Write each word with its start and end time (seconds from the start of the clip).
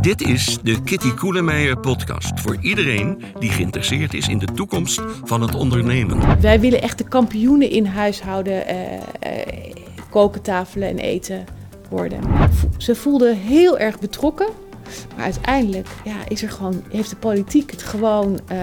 Dit 0.00 0.20
is 0.20 0.58
de 0.62 0.82
Kitty 0.82 1.14
Koelemeijer 1.14 1.78
podcast 1.78 2.40
voor 2.40 2.56
iedereen 2.60 3.22
die 3.38 3.50
geïnteresseerd 3.50 4.14
is 4.14 4.28
in 4.28 4.38
de 4.38 4.46
toekomst 4.54 5.00
van 5.24 5.40
het 5.40 5.54
ondernemen. 5.54 6.40
Wij 6.40 6.60
willen 6.60 6.82
echt 6.82 6.98
de 6.98 7.08
kampioenen 7.08 7.70
in 7.70 7.86
huishouden, 7.86 8.66
eh, 8.66 8.94
eh, 9.20 9.74
koken, 10.10 10.42
tafelen 10.42 10.88
en 10.88 10.98
eten 10.98 11.44
worden. 11.90 12.20
Ze 12.76 12.94
voelden 12.94 13.36
heel 13.36 13.78
erg 13.78 13.98
betrokken, 13.98 14.48
maar 15.16 15.24
uiteindelijk 15.24 15.88
ja, 16.04 16.16
is 16.28 16.42
er 16.42 16.50
gewoon, 16.50 16.82
heeft 16.90 17.10
de 17.10 17.16
politiek 17.16 17.70
het 17.70 17.82
gewoon 17.82 18.40
eh, 18.46 18.58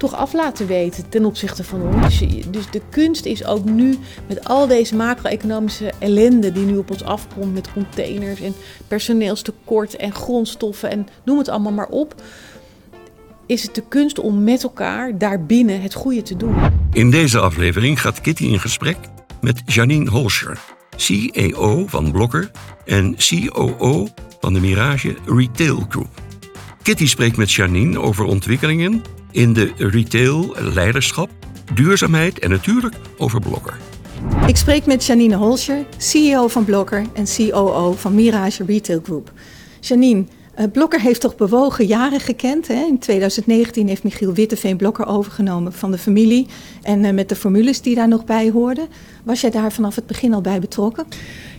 toch 0.00 0.14
af 0.14 0.32
laten 0.32 0.66
weten 0.66 1.08
ten 1.08 1.24
opzichte 1.24 1.64
van 1.64 1.82
ons. 1.82 2.24
Dus 2.50 2.70
de 2.70 2.80
kunst 2.90 3.24
is 3.24 3.44
ook 3.44 3.64
nu 3.64 3.98
met 4.26 4.44
al 4.44 4.66
deze 4.66 4.96
macro-economische 4.96 5.92
ellende 5.98 6.52
die 6.52 6.64
nu 6.64 6.76
op 6.76 6.90
ons 6.90 7.04
afkomt 7.04 7.54
met 7.54 7.72
containers 7.72 8.40
en 8.40 8.54
personeelstekort 8.88 9.96
en 9.96 10.14
grondstoffen 10.14 10.90
en 10.90 11.08
noem 11.24 11.38
het 11.38 11.48
allemaal 11.48 11.72
maar 11.72 11.88
op. 11.88 12.22
Is 13.46 13.62
het 13.62 13.74
de 13.74 13.82
kunst 13.88 14.18
om 14.18 14.44
met 14.44 14.62
elkaar 14.62 15.18
daarbinnen 15.18 15.82
het 15.82 15.94
goede 15.94 16.22
te 16.22 16.36
doen? 16.36 16.54
In 16.92 17.10
deze 17.10 17.40
aflevering 17.40 18.00
gaat 18.00 18.20
Kitty 18.20 18.44
in 18.44 18.60
gesprek 18.60 18.96
met 19.40 19.62
Janine 19.66 20.10
Holscher, 20.10 20.58
CEO 20.96 21.86
van 21.86 22.12
Blokker 22.12 22.50
en 22.84 23.16
COO 23.16 24.08
van 24.40 24.52
de 24.52 24.60
Mirage 24.60 25.16
Retail 25.26 25.86
Group. 25.88 26.08
Kitty 26.82 27.06
spreekt 27.06 27.36
met 27.36 27.52
Janine 27.52 28.00
over 28.00 28.24
ontwikkelingen 28.24 29.02
in 29.30 29.52
de 29.52 29.72
retail, 29.76 30.54
leiderschap, 30.58 31.30
duurzaamheid 31.74 32.38
en 32.38 32.50
natuurlijk 32.50 32.94
over 33.16 33.40
Blokker. 33.40 33.76
Ik 34.46 34.56
spreek 34.56 34.86
met 34.86 35.06
Janine 35.06 35.36
Holscher, 35.36 35.84
CEO 35.96 36.48
van 36.48 36.64
Blokker 36.64 37.06
en 37.12 37.24
COO 37.36 37.92
van 37.92 38.14
Mirage 38.14 38.64
Retail 38.64 39.00
Group. 39.02 39.32
Janine, 39.80 40.24
uh, 40.58 40.64
Blokker 40.72 41.00
heeft 41.00 41.20
toch 41.20 41.36
bewogen 41.36 41.86
jaren 41.86 42.20
gekend. 42.20 42.68
Hè? 42.68 42.84
In 42.84 42.98
2019 42.98 43.88
heeft 43.88 44.02
Michiel 44.02 44.32
Witteveen 44.32 44.76
Blokker 44.76 45.06
overgenomen 45.06 45.72
van 45.72 45.90
de 45.90 45.98
familie. 45.98 46.46
En 46.82 47.04
uh, 47.04 47.12
met 47.12 47.28
de 47.28 47.36
formules 47.36 47.80
die 47.80 47.94
daar 47.94 48.08
nog 48.08 48.24
bij 48.24 48.50
hoorden. 48.50 48.88
Was 49.24 49.40
jij 49.40 49.50
daar 49.50 49.72
vanaf 49.72 49.94
het 49.94 50.06
begin 50.06 50.34
al 50.34 50.40
bij 50.40 50.60
betrokken? 50.60 51.06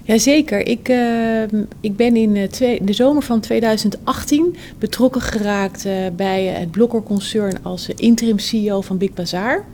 Jazeker. 0.03 0.67
Ik, 0.67 0.89
uh, 0.89 1.41
ik 1.79 1.95
ben 1.95 2.15
in 2.15 2.49
twee, 2.49 2.83
de 2.83 2.93
zomer 2.93 3.23
van 3.23 3.39
2018 3.39 4.55
betrokken 4.79 5.21
geraakt 5.21 5.85
uh, 5.85 5.93
bij 6.15 6.45
het 6.45 6.71
Blokker 6.71 7.03
Concern 7.03 7.63
als 7.63 7.89
interim 7.95 8.39
CEO 8.39 8.81
van 8.81 8.97
Big 8.97 9.13
Bazaar. 9.13 9.65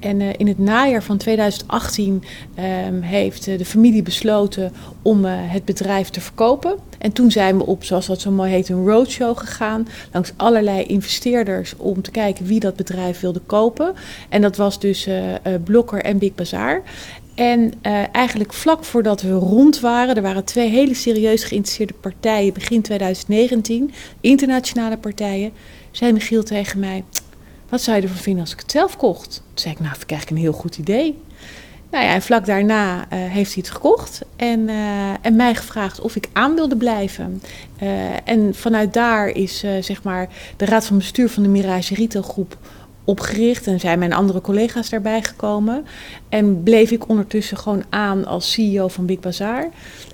En 0.00 0.20
in 0.20 0.46
het 0.46 0.58
najaar 0.58 1.02
van 1.02 1.16
2018 1.16 2.22
ehm, 2.54 3.00
heeft 3.00 3.44
de 3.44 3.64
familie 3.64 4.02
besloten 4.02 4.72
om 5.02 5.24
het 5.24 5.64
bedrijf 5.64 6.08
te 6.08 6.20
verkopen. 6.20 6.76
En 6.98 7.12
toen 7.12 7.30
zijn 7.30 7.56
we 7.56 7.66
op, 7.66 7.84
zoals 7.84 8.06
dat 8.06 8.20
zo 8.20 8.30
mooi 8.30 8.50
heet, 8.50 8.68
een 8.68 8.86
roadshow 8.86 9.38
gegaan. 9.38 9.88
Langs 10.12 10.32
allerlei 10.36 10.82
investeerders 10.84 11.76
om 11.76 12.02
te 12.02 12.10
kijken 12.10 12.46
wie 12.46 12.60
dat 12.60 12.76
bedrijf 12.76 13.20
wilde 13.20 13.40
kopen. 13.46 13.94
En 14.28 14.42
dat 14.42 14.56
was 14.56 14.80
dus 14.80 15.08
Blokker 15.64 16.02
en 16.02 16.18
Big 16.18 16.34
Bazaar. 16.34 16.82
En 17.40 17.72
uh, 17.82 18.02
eigenlijk 18.12 18.52
vlak 18.52 18.84
voordat 18.84 19.22
we 19.22 19.32
rond 19.32 19.80
waren, 19.80 20.16
er 20.16 20.22
waren 20.22 20.44
twee 20.44 20.68
hele 20.68 20.94
serieus 20.94 21.44
geïnteresseerde 21.44 21.94
partijen 21.94 22.52
begin 22.52 22.82
2019, 22.82 23.92
internationale 24.20 24.96
partijen, 24.96 25.52
zei 25.90 26.12
Michiel 26.12 26.42
tegen 26.42 26.78
mij: 26.78 27.04
Wat 27.68 27.82
zou 27.82 27.96
je 27.96 28.02
ervan 28.02 28.18
vinden 28.18 28.42
als 28.42 28.52
ik 28.52 28.60
het 28.60 28.70
zelf 28.70 28.96
kocht? 28.96 29.30
Toen 29.30 29.58
zei 29.58 29.74
ik: 29.74 29.80
Nou, 29.80 29.94
vind 30.06 30.22
ik 30.22 30.30
een 30.30 30.36
heel 30.36 30.52
goed 30.52 30.78
idee. 30.78 31.18
Nou 31.90 32.04
ja, 32.04 32.14
en 32.14 32.22
vlak 32.22 32.46
daarna 32.46 32.96
uh, 32.96 33.04
heeft 33.10 33.54
hij 33.54 33.62
het 33.62 33.70
gekocht 33.72 34.20
en, 34.36 34.60
uh, 34.60 35.10
en 35.20 35.36
mij 35.36 35.54
gevraagd 35.54 36.00
of 36.00 36.16
ik 36.16 36.28
aan 36.32 36.54
wilde 36.54 36.76
blijven. 36.76 37.42
en 38.24 38.54
vanuit 38.54 38.92
daar 38.92 39.28
is 39.28 39.64
zeg 39.80 40.02
maar 40.02 40.28
de 40.56 40.64
raad 40.64 40.86
van 40.86 40.96
bestuur 40.96 41.28
van 41.28 41.42
de 41.42 41.48
Mirage 41.48 41.94
Retail 41.94 42.24
Groep 42.24 42.58
opgericht 43.10 43.66
en 43.66 43.80
zijn 43.80 43.98
mijn 43.98 44.12
andere 44.12 44.40
collega's 44.40 44.88
daarbij 44.88 45.22
gekomen. 45.22 45.84
En 46.28 46.62
bleef 46.62 46.90
ik 46.90 47.08
ondertussen 47.08 47.56
gewoon 47.56 47.84
aan 47.88 48.26
als 48.26 48.52
CEO 48.52 48.88
van 48.88 49.06
Big 49.06 49.20
Bazaar. 49.20 49.68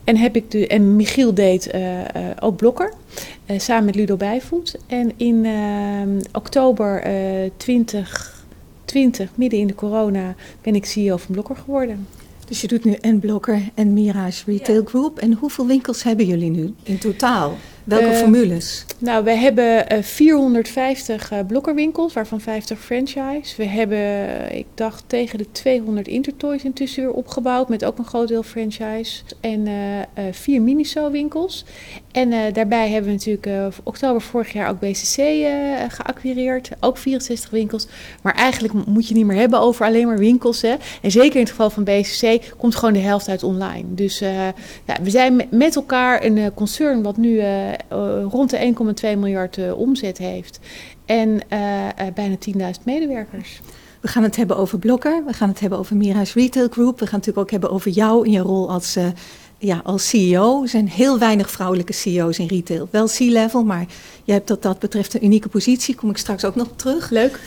En, 0.04 0.16
heb 0.16 0.36
ik 0.36 0.50
de, 0.50 0.66
en 0.66 0.96
Michiel 0.96 1.34
deed 1.34 1.74
uh, 1.74 1.98
uh, 1.98 2.04
ook 2.40 2.56
Blokker, 2.56 2.92
uh, 3.46 3.58
samen 3.58 3.84
met 3.84 3.94
Ludo 3.94 4.16
Bijvoet. 4.16 4.78
En 4.86 5.12
in 5.16 5.46
oktober 6.32 7.02
2020, 7.56 9.30
midden 9.34 9.58
in 9.58 9.66
de 9.66 9.74
corona, 9.74 10.34
ben 10.62 10.74
ik 10.74 10.84
CEO 10.84 11.16
van 11.16 11.34
Blokker 11.34 11.56
geworden. 11.56 12.06
Dus 12.46 12.60
je 12.60 12.66
doet 12.66 12.84
nu 12.84 12.92
en 12.92 13.18
Blokker 13.18 13.62
en 13.74 13.92
Mirage 13.92 14.42
Retail 14.46 14.80
ja. 14.80 14.88
Group. 14.88 15.18
En 15.18 15.32
hoeveel 15.32 15.66
winkels 15.66 16.02
hebben 16.02 16.26
jullie 16.26 16.50
nu 16.50 16.74
in 16.82 16.98
totaal? 16.98 17.56
Welke 17.86 18.06
uh, 18.06 18.16
formules? 18.16 18.84
Nou, 18.98 19.24
we 19.24 19.30
hebben 19.30 19.92
uh, 19.92 20.02
450 20.02 21.32
uh, 21.32 21.38
blokkerwinkels, 21.46 22.12
waarvan 22.12 22.40
50 22.40 22.78
franchise. 22.78 23.56
We 23.56 23.64
hebben, 23.64 23.98
ik 24.56 24.66
dacht, 24.74 25.04
tegen 25.06 25.38
de 25.38 25.46
200 25.52 26.08
Intertoys 26.08 26.64
intussen 26.64 27.02
weer 27.02 27.12
opgebouwd, 27.12 27.68
met 27.68 27.84
ook 27.84 27.98
een 27.98 28.04
groot 28.04 28.28
deel 28.28 28.42
franchise. 28.42 29.22
En 29.40 29.66
vier 30.30 30.62
Miniso-winkels. 30.62 31.64
En 32.12 32.52
daarbij 32.52 32.90
hebben 32.90 33.10
we 33.10 33.16
natuurlijk 33.16 33.74
oktober 33.82 34.20
vorig 34.20 34.52
jaar 34.52 34.70
ook 34.70 34.80
BCC 34.80 35.46
geacquireerd. 35.88 36.70
Ook 36.80 36.98
64 36.98 37.50
winkels. 37.50 37.86
Maar 38.22 38.34
eigenlijk 38.34 38.86
moet 38.86 39.08
je 39.08 39.14
niet 39.14 39.26
meer 39.26 39.36
hebben 39.36 39.60
over 39.60 39.86
alleen 39.86 40.06
maar 40.06 40.18
winkels. 40.18 40.62
Hè? 40.62 40.74
En 41.02 41.10
zeker 41.10 41.34
in 41.34 41.40
het 41.40 41.50
geval 41.50 41.70
van 41.70 41.84
BCC 41.84 42.54
komt 42.56 42.74
gewoon 42.74 42.94
de 42.94 43.00
helft 43.00 43.28
uit 43.28 43.42
online. 43.42 43.84
Dus 43.94 44.18
ja, 44.18 44.54
we 45.02 45.10
zijn 45.10 45.46
met 45.50 45.76
elkaar 45.76 46.24
een 46.24 46.54
concern 46.54 47.02
wat 47.02 47.16
nu 47.16 47.40
rond 48.28 48.50
de 48.50 48.74
1,2 49.14 49.18
miljard 49.18 49.56
uh, 49.56 49.78
omzet 49.78 50.18
heeft. 50.18 50.60
En 51.04 51.28
uh, 51.30 51.38
bijna 52.14 52.36
10.000 52.78 52.84
medewerkers. 52.84 53.60
We 54.00 54.08
gaan 54.08 54.22
het 54.22 54.36
hebben 54.36 54.56
over 54.56 54.78
Blokker, 54.78 55.24
we 55.26 55.32
gaan 55.32 55.48
het 55.48 55.60
hebben 55.60 55.78
over 55.78 55.96
Mirage 55.96 56.40
Retail 56.40 56.68
Group. 56.68 56.98
We 56.98 57.06
gaan 57.06 57.18
het 57.18 57.26
natuurlijk 57.26 57.38
ook 57.38 57.50
hebben 57.50 57.70
over 57.70 57.90
jou 57.90 58.24
in 58.26 58.32
je 58.32 58.38
rol 58.38 58.70
als, 58.70 58.96
ja, 59.58 59.80
als 59.84 60.08
CEO. 60.08 60.62
Er 60.62 60.68
zijn 60.68 60.88
heel 60.88 61.18
weinig 61.18 61.50
vrouwelijke 61.50 61.92
CEO's 61.92 62.38
in 62.38 62.46
retail. 62.46 62.88
Wel 62.90 63.06
C-level, 63.06 63.64
maar 63.64 63.86
je 64.24 64.32
hebt 64.32 64.48
wat 64.48 64.62
dat 64.62 64.78
betreft 64.78 65.14
een 65.14 65.24
unieke 65.24 65.48
positie. 65.48 65.94
Kom 65.94 66.10
ik 66.10 66.16
straks 66.16 66.44
ook 66.44 66.54
nog 66.54 66.68
terug. 66.76 67.10
Leuk. 67.10 67.40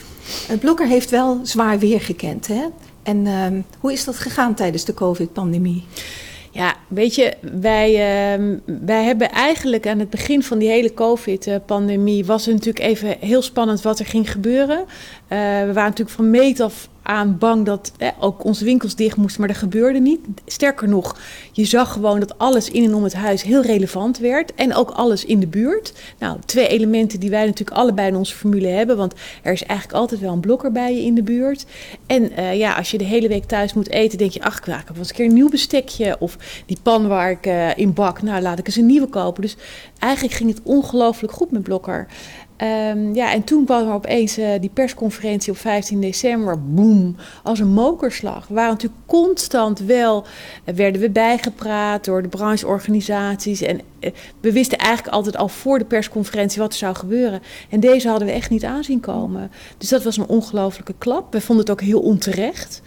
Blokker 0.60 0.86
heeft 0.86 1.10
wel 1.10 1.40
zwaar 1.42 1.78
weer 1.78 2.00
gekend. 2.00 2.46
Hè? 2.46 2.66
En 3.02 3.26
ehm, 3.26 3.60
hoe 3.80 3.92
is 3.92 4.04
dat 4.04 4.16
gegaan 4.16 4.54
tijdens 4.54 4.84
de 4.84 4.94
COVID-pandemie? 4.94 5.84
Ja, 6.52 6.76
weet 6.88 7.14
je, 7.14 7.34
wij, 7.40 7.90
uh, 7.90 8.56
wij 8.64 9.04
hebben 9.04 9.30
eigenlijk 9.30 9.86
aan 9.86 9.98
het 9.98 10.10
begin 10.10 10.42
van 10.42 10.58
die 10.58 10.68
hele 10.68 10.94
COVID-pandemie... 10.94 12.24
was 12.24 12.46
het 12.46 12.54
natuurlijk 12.54 12.84
even 12.84 13.16
heel 13.20 13.42
spannend 13.42 13.82
wat 13.82 13.98
er 13.98 14.06
ging 14.06 14.30
gebeuren. 14.30 14.78
Uh, 14.78 14.86
we 15.38 15.70
waren 15.72 15.90
natuurlijk 15.90 16.10
van 16.10 16.30
meet 16.30 16.60
af 16.60 16.88
aan 17.02 17.38
bang 17.38 17.66
dat 17.66 17.92
eh, 17.98 18.08
ook 18.18 18.44
onze 18.44 18.64
winkels 18.64 18.94
dicht 18.94 19.16
moesten, 19.16 19.40
maar 19.40 19.48
dat 19.48 19.58
gebeurde 19.58 19.98
niet. 19.98 20.20
Sterker 20.46 20.88
nog, 20.88 21.16
je 21.52 21.64
zag 21.64 21.92
gewoon 21.92 22.20
dat 22.20 22.38
alles 22.38 22.70
in 22.70 22.84
en 22.84 22.94
om 22.94 23.02
het 23.02 23.14
huis 23.14 23.42
heel 23.42 23.62
relevant 23.62 24.18
werd 24.18 24.54
en 24.54 24.74
ook 24.74 24.90
alles 24.90 25.24
in 25.24 25.40
de 25.40 25.46
buurt. 25.46 25.92
Nou, 26.18 26.38
twee 26.46 26.68
elementen 26.68 27.20
die 27.20 27.30
wij 27.30 27.46
natuurlijk 27.46 27.78
allebei 27.78 28.08
in 28.08 28.16
onze 28.16 28.34
formule 28.34 28.68
hebben, 28.68 28.96
want 28.96 29.14
er 29.42 29.52
is 29.52 29.62
eigenlijk 29.62 29.98
altijd 29.98 30.20
wel 30.20 30.32
een 30.32 30.40
blokker 30.40 30.72
bij 30.72 30.94
je 30.94 31.02
in 31.02 31.14
de 31.14 31.22
buurt. 31.22 31.66
En 32.06 32.32
uh, 32.38 32.56
ja, 32.56 32.74
als 32.74 32.90
je 32.90 32.98
de 32.98 33.04
hele 33.04 33.28
week 33.28 33.44
thuis 33.44 33.74
moet 33.74 33.90
eten, 33.90 34.18
denk 34.18 34.30
je, 34.30 34.42
ach, 34.42 34.58
ik 34.58 34.64
heb 34.64 34.96
eens 34.96 35.08
een 35.08 35.14
keer 35.14 35.26
een 35.26 35.34
nieuw 35.34 35.48
bestekje 35.48 36.16
of 36.18 36.36
die 36.66 36.78
pan 36.82 37.08
waar 37.08 37.30
ik 37.30 37.46
uh, 37.46 37.76
in 37.76 37.92
bak, 37.92 38.22
nou 38.22 38.42
laat 38.42 38.58
ik 38.58 38.66
eens 38.66 38.76
een 38.76 38.86
nieuwe 38.86 39.06
kopen. 39.06 39.42
Dus 39.42 39.56
eigenlijk 39.98 40.34
ging 40.34 40.50
het 40.50 40.60
ongelooflijk 40.62 41.32
goed 41.32 41.50
met 41.50 41.62
blokker. 41.62 42.06
Um, 42.62 43.14
ja, 43.14 43.32
en 43.32 43.44
toen 43.44 43.64
kwam 43.64 43.88
er 43.88 43.94
opeens 43.94 44.38
uh, 44.38 44.48
die 44.60 44.70
persconferentie 44.70 45.52
op 45.52 45.58
15 45.58 46.00
december, 46.00 46.64
boem, 46.64 47.16
als 47.42 47.58
een 47.58 47.72
mokerslag. 47.72 48.46
We 48.48 48.54
waren 48.54 48.70
natuurlijk 48.70 49.00
constant 49.06 49.78
wel, 49.78 50.24
uh, 50.64 50.74
werden 50.74 51.00
we 51.00 51.10
bijgepraat 51.10 52.04
door 52.04 52.22
de 52.22 52.28
brancheorganisaties. 52.28 53.60
En 53.60 53.80
uh, 54.00 54.10
we 54.40 54.52
wisten 54.52 54.78
eigenlijk 54.78 55.14
altijd 55.14 55.36
al 55.36 55.48
voor 55.48 55.78
de 55.78 55.84
persconferentie 55.84 56.60
wat 56.60 56.72
er 56.72 56.78
zou 56.78 56.94
gebeuren. 56.94 57.42
En 57.68 57.80
deze 57.80 58.08
hadden 58.08 58.28
we 58.28 58.34
echt 58.34 58.50
niet 58.50 58.64
aanzien 58.64 59.00
komen. 59.00 59.50
Dus 59.78 59.88
dat 59.88 60.04
was 60.04 60.16
een 60.16 60.28
ongelofelijke 60.28 60.94
klap. 60.98 61.32
We 61.32 61.40
vonden 61.40 61.64
het 61.64 61.74
ook 61.74 61.86
heel 61.86 62.00
onterecht. 62.00 62.82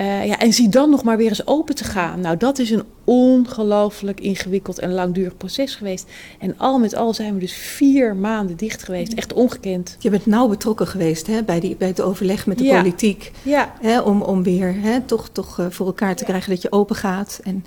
Uh, 0.00 0.26
ja, 0.26 0.38
en 0.38 0.52
zie 0.52 0.68
dan 0.68 0.90
nog 0.90 1.02
maar 1.04 1.16
weer 1.16 1.28
eens 1.28 1.46
open 1.46 1.74
te 1.74 1.84
gaan. 1.84 2.20
Nou, 2.20 2.36
dat 2.36 2.58
is 2.58 2.70
een 2.70 2.82
ongelooflijk 3.04 4.20
ingewikkeld 4.20 4.78
en 4.78 4.92
langdurig 4.92 5.36
proces 5.36 5.74
geweest. 5.74 6.10
En 6.38 6.58
al 6.58 6.78
met 6.78 6.94
al 6.94 7.14
zijn 7.14 7.34
we 7.34 7.40
dus 7.40 7.52
vier 7.52 8.16
maanden 8.16 8.56
dicht 8.56 8.82
geweest. 8.82 9.12
Echt 9.12 9.32
ongekend. 9.32 9.96
Je 9.98 10.10
bent 10.10 10.26
nauw 10.26 10.48
betrokken 10.48 10.86
geweest 10.86 11.26
hè, 11.26 11.42
bij, 11.42 11.60
die, 11.60 11.76
bij 11.76 11.88
het 11.88 12.00
overleg 12.00 12.46
met 12.46 12.58
de 12.58 12.64
ja. 12.64 12.78
politiek. 12.78 13.32
Ja. 13.42 13.72
Hè, 13.80 14.00
om, 14.00 14.22
om 14.22 14.42
weer 14.42 14.74
hè, 14.80 15.00
toch, 15.00 15.28
toch 15.32 15.58
uh, 15.58 15.66
voor 15.70 15.86
elkaar 15.86 16.16
te 16.16 16.24
krijgen 16.24 16.50
dat 16.50 16.62
je 16.62 16.72
open 16.72 16.96
gaat. 16.96 17.40
En 17.44 17.64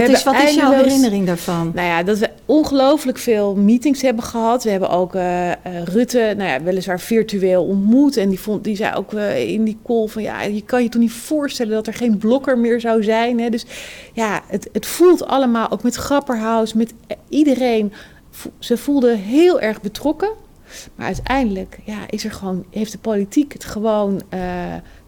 wat, 0.00 0.08
is, 0.08 0.22
wat 0.22 0.42
is 0.42 0.54
jouw 0.54 0.72
herinnering 0.72 1.26
daarvan? 1.26 1.72
Nou 1.74 1.86
ja, 1.86 2.02
dat 2.02 2.18
we 2.18 2.30
ongelooflijk 2.44 3.18
veel 3.18 3.54
meetings 3.54 4.02
hebben 4.02 4.24
gehad. 4.24 4.64
We 4.64 4.70
hebben 4.70 4.90
ook 4.90 5.14
uh, 5.14 5.48
uh, 5.48 5.54
Rutte, 5.84 6.34
nou 6.36 6.50
ja, 6.50 6.62
weliswaar 6.62 7.00
virtueel 7.00 7.64
ontmoet. 7.64 8.16
En 8.16 8.28
die, 8.28 8.40
vond, 8.40 8.64
die 8.64 8.76
zei 8.76 8.94
ook 8.94 9.12
uh, 9.12 9.50
in 9.50 9.64
die 9.64 9.78
call 9.84 10.06
van... 10.06 10.22
ja, 10.22 10.42
je 10.42 10.62
kan 10.62 10.82
je 10.82 10.88
toch 10.88 11.00
niet 11.00 11.12
voorstellen 11.12 11.72
dat 11.72 11.86
er 11.86 11.94
geen 11.94 12.18
blokker 12.18 12.58
meer 12.58 12.80
zou 12.80 13.02
zijn. 13.02 13.40
Hè? 13.40 13.48
Dus 13.48 13.64
ja, 14.12 14.42
het, 14.46 14.68
het 14.72 14.86
voelt 14.86 15.26
allemaal, 15.26 15.70
ook 15.70 15.82
met 15.82 15.94
Grapperhaus, 15.94 16.72
met 16.72 16.94
iedereen 17.28 17.92
ze 18.58 18.76
voelden 18.76 19.18
heel 19.18 19.60
erg 19.60 19.80
betrokken. 19.80 20.30
Maar 20.94 21.06
uiteindelijk 21.06 21.78
ja, 21.84 21.98
is 22.08 22.24
er 22.24 22.32
gewoon, 22.32 22.64
heeft 22.70 22.92
de 22.92 22.98
politiek 22.98 23.52
het 23.52 23.64
gewoon 23.64 24.22
uh, 24.34 24.40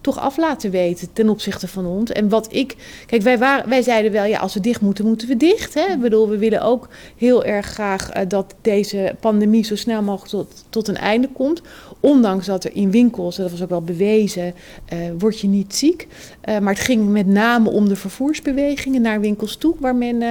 toch 0.00 0.18
af 0.18 0.36
laten 0.36 0.70
weten 0.70 1.12
ten 1.12 1.28
opzichte 1.28 1.68
van 1.68 1.86
ons. 1.86 2.10
En 2.10 2.28
wat 2.28 2.52
ik. 2.52 2.76
Kijk, 3.06 3.22
wij, 3.22 3.38
waren, 3.38 3.68
wij 3.68 3.82
zeiden 3.82 4.12
wel, 4.12 4.24
ja, 4.24 4.38
als 4.38 4.54
we 4.54 4.60
dicht 4.60 4.80
moeten, 4.80 5.06
moeten 5.06 5.28
we 5.28 5.36
dicht. 5.36 5.74
Hè? 5.74 5.92
Ik 5.92 6.00
bedoel, 6.00 6.28
we 6.28 6.38
willen 6.38 6.62
ook 6.62 6.88
heel 7.16 7.44
erg 7.44 7.66
graag 7.66 8.16
uh, 8.16 8.22
dat 8.28 8.54
deze 8.60 9.16
pandemie 9.20 9.64
zo 9.64 9.76
snel 9.76 10.02
mogelijk 10.02 10.48
tot, 10.68 10.88
een 10.88 10.96
einde 10.96 11.28
komt. 11.28 11.62
Ondanks 12.00 12.46
dat 12.46 12.64
er 12.64 12.74
in 12.74 12.90
winkels, 12.90 13.36
dat 13.36 13.50
was 13.50 13.62
ook 13.62 13.68
wel 13.68 13.82
bewezen, 13.82 14.54
uh, 14.92 14.98
word 15.18 15.40
je 15.40 15.48
niet 15.48 15.74
ziek. 15.74 16.06
Maar 16.46 16.74
het 16.74 16.82
ging 16.82 17.08
met 17.08 17.26
name 17.26 17.70
om 17.70 17.88
de 17.88 17.96
vervoersbewegingen 17.96 19.02
naar 19.02 19.20
winkels 19.20 19.56
toe, 19.56 19.74
waar 19.78 19.96
men 19.96 20.22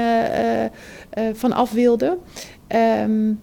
van 1.34 1.52
af 1.52 1.72
wilde. 1.72 2.18
Um, 3.04 3.40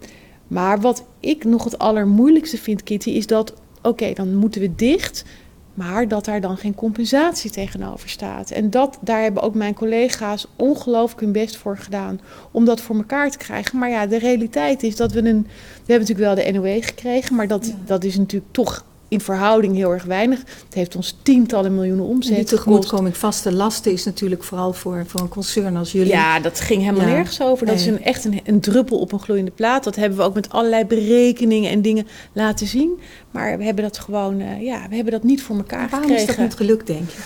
maar 0.47 0.81
wat 0.81 1.03
ik 1.23 1.43
nog 1.43 1.63
het 1.63 1.77
allermoeilijkste 1.77 2.57
vind, 2.57 2.83
Kitty, 2.83 3.09
is 3.09 3.27
dat, 3.27 3.53
oké, 3.81 4.13
dan 4.13 4.35
moeten 4.35 4.61
we 4.61 4.75
dicht, 4.75 5.25
maar 5.73 6.07
dat 6.07 6.25
daar 6.25 6.41
dan 6.41 6.57
geen 6.57 6.75
compensatie 6.75 7.51
tegenover 7.51 8.09
staat. 8.09 8.51
En 8.51 8.69
dat, 8.69 8.97
daar 9.01 9.21
hebben 9.21 9.43
ook 9.43 9.55
mijn 9.55 9.73
collega's 9.73 10.47
ongelooflijk 10.55 11.21
hun 11.21 11.31
best 11.31 11.57
voor 11.57 11.77
gedaan 11.77 12.19
om 12.51 12.65
dat 12.65 12.81
voor 12.81 12.95
elkaar 12.95 13.31
te 13.31 13.37
krijgen. 13.37 13.79
Maar 13.79 13.89
ja, 13.89 14.05
de 14.05 14.17
realiteit 14.17 14.83
is 14.83 14.95
dat 14.95 15.11
we 15.11 15.19
een. 15.19 15.41
We 15.85 15.93
hebben 15.93 16.07
natuurlijk 16.07 16.35
wel 16.35 16.45
de 16.45 16.51
NOE 16.51 16.81
gekregen, 16.81 17.35
maar 17.35 17.47
dat, 17.47 17.73
dat 17.85 18.03
is 18.03 18.17
natuurlijk 18.17 18.53
toch 18.53 18.85
in 19.13 19.21
verhouding 19.21 19.75
heel 19.75 19.91
erg 19.91 20.03
weinig. 20.03 20.39
Het 20.39 20.73
heeft 20.73 20.95
ons 20.95 21.17
tientallen 21.21 21.75
miljoenen 21.75 22.05
omzet 22.05 22.31
en 22.31 22.37
die 22.37 22.45
tegemoetkoming 22.45 23.17
vaste 23.17 23.51
lasten 23.51 23.91
is 23.91 24.05
natuurlijk 24.05 24.43
vooral 24.43 24.73
voor, 24.73 25.03
voor 25.07 25.21
een 25.21 25.29
concern 25.29 25.75
als 25.75 25.91
jullie. 25.91 26.11
Ja, 26.11 26.39
dat 26.39 26.59
ging 26.59 26.81
helemaal 26.81 27.05
nergens 27.05 27.41
over. 27.41 27.65
Dat 27.65 27.75
is 27.75 27.85
een, 27.85 28.03
echt 28.03 28.25
een, 28.25 28.39
een, 28.43 28.59
druppel 28.59 28.99
op 28.99 29.11
een 29.11 29.19
gloeiende 29.19 29.51
plaat. 29.51 29.83
Dat 29.83 29.95
hebben 29.95 30.17
we 30.17 30.23
ook 30.23 30.33
met 30.33 30.49
allerlei 30.49 30.85
berekeningen 30.85 31.71
en 31.71 31.81
dingen 31.81 32.07
laten 32.33 32.67
zien. 32.67 32.99
Maar 33.31 33.57
we 33.57 33.63
hebben 33.63 33.83
dat 33.83 33.99
gewoon, 33.99 34.39
uh, 34.39 34.61
ja, 34.61 34.85
we 34.89 34.95
hebben 34.95 35.13
dat 35.13 35.23
niet 35.23 35.41
voor 35.41 35.55
elkaar 35.55 35.89
Waarom 35.89 36.09
gekregen. 36.09 36.27
Waarom 36.27 36.45
is 36.45 36.55
dat 36.55 36.59
niet 36.59 36.67
gelukt, 36.67 36.87
denk 36.87 37.09
je? 37.09 37.17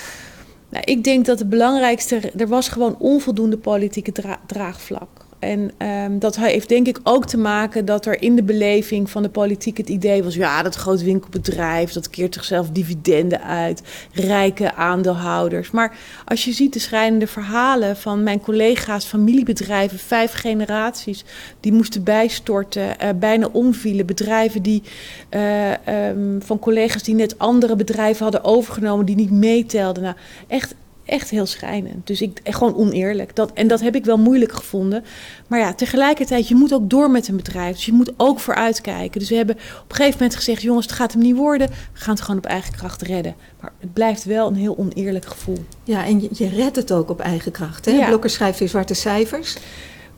Nou, 0.70 0.84
ik 0.84 1.04
denk 1.04 1.26
dat 1.26 1.40
het 1.40 1.50
belangrijkste, 1.50 2.32
er 2.38 2.48
was 2.48 2.70
gewoon 2.70 2.96
onvoldoende 3.00 3.58
politieke 3.58 4.12
dra 4.12 4.40
draagvlak. 4.48 5.26
En 5.40 5.72
um, 5.88 6.20
dat 6.20 6.36
heeft 6.36 6.70
denk 6.70 6.88
ik 6.88 7.00
ook 7.04 7.26
te 7.26 7.38
maken 7.38 7.86
dat 7.86 8.06
er 8.06 8.22
in 8.22 8.36
de 8.36 8.44
beleving 8.44 9.10
van 9.10 9.24
de 9.24 9.30
politiek 9.30 9.78
het 9.78 9.90
idee 9.90 10.24
was: 10.24 10.36
ja, 10.36 10.64
dat 10.64 10.76
groot 10.76 11.02
winkelbedrijf, 11.02 11.92
dat 11.92 12.10
keert 12.10 12.34
zichzelf 12.34 12.70
dividenden 12.70 13.42
uit, 13.44 13.82
rijke 14.12 14.74
aandeelhouders. 14.74 15.72
Maar 15.72 15.98
als 16.26 16.46
je 16.46 16.52
ziet 16.52 16.74
de 16.74 16.80
schrijnende 16.80 17.28
verhalen 17.28 17.98
van 17.98 18.24
mijn 18.24 18.42
collega's, 18.42 19.06
familiebedrijven, 19.06 20.00
vijf 20.00 20.34
generaties, 20.34 21.26
die 21.60 21.74
moesten 21.74 22.04
bijstorten, 22.04 22.88
uh, 23.04 23.10
bijna 23.20 23.48
omvielen. 23.52 24.06
Bedrijven 24.06 24.62
die, 24.62 24.84
uh, 25.30 25.72
um, 26.10 26.42
van 26.42 26.60
collega's 26.60 27.04
die 27.04 27.16
net 27.16 27.40
andere 27.40 27.76
bedrijven 27.76 28.24
hadden 28.24 28.44
overgenomen, 28.44 29.06
die 29.06 29.16
niet 29.16 29.32
meetelden. 29.32 30.04
Nou, 30.04 30.16
echt 30.48 30.76
echt 31.08 31.30
heel 31.30 31.46
schrijnend. 31.46 32.08
Dus 32.08 32.22
ik, 32.22 32.40
gewoon 32.44 32.76
oneerlijk. 32.76 33.36
Dat, 33.36 33.54
en 33.54 33.68
dat 33.68 33.82
heb 33.82 33.96
ik 33.96 34.06
wel 34.06 34.18
moeilijk 34.18 34.52
gevonden. 34.52 35.04
Maar 35.48 35.60
ja, 35.60 35.74
tegelijkertijd, 35.74 36.48
je 36.48 36.56
moet 36.56 36.74
ook 36.74 36.90
door 36.90 37.12
met 37.12 37.28
een 37.28 37.36
bedrijf. 37.36 37.76
Dus 37.76 37.86
je 37.86 37.92
moet 37.92 38.14
ook 38.18 38.40
vooruitkijken. 38.40 39.20
Dus 39.20 39.30
we 39.30 39.36
hebben 39.36 39.56
op 39.56 39.90
een 39.90 39.96
gegeven 39.96 40.18
moment 40.18 40.36
gezegd... 40.36 40.62
jongens, 40.62 40.86
het 40.86 40.96
gaat 40.96 41.14
hem 41.14 41.22
niet 41.22 41.36
worden. 41.36 41.68
We 41.68 42.00
gaan 42.00 42.14
het 42.14 42.24
gewoon 42.24 42.38
op 42.38 42.46
eigen 42.46 42.74
kracht 42.74 43.02
redden. 43.02 43.36
Maar 43.62 43.72
het 43.80 43.94
blijft 43.94 44.24
wel 44.24 44.48
een 44.48 44.56
heel 44.56 44.78
oneerlijk 44.78 45.26
gevoel. 45.26 45.66
Ja, 45.84 46.06
en 46.06 46.22
je, 46.22 46.30
je 46.32 46.50
redt 46.50 46.76
het 46.76 46.92
ook 46.92 47.10
op 47.10 47.20
eigen 47.20 47.52
kracht. 47.52 47.86
Hè? 47.86 47.92
Ja. 47.92 48.08
Blokker 48.08 48.30
schrijft 48.30 48.60
weer 48.60 48.70
zwarte 48.70 48.94
cijfers. 48.94 49.58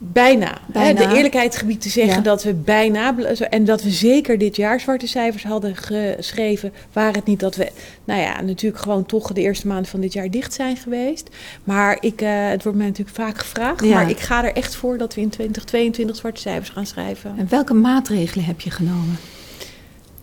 Bijna. 0.02 0.58
bijna. 0.68 1.02
Hè, 1.02 1.08
de 1.08 1.16
eerlijkheid 1.16 1.56
gebied 1.56 1.82
te 1.82 1.90
zeggen 1.90 2.16
ja. 2.16 2.22
dat 2.22 2.44
we 2.44 2.54
bijna... 2.54 3.16
en 3.50 3.66
dat 3.66 3.84
we 3.84 3.90
zeker 3.90 4.38
dit 4.38 4.56
jaar 4.56 4.80
zwarte 4.80 5.08
cijfers 5.08 5.44
hadden 5.44 5.76
geschreven... 5.76 6.74
waar 6.94 7.14
het 7.14 7.26
niet 7.26 7.40
dat 7.40 7.56
we, 7.56 7.72
nou 8.04 8.22
ja, 8.22 8.42
natuurlijk 8.42 8.82
gewoon 8.82 9.06
toch 9.06 9.34
de 9.34 9.42
eerste 9.42 9.68
maand 9.68 9.90
van 9.90 10.00
dit 10.00 10.14
jaar 10.14 10.32
dicht 10.32 10.54
zijn 10.54 10.78
geweest. 10.78 11.30
Maar 11.64 11.98
ik, 12.00 12.22
uh, 12.22 12.50
het 12.50 12.64
wordt 12.64 12.78
mij 12.78 12.88
natuurlijk 12.88 13.16
vaak 13.16 13.38
gevraagd. 13.38 13.84
Ja. 13.84 13.94
Maar 13.94 14.10
ik 14.10 14.20
ga 14.20 14.44
er 14.44 14.54
echt 14.54 14.76
voor 14.76 14.98
dat 14.98 15.16
we 15.16 15.22
in 15.22 15.30
2022 15.30 16.16
zwarte 16.16 16.42
cijfers 16.42 16.70
gaan 16.70 16.86
schrijven. 16.86 17.34
En 17.38 17.48
welke 17.50 17.74
maatregelen 17.74 18.46
heb 18.46 18.62
je 18.62 18.72
genomen? 18.72 19.18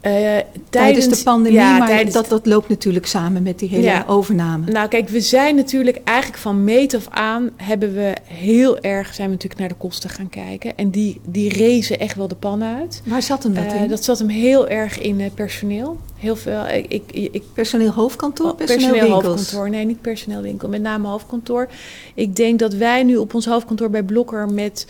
Uh, 0.07 0.13
tijdens, 0.13 0.45
tijdens, 0.71 1.09
de 1.09 1.23
pandemie, 1.25 1.59
ja, 1.59 1.79
maar 1.79 1.89
tijdens, 1.89 2.15
dat, 2.15 2.29
dat 2.29 2.47
loopt 2.47 2.69
natuurlijk 2.69 3.07
samen 3.07 3.43
met 3.43 3.59
die 3.59 3.69
hele 3.69 3.83
ja. 3.83 4.05
overname. 4.07 4.71
Nou 4.71 4.89
kijk, 4.89 5.09
we 5.09 5.21
zijn 5.21 5.57
natuurlijk 5.57 6.01
eigenlijk 6.05 6.39
van 6.39 6.65
meet 6.65 6.95
af 6.95 7.07
aan... 7.11 7.51
hebben 7.57 7.95
we 7.95 8.17
heel 8.25 8.81
erg, 8.81 9.15
zijn 9.15 9.27
we 9.27 9.33
natuurlijk 9.33 9.61
naar 9.61 9.69
de 9.69 9.75
kosten 9.75 10.11
gaan 10.11 10.29
kijken. 10.29 10.77
En 10.77 10.91
die, 10.91 11.21
die 11.25 11.53
rezen 11.53 11.99
echt 11.99 12.17
wel 12.17 12.29
de 12.29 12.35
pan 12.35 12.63
uit. 12.63 13.03
Waar 13.05 13.23
zat 13.23 13.43
hem 13.43 13.55
dat 13.55 13.65
uh, 13.65 13.83
in? 13.83 13.89
Dat 13.89 14.05
zat 14.05 14.19
hem 14.19 14.29
heel 14.29 14.69
erg 14.69 15.01
in 15.01 15.21
uh, 15.21 15.27
personeel. 15.35 15.99
Heel 16.17 16.37
veel, 16.37 16.67
ik, 16.67 16.87
ik, 16.89 17.29
ik, 17.33 17.43
personeel 17.53 17.91
hoofdkantoor, 17.91 18.55
personeel, 18.55 18.91
personeel 18.91 19.23
hoofdkantoor. 19.23 19.71
Nee, 19.71 19.85
niet 19.85 20.01
personeel 20.01 20.41
winkel, 20.41 20.69
met 20.69 20.83
name 20.83 21.09
hoofdkantoor. 21.09 21.69
Ik 22.15 22.37
denk 22.37 22.59
dat 22.59 22.75
wij 22.75 23.03
nu 23.03 23.17
op 23.17 23.35
ons 23.35 23.47
hoofdkantoor 23.47 23.91
bij 23.91 24.03
Blokker 24.03 24.49
met 24.49 24.87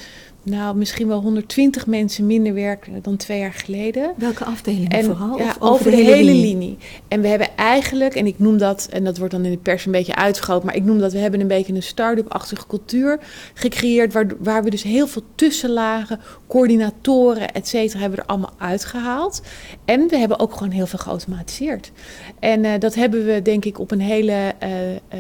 nou, 0.51 0.77
misschien 0.77 1.09
wel 1.09 1.21
120 1.21 1.87
mensen 1.87 2.27
minder 2.27 2.55
werken 2.55 3.03
dan 3.03 3.17
twee 3.17 3.39
jaar 3.39 3.53
geleden. 3.53 4.13
Welke 4.17 4.45
afdelingen 4.45 4.91
en, 4.91 5.05
vooral? 5.05 5.39
Ja, 5.39 5.57
over, 5.59 5.85
de, 5.85 5.91
de 5.91 5.97
hele, 5.97 6.11
hele 6.11 6.31
linie? 6.31 6.47
linie? 6.47 6.79
En 7.09 7.21
we 7.21 7.29
hebben 7.29 7.57
eigenlijk, 7.57 8.15
en 8.15 8.27
ik 8.27 8.39
noem 8.39 8.59
dat, 8.59 8.89
en 8.91 9.05
dat 9.05 9.19
wordt 9.19 9.33
dan 9.33 9.45
in 9.45 9.51
de 9.51 9.57
pers 9.57 9.87
een 9.87 9.93
beetje 9.93 10.15
uitvergroot, 10.15 10.65
maar 10.65 10.77
ik 10.77 10.85
noem 10.85 10.99
dat, 10.99 11.13
we 11.13 11.19
hebben 11.19 11.41
een 11.41 11.47
beetje 11.49 11.75
een 11.75 11.83
start-up-achtige 11.83 12.67
cultuur 12.67 13.19
gecreëerd, 13.55 14.13
waar, 14.13 14.27
waar 14.39 14.65
we 14.65 14.71
dus 14.71 14.83
heel 14.83 15.07
veel 15.07 15.23
tussenlagen, 15.35 16.21
coördinatoren, 16.47 17.53
et 17.53 17.69
cetera, 17.69 18.01
hebben 18.01 18.19
we 18.19 18.25
er 18.25 18.31
allemaal 18.31 18.55
uitgehaald. 18.59 19.43
En 19.85 20.09
we 20.09 20.17
hebben 20.17 20.39
ook 20.39 20.53
gewoon 20.53 20.71
heel 20.71 20.87
veel 20.87 20.99
geautomatiseerd. 20.99 21.93
En 22.39 22.65
uh, 22.65 22.73
dat 22.79 22.95
hebben 22.95 23.27
we 23.27 23.43
denk 23.43 23.65
ik 23.65 23.79
op 23.79 23.91
een 23.91 24.01
hele 24.01 24.55
uh, 24.63 24.69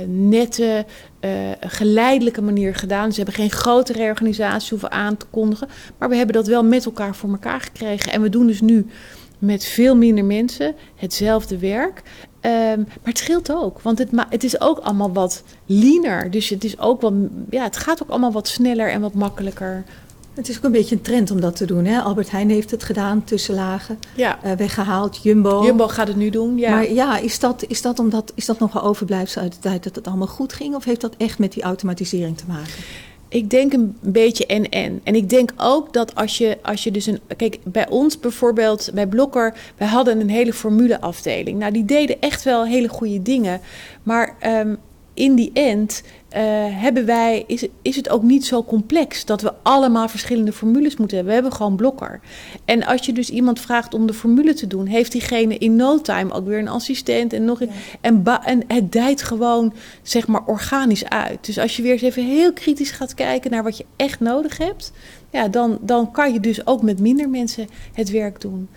nette, 0.06 0.84
uh, 1.26 1.50
geleidelijke 1.60 2.42
manier 2.42 2.74
gedaan. 2.74 3.10
Ze 3.10 3.16
hebben 3.16 3.34
geen 3.34 3.50
grote 3.50 3.92
reorganisatie 3.92 4.70
hoeven 4.70 4.90
aan 4.90 5.16
te 5.16 5.26
kondigen. 5.30 5.68
Maar 5.98 6.08
we 6.08 6.16
hebben 6.16 6.34
dat 6.34 6.46
wel 6.46 6.64
met 6.64 6.84
elkaar 6.84 7.14
voor 7.14 7.30
elkaar 7.30 7.60
gekregen. 7.60 8.12
En 8.12 8.22
we 8.22 8.28
doen 8.28 8.46
dus 8.46 8.60
nu 8.60 8.86
met 9.38 9.64
veel 9.64 9.96
minder 9.96 10.24
mensen 10.24 10.74
hetzelfde 10.94 11.58
werk. 11.58 12.02
Um, 12.40 12.50
maar 12.76 12.86
het 13.02 13.18
scheelt 13.18 13.52
ook, 13.52 13.80
want 13.80 13.98
het, 13.98 14.10
het 14.28 14.44
is 14.44 14.60
ook 14.60 14.78
allemaal 14.78 15.12
wat 15.12 15.42
leaner. 15.66 16.30
Dus 16.30 16.48
het, 16.48 16.64
is 16.64 16.78
ook 16.78 17.00
wat, 17.00 17.12
ja, 17.50 17.62
het 17.62 17.76
gaat 17.76 18.02
ook 18.02 18.08
allemaal 18.08 18.32
wat 18.32 18.48
sneller 18.48 18.90
en 18.90 19.00
wat 19.00 19.14
makkelijker. 19.14 19.84
Het 20.36 20.48
is 20.48 20.56
ook 20.56 20.64
een 20.64 20.72
beetje 20.72 20.94
een 20.94 21.02
trend 21.02 21.30
om 21.30 21.40
dat 21.40 21.56
te 21.56 21.66
doen. 21.66 21.84
Hè? 21.84 22.00
Albert 22.00 22.30
Heijn 22.30 22.50
heeft 22.50 22.70
het 22.70 22.82
gedaan, 22.82 23.24
tussenlagen, 23.24 23.98
ja. 24.14 24.38
uh, 24.44 24.52
weggehaald. 24.52 25.22
Jumbo. 25.22 25.64
Jumbo 25.64 25.88
gaat 25.88 26.08
het 26.08 26.16
nu 26.16 26.30
doen, 26.30 26.58
ja. 26.58 26.70
Maar 26.70 26.92
ja, 26.92 27.18
is 27.18 27.38
dat, 27.38 27.64
is 27.68 27.82
dat, 27.82 27.98
omdat, 27.98 28.32
is 28.34 28.46
dat 28.46 28.58
nog 28.58 28.72
wel 28.72 28.82
overblijfsel 28.82 29.42
uit 29.42 29.52
de 29.52 29.58
tijd 29.58 29.84
dat 29.84 29.94
het 29.94 30.06
allemaal 30.06 30.26
goed 30.26 30.52
ging? 30.52 30.74
Of 30.74 30.84
heeft 30.84 31.00
dat 31.00 31.14
echt 31.16 31.38
met 31.38 31.52
die 31.52 31.62
automatisering 31.62 32.36
te 32.38 32.44
maken? 32.48 32.72
Ik 33.28 33.50
denk 33.50 33.72
een 33.72 33.96
beetje 34.00 34.46
en-en. 34.46 35.00
En 35.04 35.14
ik 35.14 35.28
denk 35.30 35.52
ook 35.56 35.92
dat 35.92 36.14
als 36.14 36.38
je, 36.38 36.58
als 36.62 36.84
je 36.84 36.90
dus 36.90 37.06
een... 37.06 37.20
Kijk, 37.36 37.58
bij 37.64 37.88
ons 37.88 38.20
bijvoorbeeld, 38.20 38.90
bij 38.94 39.06
Blokker... 39.06 39.54
wij 39.76 39.88
hadden 39.88 40.20
een 40.20 40.30
hele 40.30 40.52
formuleafdeling. 40.52 41.58
Nou, 41.58 41.72
die 41.72 41.84
deden 41.84 42.20
echt 42.20 42.42
wel 42.42 42.66
hele 42.66 42.88
goede 42.88 43.22
dingen. 43.22 43.60
Maar 44.02 44.36
um, 44.46 44.78
in 45.16 45.34
die 45.34 45.50
end... 45.52 46.02
Uh, 46.36 46.42
hebben 46.68 47.06
wij, 47.06 47.44
is, 47.46 47.66
is 47.82 47.96
het 47.96 48.08
ook 48.08 48.22
niet 48.22 48.46
zo 48.46 48.64
complex 48.64 49.24
dat 49.24 49.42
we 49.42 49.52
allemaal 49.62 50.08
verschillende 50.08 50.52
formules 50.52 50.96
moeten 50.96 51.16
hebben. 51.16 51.34
We 51.34 51.40
hebben 51.40 51.58
gewoon 51.58 51.76
blokker. 51.76 52.20
En 52.64 52.86
als 52.86 53.06
je 53.06 53.12
dus 53.12 53.30
iemand 53.30 53.60
vraagt 53.60 53.94
om 53.94 54.06
de 54.06 54.12
formule 54.12 54.54
te 54.54 54.66
doen, 54.66 54.86
heeft 54.86 55.12
diegene 55.12 55.58
in 55.58 55.76
no 55.76 56.00
time 56.00 56.32
ook 56.32 56.46
weer 56.46 56.58
een 56.58 56.68
assistent 56.68 57.32
en 57.32 57.44
nog 57.44 57.60
een. 57.60 57.70
Ja. 58.00 58.00
En, 58.00 58.24
en 58.44 58.64
het 58.66 58.92
dijt 58.92 59.22
gewoon, 59.22 59.74
zeg 60.02 60.26
maar, 60.26 60.44
organisch 60.46 61.08
uit. 61.08 61.46
Dus 61.46 61.58
als 61.58 61.76
je 61.76 61.82
weer 61.82 61.92
eens 61.92 62.02
even 62.02 62.26
heel 62.26 62.52
kritisch 62.52 62.90
gaat 62.90 63.14
kijken 63.14 63.50
naar 63.50 63.62
wat 63.62 63.76
je 63.76 63.84
echt 63.96 64.20
nodig 64.20 64.58
hebt, 64.58 64.92
ja, 65.30 65.48
dan, 65.48 65.78
dan 65.80 66.10
kan 66.10 66.32
je 66.32 66.40
dus 66.40 66.66
ook 66.66 66.82
met 66.82 67.00
minder 67.00 67.28
mensen 67.28 67.66
het 67.92 68.10
werk 68.10 68.40
doen. 68.40 68.68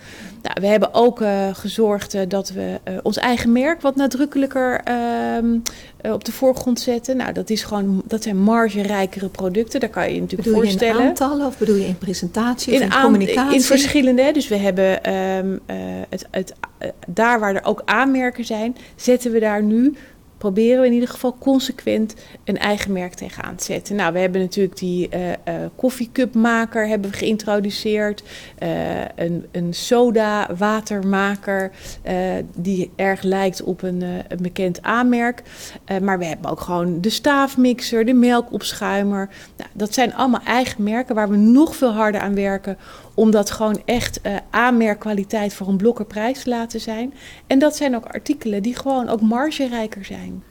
Nou, 0.42 0.60
we 0.60 0.66
hebben 0.66 0.94
ook 0.94 1.20
uh, 1.20 1.48
gezorgd 1.52 2.14
uh, 2.14 2.20
dat 2.28 2.50
we 2.50 2.80
uh, 2.88 2.94
ons 3.02 3.16
eigen 3.16 3.52
merk 3.52 3.80
wat 3.80 3.96
nadrukkelijker 3.96 4.80
op 6.02 6.24
de 6.24 6.32
voorgrond 6.32 6.80
zetten. 6.80 7.16
Nou, 7.16 7.32
dat, 7.32 7.50
is 7.50 7.62
gewoon, 7.62 8.02
dat 8.06 8.22
zijn 8.22 8.38
margerijkere 8.38 9.28
producten. 9.28 9.80
Daar 9.80 9.88
kan 9.88 10.08
je 10.08 10.14
je 10.14 10.20
natuurlijk 10.20 10.48
bedoel 10.48 10.62
voorstellen. 10.62 10.96
Je 10.96 11.02
in 11.02 11.08
aantallen 11.08 11.46
of 11.46 11.58
bedoel 11.58 11.76
je 11.76 11.86
in 11.86 11.98
presentatie 11.98 12.72
of 12.72 12.80
in, 12.80 12.84
in 12.84 13.00
communicatie? 13.02 13.54
In 13.54 13.62
verschillende. 13.62 14.32
Dus 14.32 14.48
we 14.48 14.56
hebben 14.56 15.14
um, 15.14 15.60
het, 16.08 16.26
het, 16.30 16.54
daar 17.06 17.40
waar 17.40 17.54
er 17.54 17.64
ook 17.64 17.82
aanmerken 17.84 18.44
zijn, 18.44 18.76
zetten 18.96 19.32
we 19.32 19.38
daar 19.38 19.62
nu 19.62 19.96
proberen 20.40 20.80
we 20.80 20.86
in 20.86 20.92
ieder 20.92 21.08
geval 21.08 21.36
consequent 21.38 22.14
een 22.44 22.58
eigen 22.58 22.92
merk 22.92 23.14
tegenaan 23.14 23.56
te 23.56 23.64
zetten. 23.64 23.96
Nou, 23.96 24.12
we 24.12 24.18
hebben 24.18 24.40
natuurlijk 24.40 24.78
die 24.78 25.08
uh, 25.14 25.20
koffiecupmaker 25.76 26.88
hebben 26.88 27.10
we 27.10 27.16
geïntroduceerd. 27.16 28.22
Uh, 28.62 28.68
een, 29.16 29.46
een 29.52 29.74
soda-watermaker 29.74 31.70
die 32.54 32.90
erg 32.96 33.22
lijkt 33.22 33.62
op 33.62 33.82
een, 33.82 34.02
een 34.02 34.42
bekend 34.42 34.82
aanmerk. 34.82 35.42
maar 36.02 36.18
we 36.18 36.24
hebben 36.24 36.50
ook 36.50 36.60
gewoon 36.60 37.00
de 37.00 37.10
staafmixer, 37.10 38.04
de 38.04 38.14
melkopschuimer. 38.14 39.28
Nou, 39.56 39.70
dat 39.72 39.94
zijn 39.94 40.14
allemaal 40.14 40.42
eigen 40.44 40.82
merken 40.82 41.14
waar 41.14 41.30
we 41.30 41.36
nog 41.36 41.76
veel 41.76 41.92
harder 41.92 42.20
aan 42.20 42.34
werken 42.34 42.76
om 43.14 43.30
dat 43.30 43.50
gewoon 43.50 43.82
echt 43.84 44.20
uh, 44.22 44.36
aanmerkkwaliteit 44.50 45.54
voor 45.54 45.68
een 45.68 45.76
blokkerprijs 45.76 46.42
te 46.42 46.50
laten 46.50 46.80
zijn. 46.80 47.14
En 47.46 47.58
dat 47.58 47.76
zijn 47.76 47.96
ook 47.96 48.04
artikelen 48.04 48.62
die 48.62 48.76
gewoon 48.76 49.08
ook 49.08 49.20
margerijker 49.20 50.04
zijn. 50.04 50.42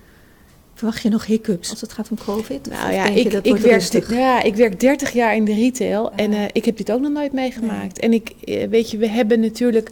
Verwacht 0.74 1.02
je 1.02 1.10
nog 1.10 1.26
hiccups 1.26 1.70
als 1.70 1.82
het 1.82 1.94
gaat 1.94 2.10
om 2.10 2.18
COVID? 2.26 2.70
Nou 2.70 2.94
ja, 2.94 3.06
ik, 3.06 3.34
ik, 3.34 3.58
werk, 3.58 4.10
ja, 4.10 4.44
ik 4.44 4.56
werk 4.56 4.80
30 4.80 5.12
jaar 5.12 5.36
in 5.36 5.46
de 5.46 5.54
retail 5.54 6.12
en 6.16 6.32
uh, 6.32 6.44
ik 6.52 6.66
heb 6.66 6.78
dit 6.78 6.92
ook 6.92 7.02
nog 7.02 7.12
nooit 7.12 7.34
meegemaakt. 7.34 8.02
Nee. 8.02 8.10
En 8.10 8.14
ik, 8.14 8.34
uh, 8.46 8.68
weet 8.68 8.92
je, 8.92 8.98
we 8.98 9.08
hebben 9.08 9.40
natuurlijk 9.40 9.92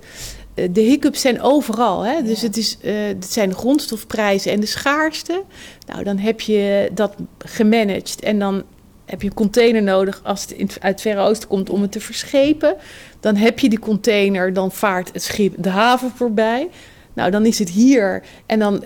de 0.72 0.82
hiccups 0.82 1.22
zijn 1.22 1.42
overal. 1.42 2.02
Hè? 2.02 2.24
Dus 2.24 2.42
het, 2.42 2.58
is, 2.58 2.78
uh, 2.82 2.94
het 3.08 3.26
zijn 3.26 3.50
de 3.50 3.56
grondstofprijzen 3.56 4.52
en 4.52 4.60
de 4.60 4.66
schaarste. 4.66 5.44
Nou, 5.88 6.04
dan 6.04 6.18
heb 6.18 6.42
je 6.42 6.90
dat 6.94 7.16
gemanaged. 7.38 8.22
En 8.22 8.40
dan 8.40 8.64
heb 9.08 9.22
je 9.22 9.28
een 9.28 9.34
container 9.34 9.84
nodig 9.84 10.20
als 10.24 10.42
het 10.42 10.60
uit 10.60 10.78
het 10.82 11.02
Verre 11.02 11.22
Oosten 11.22 11.50
komt 11.50 11.70
om 11.70 11.82
het 11.82 11.92
te 11.92 12.00
verschepen. 12.00 12.76
Dan 13.20 13.36
heb 13.36 13.60
je 13.60 13.70
die 13.70 13.80
container, 13.80 14.54
dan 14.54 14.72
vaart 14.72 15.10
het 15.14 15.24
schip 15.24 15.54
de 15.58 15.70
haven 15.70 16.12
voorbij. 16.16 16.70
Nou, 17.14 17.32
dan 17.32 17.46
is 17.46 17.60
het 17.60 17.70
hier 17.70 18.24
en 18.46 18.60
dan 18.60 18.84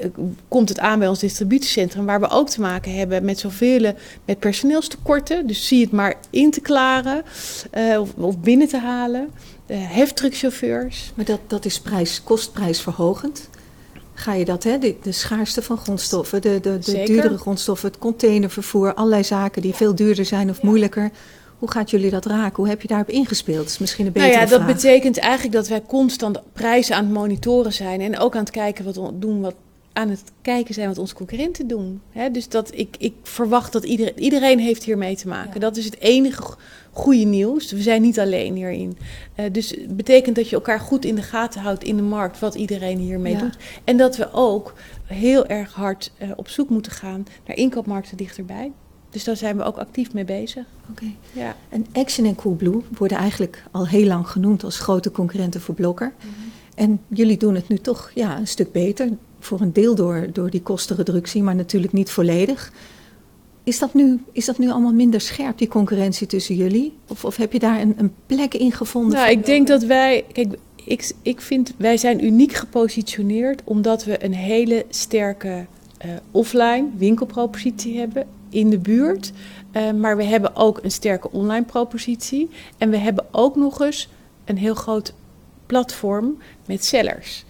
komt 0.48 0.70
het 0.70 0.80
aan 0.80 1.00
bij 1.00 1.08
ons 1.08 1.20
distributiecentrum, 1.20 2.06
waar 2.06 2.20
we 2.20 2.30
ook 2.30 2.50
te 2.50 2.62
maken 2.62 2.96
hebben 2.96 3.26
met 3.26 3.40
zoveel 3.40 3.94
met 4.26 4.40
personeelstekorten. 4.40 5.48
Dus 5.48 5.68
zie 5.68 5.82
het 5.82 5.92
maar 5.92 6.16
in 6.30 6.52
te 6.52 6.62
klaren 6.62 7.24
of, 8.00 8.14
of, 8.14 8.40
binnen 8.40 8.68
te 8.68 8.78
halen. 8.78 9.30
Uh, 9.68 9.78
heftruckchauffeurs. 9.80 11.12
Maar 11.16 11.26
dat, 11.26 11.40
dat 11.48 11.66
is 11.66 11.80
prijs, 11.80 12.24
kostprijsverhogend 12.24 13.50
ga 14.22 14.34
je 14.34 14.46
dat, 14.46 14.64
hè? 14.64 14.78
De, 14.78 14.96
de 15.02 15.12
schaarste 15.12 15.62
van 15.62 15.78
grondstoffen, 15.78 16.42
de, 16.42 16.60
de, 16.60 16.80
de 16.80 17.04
duurdere 17.06 17.38
grondstoffen, 17.38 17.90
het 17.90 17.98
containervervoer, 17.98 18.94
allerlei 18.94 19.24
zaken 19.24 19.62
die 19.62 19.74
veel 19.74 19.96
duurder 19.96 20.26
zijn 20.26 20.50
of 20.50 20.62
moeilijker. 20.62 21.12
Hoe 21.58 21.72
gaat 21.72 21.90
jullie 21.90 22.10
dat 22.10 22.26
raken? 22.26 22.56
Hoe 22.56 22.68
heb 22.68 22.82
je 22.82 22.88
daarop 22.88 23.10
ingespeeld? 23.10 23.58
Dat 23.58 23.68
is 23.68 23.78
misschien 23.78 24.06
een 24.06 24.12
betere 24.12 24.34
nou 24.34 24.50
ja, 24.50 24.58
dat 24.58 24.66
betekent 24.66 25.18
eigenlijk 25.18 25.54
dat 25.54 25.68
wij 25.68 25.82
constant 25.88 26.40
prijzen 26.54 26.96
aan 26.96 27.04
het 27.04 27.14
monitoren 27.14 27.74
zijn 27.74 28.02
en 28.02 28.20
ook 28.20 28.34
aan 28.34 28.42
het 28.42 28.52
kijken 28.52 28.86
wat 28.86 29.12
doen 29.14 29.42
wat 29.42 29.56
aan 29.94 30.10
het 30.10 30.24
kijken 30.42 30.74
zijn 30.74 30.88
wat 30.88 30.98
onze 30.98 31.16
concurrenten 31.16 31.68
doen. 31.68 32.02
He, 32.10 32.32
dus 32.32 32.50
dat 32.50 32.72
ik, 32.74 32.96
ik 33.00 33.14
verwacht 33.24 33.72
dat 33.72 33.84
iedereen, 33.84 34.20
iedereen 34.20 34.60
heeft 34.60 34.84
hiermee 34.84 35.16
te 35.16 35.28
maken. 35.28 35.54
Ja. 35.54 35.60
Dat 35.60 35.78
is 35.78 35.86
het 35.86 36.00
enige 36.00 36.44
goede 36.92 37.24
nieuws. 37.24 37.72
We 37.72 37.82
zijn 37.82 38.02
niet 38.02 38.20
alleen 38.20 38.56
hierin. 38.56 38.98
Uh, 39.40 39.46
dus 39.52 39.70
het 39.70 39.98
betekent 39.98 40.36
dat 40.36 40.50
je 40.50 40.56
elkaar 40.56 40.80
goed 40.80 41.06
in 41.06 41.16
de 41.16 41.22
gaten 41.22 41.62
houdt 41.62 41.84
in 41.84 41.96
de 41.96 42.02
markt, 42.02 42.40
wat 42.40 42.56
iedereen 42.56 42.98
hiermee 42.98 43.34
ja. 43.34 43.40
doet. 43.40 43.58
En 43.84 43.98
dat 43.98 44.18
we 44.18 44.30
ook 44.32 44.74
heel 45.06 45.46
erg 45.46 45.74
hard 45.74 46.12
uh, 46.22 46.32
op 46.36 46.48
zoek 46.48 46.70
moeten 46.70 46.92
gaan 46.92 47.26
naar 47.46 47.58
inkoopmarkten 47.58 48.18
dichterbij. 48.18 48.72
Dus 49.10 49.24
daar 49.24 49.38
zijn 49.38 49.58
we 49.58 49.64
ook 49.64 49.78
actief 49.78 50.14
mee 50.14 50.26
bezig. 50.26 50.66
Oké. 50.90 50.92
Okay. 50.92 51.16
Ja. 51.32 51.56
En 51.70 51.86
Action 51.94 52.26
en 52.26 52.36
Coolblue 52.36 52.82
worden 52.98 53.18
eigenlijk 53.18 53.64
al 53.72 53.88
heel 53.88 54.06
lang 54.06 54.28
genoemd 54.28 54.64
als 54.64 54.80
grote 54.80 55.12
concurrenten 55.12 55.62
voor 55.62 55.76
Blokker. 55.76 56.14
Mm 56.18 56.30
-hmm. 56.30 56.52
En 56.76 57.02
jullie 57.08 57.38
doen 57.38 57.56
het 57.56 57.68
nu 57.68 57.78
toch 57.78 58.12
ja, 58.16 58.38
een 58.38 58.48
stuk 58.48 58.72
beter. 58.72 59.10
Voor 59.40 59.62
een 59.62 59.74
deel 59.74 59.96
door, 59.96 60.30
door 60.34 60.50
die 60.50 60.62
kostenreductie, 60.62 61.44
maar 61.44 61.56
natuurlijk 61.56 61.94
niet 61.94 62.12
volledig. 62.12 62.72
Is 63.72 63.80
dat, 63.80 63.94
nu, 63.94 64.24
is 64.32 64.46
dat 64.46 64.58
nu 64.58 64.70
allemaal 64.70 64.94
minder 64.94 65.22
scherp, 65.22 65.58
die 65.58 65.68
concurrentie 65.68 66.28
tussen 66.28 66.56
jullie? 66.56 66.94
Of, 67.08 67.26
of 67.26 67.36
heb 67.36 67.54
je 67.54 67.60
daar 67.60 67.82
een, 67.82 67.94
een 67.98 68.14
plek 68.26 68.54
in 68.54 68.72
gevonden? 68.72 69.18
Nou, 69.18 69.30
ik 69.32 69.46
denk 69.46 69.68
dat 69.68 69.84
wij. 69.84 70.26
Kijk, 70.32 70.54
ik, 70.84 71.12
ik 71.22 71.42
vind 71.42 71.74
wij 71.78 71.98
zijn 71.98 72.26
uniek 72.26 72.54
gepositioneerd 72.54 73.62
omdat 73.64 74.04
we 74.04 74.24
een 74.24 74.34
hele 74.34 74.86
sterke 74.90 75.66
uh, 76.06 76.12
offline 76.32 76.88
winkelpropositie 76.98 78.00
hebben 78.00 78.28
in 78.50 78.70
de 78.70 78.80
buurt. 78.80 79.32
Uh, 79.74 79.92
maar 79.92 80.18
we 80.18 80.24
hebben 80.24 80.56
ook 80.56 80.80
een 80.84 80.92
sterke 80.92 81.32
online 81.32 81.66
propositie. 81.66 82.50
En 82.78 82.90
we 82.90 82.98
hebben 82.98 83.26
ook 83.32 83.56
nog 83.56 83.82
eens 83.82 84.10
een 84.46 84.58
heel 84.58 84.76
groot 84.76 85.14
platform 85.66 86.38
met 86.66 86.86
sellers. 86.86 87.46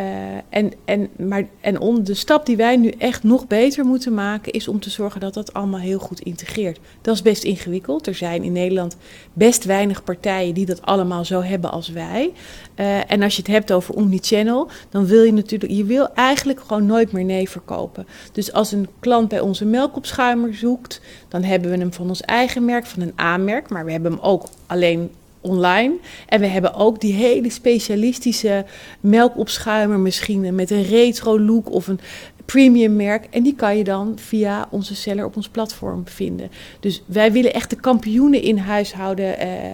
Uh, 0.00 0.04
en, 0.48 0.72
en, 0.84 1.08
maar, 1.16 1.46
en 1.60 1.80
om 1.80 2.04
de 2.04 2.14
stap 2.14 2.46
die 2.46 2.56
wij 2.56 2.76
nu 2.76 2.88
echt 2.88 3.22
nog 3.22 3.46
beter 3.46 3.84
moeten 3.84 4.14
maken, 4.14 4.52
is 4.52 4.68
om 4.68 4.80
te 4.80 4.90
zorgen 4.90 5.20
dat 5.20 5.34
dat 5.34 5.52
allemaal 5.52 5.80
heel 5.80 5.98
goed 5.98 6.20
integreert. 6.20 6.78
Dat 7.00 7.14
is 7.14 7.22
best 7.22 7.44
ingewikkeld. 7.44 8.06
Er 8.06 8.14
zijn 8.14 8.42
in 8.42 8.52
Nederland 8.52 8.96
best 9.32 9.64
weinig 9.64 10.04
partijen 10.04 10.54
die 10.54 10.66
dat 10.66 10.82
allemaal 10.82 11.24
zo 11.24 11.42
hebben 11.42 11.70
als 11.70 11.88
wij. 11.88 12.32
Uh, 12.76 13.10
en 13.10 13.22
als 13.22 13.36
je 13.36 13.42
het 13.42 13.50
hebt 13.50 13.72
over 13.72 13.94
omnichannel, 13.94 14.68
dan 14.90 15.06
wil 15.06 15.22
je 15.22 15.32
natuurlijk, 15.32 15.72
je 15.72 15.84
wil 15.84 16.08
eigenlijk 16.14 16.60
gewoon 16.60 16.86
nooit 16.86 17.12
meer 17.12 17.24
nee 17.24 17.48
verkopen. 17.48 18.06
Dus 18.32 18.52
als 18.52 18.72
een 18.72 18.88
klant 19.00 19.28
bij 19.28 19.40
onze 19.40 19.64
melkopschuimer 19.64 20.54
zoekt, 20.54 21.00
dan 21.28 21.42
hebben 21.42 21.70
we 21.70 21.76
hem 21.76 21.92
van 21.92 22.08
ons 22.08 22.20
eigen 22.20 22.64
merk, 22.64 22.86
van 22.86 23.02
een 23.02 23.20
A-merk, 23.20 23.68
maar 23.68 23.84
we 23.84 23.92
hebben 23.92 24.12
hem 24.12 24.20
ook 24.20 24.44
alleen 24.66 25.10
online. 25.46 25.94
En 26.26 26.40
we 26.40 26.46
hebben 26.46 26.74
ook 26.74 27.00
die 27.00 27.12
hele 27.12 27.50
specialistische 27.50 28.64
melkopschuimer, 29.00 29.98
misschien 29.98 30.54
met 30.54 30.70
een 30.70 30.82
retro 30.82 31.40
look 31.40 31.72
of 31.72 31.86
een 31.86 32.00
premium 32.44 32.96
merk. 32.96 33.26
En 33.30 33.42
die 33.42 33.54
kan 33.54 33.76
je 33.76 33.84
dan 33.84 34.12
via 34.16 34.68
onze 34.70 34.94
seller 34.94 35.24
op 35.24 35.36
ons 35.36 35.48
platform 35.48 36.02
vinden. 36.08 36.50
Dus 36.80 37.02
wij 37.06 37.32
willen 37.32 37.54
echt 37.54 37.70
de 37.70 37.76
kampioenen 37.76 38.42
in 38.42 38.58
huishouden, 38.58 39.46
uh, 39.46 39.64
uh, 39.64 39.72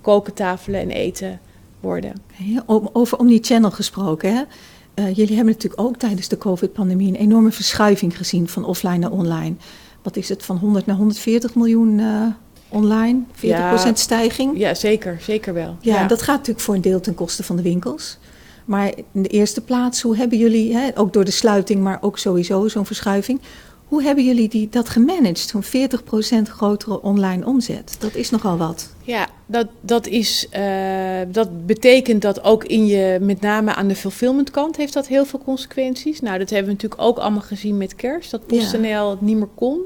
koken, 0.00 0.34
tafelen 0.34 0.80
en 0.80 0.90
eten 0.90 1.40
worden. 1.80 2.12
Okay, 2.32 2.88
over 2.92 3.18
omnichannel 3.18 3.70
gesproken, 3.70 4.34
hè? 4.34 4.42
Uh, 4.94 5.14
jullie 5.14 5.34
hebben 5.36 5.52
natuurlijk 5.54 5.80
ook 5.80 5.96
tijdens 5.96 6.28
de 6.28 6.38
COVID-pandemie 6.38 7.08
een 7.08 7.14
enorme 7.14 7.52
verschuiving 7.52 8.16
gezien 8.16 8.48
van 8.48 8.64
offline 8.64 8.98
naar 8.98 9.10
online. 9.10 9.54
Wat 10.02 10.16
is 10.16 10.28
het, 10.28 10.44
van 10.44 10.56
100 10.56 10.86
naar 10.86 10.96
140 10.96 11.54
miljoen 11.54 12.00
online, 12.68 13.22
40% 13.34 13.38
ja, 13.40 13.94
stijging. 13.94 14.58
Ja, 14.58 14.74
zeker, 14.74 15.18
zeker 15.20 15.54
wel. 15.54 15.76
Ja, 15.80 15.94
ja, 16.00 16.06
dat 16.06 16.22
gaat 16.22 16.36
natuurlijk 16.36 16.64
voor 16.64 16.74
een 16.74 16.80
deel 16.80 17.00
ten 17.00 17.14
koste 17.14 17.42
van 17.42 17.56
de 17.56 17.62
winkels. 17.62 18.18
Maar 18.64 18.92
in 19.12 19.22
de 19.22 19.28
eerste 19.28 19.60
plaats, 19.60 20.02
hoe 20.02 20.16
hebben 20.16 20.38
jullie, 20.38 20.76
hè, 20.76 20.98
ook 20.98 21.12
door 21.12 21.24
de 21.24 21.30
sluiting, 21.30 21.82
maar 21.82 21.98
ook 22.00 22.18
sowieso 22.18 22.68
zo'n 22.68 22.86
verschuiving, 22.86 23.40
hoe 23.88 24.02
hebben 24.02 24.24
jullie 24.24 24.48
die, 24.48 24.68
dat 24.68 24.88
gemanaged? 24.88 25.38
Zo'n 25.38 25.64
40% 25.64 26.50
grotere 26.50 27.02
online 27.02 27.46
omzet. 27.46 27.96
Dat 27.98 28.14
is 28.14 28.30
nogal 28.30 28.56
wat. 28.56 28.94
Ja, 29.06 29.28
dat, 29.46 29.66
dat, 29.80 30.06
is, 30.06 30.46
uh, 30.56 31.20
dat 31.28 31.66
betekent 31.66 32.22
dat 32.22 32.44
ook 32.44 32.64
in 32.64 32.86
je, 32.86 33.18
met 33.20 33.40
name 33.40 33.74
aan 33.74 33.88
de 33.88 33.96
fulfillment 33.96 34.50
kant, 34.50 34.76
heeft 34.76 34.92
dat 34.92 35.06
heel 35.06 35.24
veel 35.24 35.38
consequenties. 35.44 36.20
Nou, 36.20 36.38
dat 36.38 36.50
hebben 36.50 36.66
we 36.66 36.72
natuurlijk 36.72 37.02
ook 37.02 37.18
allemaal 37.18 37.40
gezien 37.40 37.76
met 37.76 37.94
kerst, 37.94 38.30
dat 38.30 38.46
PostNL 38.46 38.88
ja. 38.88 39.10
het 39.10 39.20
niet 39.20 39.36
meer 39.36 39.48
kon. 39.54 39.80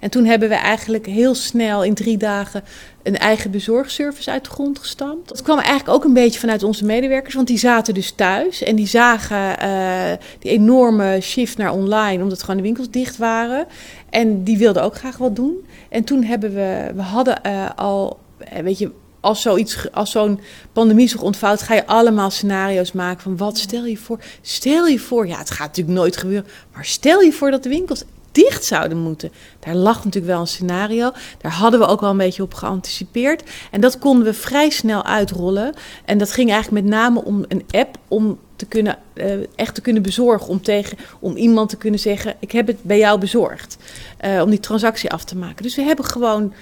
En 0.00 0.10
toen 0.10 0.24
hebben 0.24 0.48
we 0.48 0.54
eigenlijk 0.54 1.06
heel 1.06 1.34
snel 1.34 1.84
in 1.84 1.94
drie 1.94 2.16
dagen 2.16 2.62
een 3.02 3.18
eigen 3.18 3.50
bezorgservice 3.50 4.30
uit 4.30 4.44
de 4.44 4.50
grond 4.50 4.78
gestampt. 4.78 5.28
Dat 5.28 5.42
kwam 5.42 5.58
eigenlijk 5.58 5.88
ook 5.96 6.04
een 6.04 6.14
beetje 6.14 6.40
vanuit 6.40 6.62
onze 6.62 6.84
medewerkers, 6.84 7.34
want 7.34 7.46
die 7.46 7.58
zaten 7.58 7.94
dus 7.94 8.10
thuis 8.10 8.62
en 8.62 8.76
die 8.76 8.86
zagen 8.86 9.62
uh, 9.62 10.12
die 10.38 10.50
enorme 10.50 11.18
shift 11.20 11.56
naar 11.56 11.72
online, 11.72 12.22
omdat 12.22 12.40
gewoon 12.40 12.56
de 12.56 12.62
winkels 12.62 12.90
dicht 12.90 13.16
waren. 13.16 13.66
En 14.10 14.44
die 14.44 14.58
wilden 14.58 14.82
ook 14.82 14.94
graag 14.94 15.16
wat 15.16 15.36
doen. 15.36 15.66
En 15.88 16.04
toen 16.04 16.24
hebben 16.24 16.54
we, 16.54 16.90
we 16.94 17.02
hadden 17.02 17.40
uh, 17.46 17.70
al, 17.76 18.18
weet 18.62 18.78
je, 18.78 18.90
als, 19.20 19.42
zoiets, 19.42 19.92
als 19.92 20.10
zo'n 20.10 20.40
pandemie 20.72 21.08
zich 21.08 21.20
ontvouwt, 21.20 21.62
ga 21.62 21.74
je 21.74 21.86
allemaal 21.86 22.30
scenario's 22.30 22.92
maken 22.92 23.22
van 23.22 23.36
wat 23.36 23.58
stel 23.58 23.84
je 23.84 23.96
voor. 23.96 24.18
Stel 24.40 24.86
je 24.86 24.98
voor, 24.98 25.26
ja, 25.26 25.38
het 25.38 25.50
gaat 25.50 25.66
natuurlijk 25.66 25.98
nooit 25.98 26.16
gebeuren, 26.16 26.50
maar 26.72 26.84
stel 26.84 27.20
je 27.20 27.32
voor 27.32 27.50
dat 27.50 27.62
de 27.62 27.68
winkels 27.68 28.04
dicht 28.34 28.64
zouden 28.64 28.98
moeten. 28.98 29.32
Daar 29.60 29.74
lag 29.74 29.96
natuurlijk 29.96 30.32
wel 30.32 30.40
een 30.40 30.46
scenario. 30.46 31.12
Daar 31.38 31.52
hadden 31.52 31.80
we 31.80 31.86
ook 31.86 32.00
wel 32.00 32.10
een 32.10 32.16
beetje 32.16 32.42
op 32.42 32.54
geanticipeerd. 32.54 33.42
En 33.70 33.80
dat 33.80 33.98
konden 33.98 34.24
we 34.24 34.34
vrij 34.34 34.70
snel 34.70 35.04
uitrollen. 35.04 35.74
En 36.04 36.18
dat 36.18 36.32
ging 36.32 36.50
eigenlijk 36.50 36.84
met 36.84 36.94
name 36.94 37.24
om 37.24 37.44
een 37.48 37.64
app 37.70 37.98
om 38.08 38.38
te 38.56 38.66
kunnen, 38.66 38.98
uh, 39.14 39.34
echt 39.54 39.74
te 39.74 39.80
kunnen 39.80 40.02
bezorgen. 40.02 40.48
Om, 40.48 40.62
tegen, 40.62 40.98
om 41.20 41.36
iemand 41.36 41.68
te 41.68 41.76
kunnen 41.76 42.00
zeggen: 42.00 42.34
Ik 42.38 42.52
heb 42.52 42.66
het 42.66 42.82
bij 42.82 42.98
jou 42.98 43.18
bezorgd. 43.18 43.76
Uh, 44.24 44.42
om 44.42 44.50
die 44.50 44.60
transactie 44.60 45.10
af 45.10 45.24
te 45.24 45.36
maken. 45.36 45.62
Dus 45.62 45.76
we 45.76 45.82
hebben 45.82 46.04
gewoon 46.04 46.52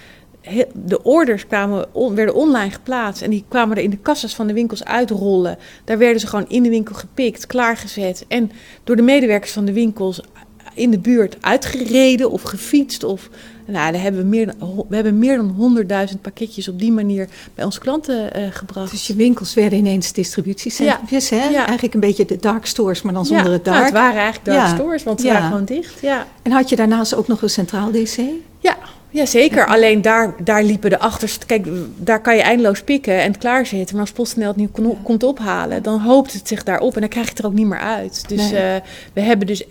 de 0.74 1.02
orders 1.02 1.46
kwamen, 1.46 1.86
werden 2.14 2.34
online 2.34 2.70
geplaatst 2.70 3.22
en 3.22 3.30
die 3.30 3.44
kwamen 3.48 3.76
er 3.76 3.82
in 3.82 3.90
de 3.90 3.96
kassas 3.96 4.34
van 4.34 4.46
de 4.46 4.52
winkels 4.52 4.84
uitrollen. 4.84 5.58
Daar 5.84 5.98
werden 5.98 6.20
ze 6.20 6.26
gewoon 6.26 6.48
in 6.48 6.62
de 6.62 6.68
winkel 6.68 6.94
gepikt, 6.94 7.46
klaargezet 7.46 8.24
en 8.28 8.50
door 8.84 8.96
de 8.96 9.02
medewerkers 9.02 9.52
van 9.52 9.64
de 9.64 9.72
winkels 9.72 10.20
in 10.74 10.90
de 10.90 10.98
buurt 10.98 11.36
uitgereden 11.40 12.30
of 12.30 12.42
gefietst 12.42 13.04
of 13.04 13.28
Nou, 13.66 13.92
daar 13.92 14.02
hebben 14.02 14.20
we, 14.20 14.26
meer 14.26 14.46
dan, 14.46 14.84
we 14.88 14.94
hebben 14.94 15.18
meer 15.18 15.36
dan 15.36 15.76
100.000 16.12 16.20
pakketjes 16.20 16.68
op 16.68 16.78
die 16.78 16.92
manier 16.92 17.28
bij 17.54 17.64
onze 17.64 17.80
klanten 17.80 18.38
uh, 18.38 18.46
gebracht. 18.50 18.90
Dus 18.90 19.06
je 19.06 19.14
winkels 19.14 19.54
werden 19.54 19.78
ineens 19.78 20.12
distributiecentrums, 20.12 21.28
ja. 21.28 21.36
hè? 21.36 21.48
Ja. 21.48 21.64
Eigenlijk 21.64 21.94
een 21.94 22.00
beetje 22.00 22.24
de 22.24 22.36
dark 22.36 22.66
stores, 22.66 23.02
maar 23.02 23.12
dan 23.12 23.26
zonder 23.26 23.46
ja. 23.46 23.52
het 23.52 23.64
dark. 23.64 23.76
Nou, 23.76 23.90
het 23.90 24.00
waren 24.00 24.20
eigenlijk 24.20 24.44
dark 24.44 24.74
stores, 24.74 25.02
want 25.02 25.20
ze 25.20 25.26
waren 25.26 25.46
gewoon 25.46 25.64
dicht. 25.64 26.00
Ja. 26.00 26.26
En 26.42 26.52
had 26.52 26.68
je 26.68 26.76
daarnaast 26.76 27.14
ook 27.14 27.26
nog 27.26 27.42
een 27.42 27.50
centraal 27.50 27.90
DC? 27.90 28.18
Ja, 28.58 28.76
ja, 29.12 29.26
zeker. 29.26 29.66
Alleen 29.66 30.02
daar, 30.02 30.34
daar 30.44 30.62
liepen 30.62 30.90
de 30.90 30.98
achterste... 30.98 31.46
Kijk, 31.46 31.66
daar 31.96 32.20
kan 32.20 32.36
je 32.36 32.42
eindeloos 32.42 32.82
pikken 32.82 33.20
en 33.20 33.38
klaarzetten. 33.38 33.96
Maar 33.96 34.04
als 34.04 34.14
PostNL 34.14 34.46
het 34.46 34.56
nu 34.56 34.68
komt 35.02 35.22
ophalen, 35.22 35.82
dan 35.82 36.00
hoopt 36.00 36.32
het 36.32 36.48
zich 36.48 36.62
daarop. 36.62 36.94
En 36.94 37.00
dan 37.00 37.08
krijg 37.08 37.24
je 37.24 37.30
het 37.30 37.40
er 37.40 37.46
ook 37.46 37.52
niet 37.52 37.66
meer 37.66 37.78
uit. 37.78 38.28
Dus 38.28 38.50
nee. 38.50 38.74
uh, 38.74 38.80
we 39.12 39.20
hebben 39.20 39.46
dus 39.46 39.64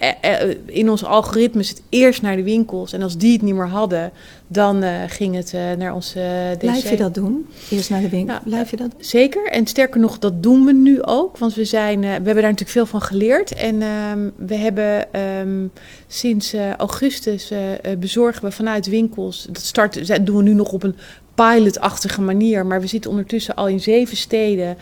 in 0.65 0.89
onze 0.89 1.07
algoritmes 1.07 1.69
het 1.69 1.81
eerst 1.89 2.21
naar 2.21 2.35
de 2.35 2.43
winkels. 2.43 2.93
En 2.93 3.01
als 3.01 3.17
die 3.17 3.33
het 3.33 3.41
niet 3.41 3.55
meer 3.55 3.67
hadden, 3.67 4.11
dan 4.51 4.83
uh, 4.83 5.03
ging 5.07 5.35
het 5.35 5.53
uh, 5.55 5.71
naar 5.71 5.93
onze 5.93 6.19
DC. 6.53 6.59
Blijf 6.59 6.89
je 6.89 6.97
dat 6.97 7.13
doen? 7.13 7.47
Eerst 7.69 7.89
naar 7.89 8.01
de 8.01 8.09
winkel? 8.09 8.33
Nou, 8.33 8.45
Blijf 8.45 8.69
je 8.71 8.77
dat 8.77 8.91
doen? 8.91 9.03
Zeker. 9.03 9.45
En 9.47 9.67
sterker 9.67 9.99
nog, 9.99 10.19
dat 10.19 10.43
doen 10.43 10.65
we 10.65 10.73
nu 10.73 11.03
ook. 11.03 11.37
Want 11.37 11.53
we, 11.53 11.65
zijn, 11.65 11.99
we 11.99 12.07
hebben 12.07 12.33
daar 12.35 12.41
natuurlijk 12.41 12.69
veel 12.69 12.85
van 12.85 13.01
geleerd. 13.01 13.53
En 13.53 13.81
um, 13.81 14.31
we 14.35 14.55
hebben 14.55 15.19
um, 15.21 15.71
sinds 16.07 16.55
augustus 16.77 17.51
bezorgen 17.99 18.43
we 18.43 18.51
vanuit 18.51 18.87
winkels... 18.87 19.47
Dat 19.51 19.63
start, 19.63 20.07
dat 20.07 20.25
doen 20.25 20.37
we 20.37 20.43
nu 20.43 20.53
nog 20.53 20.71
op 20.71 20.83
een 20.83 20.95
pilotachtige 21.35 22.21
manier. 22.21 22.65
Maar 22.65 22.81
we 22.81 22.87
zitten 22.87 23.09
ondertussen 23.09 23.55
al 23.55 23.67
in 23.67 23.79
zeven 23.79 24.17
steden 24.17 24.77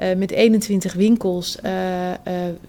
uh, 0.00 0.14
met 0.16 0.30
21 0.30 0.92
winkels. 0.92 1.56
Uh, 1.64 2.10
uh, 2.10 2.14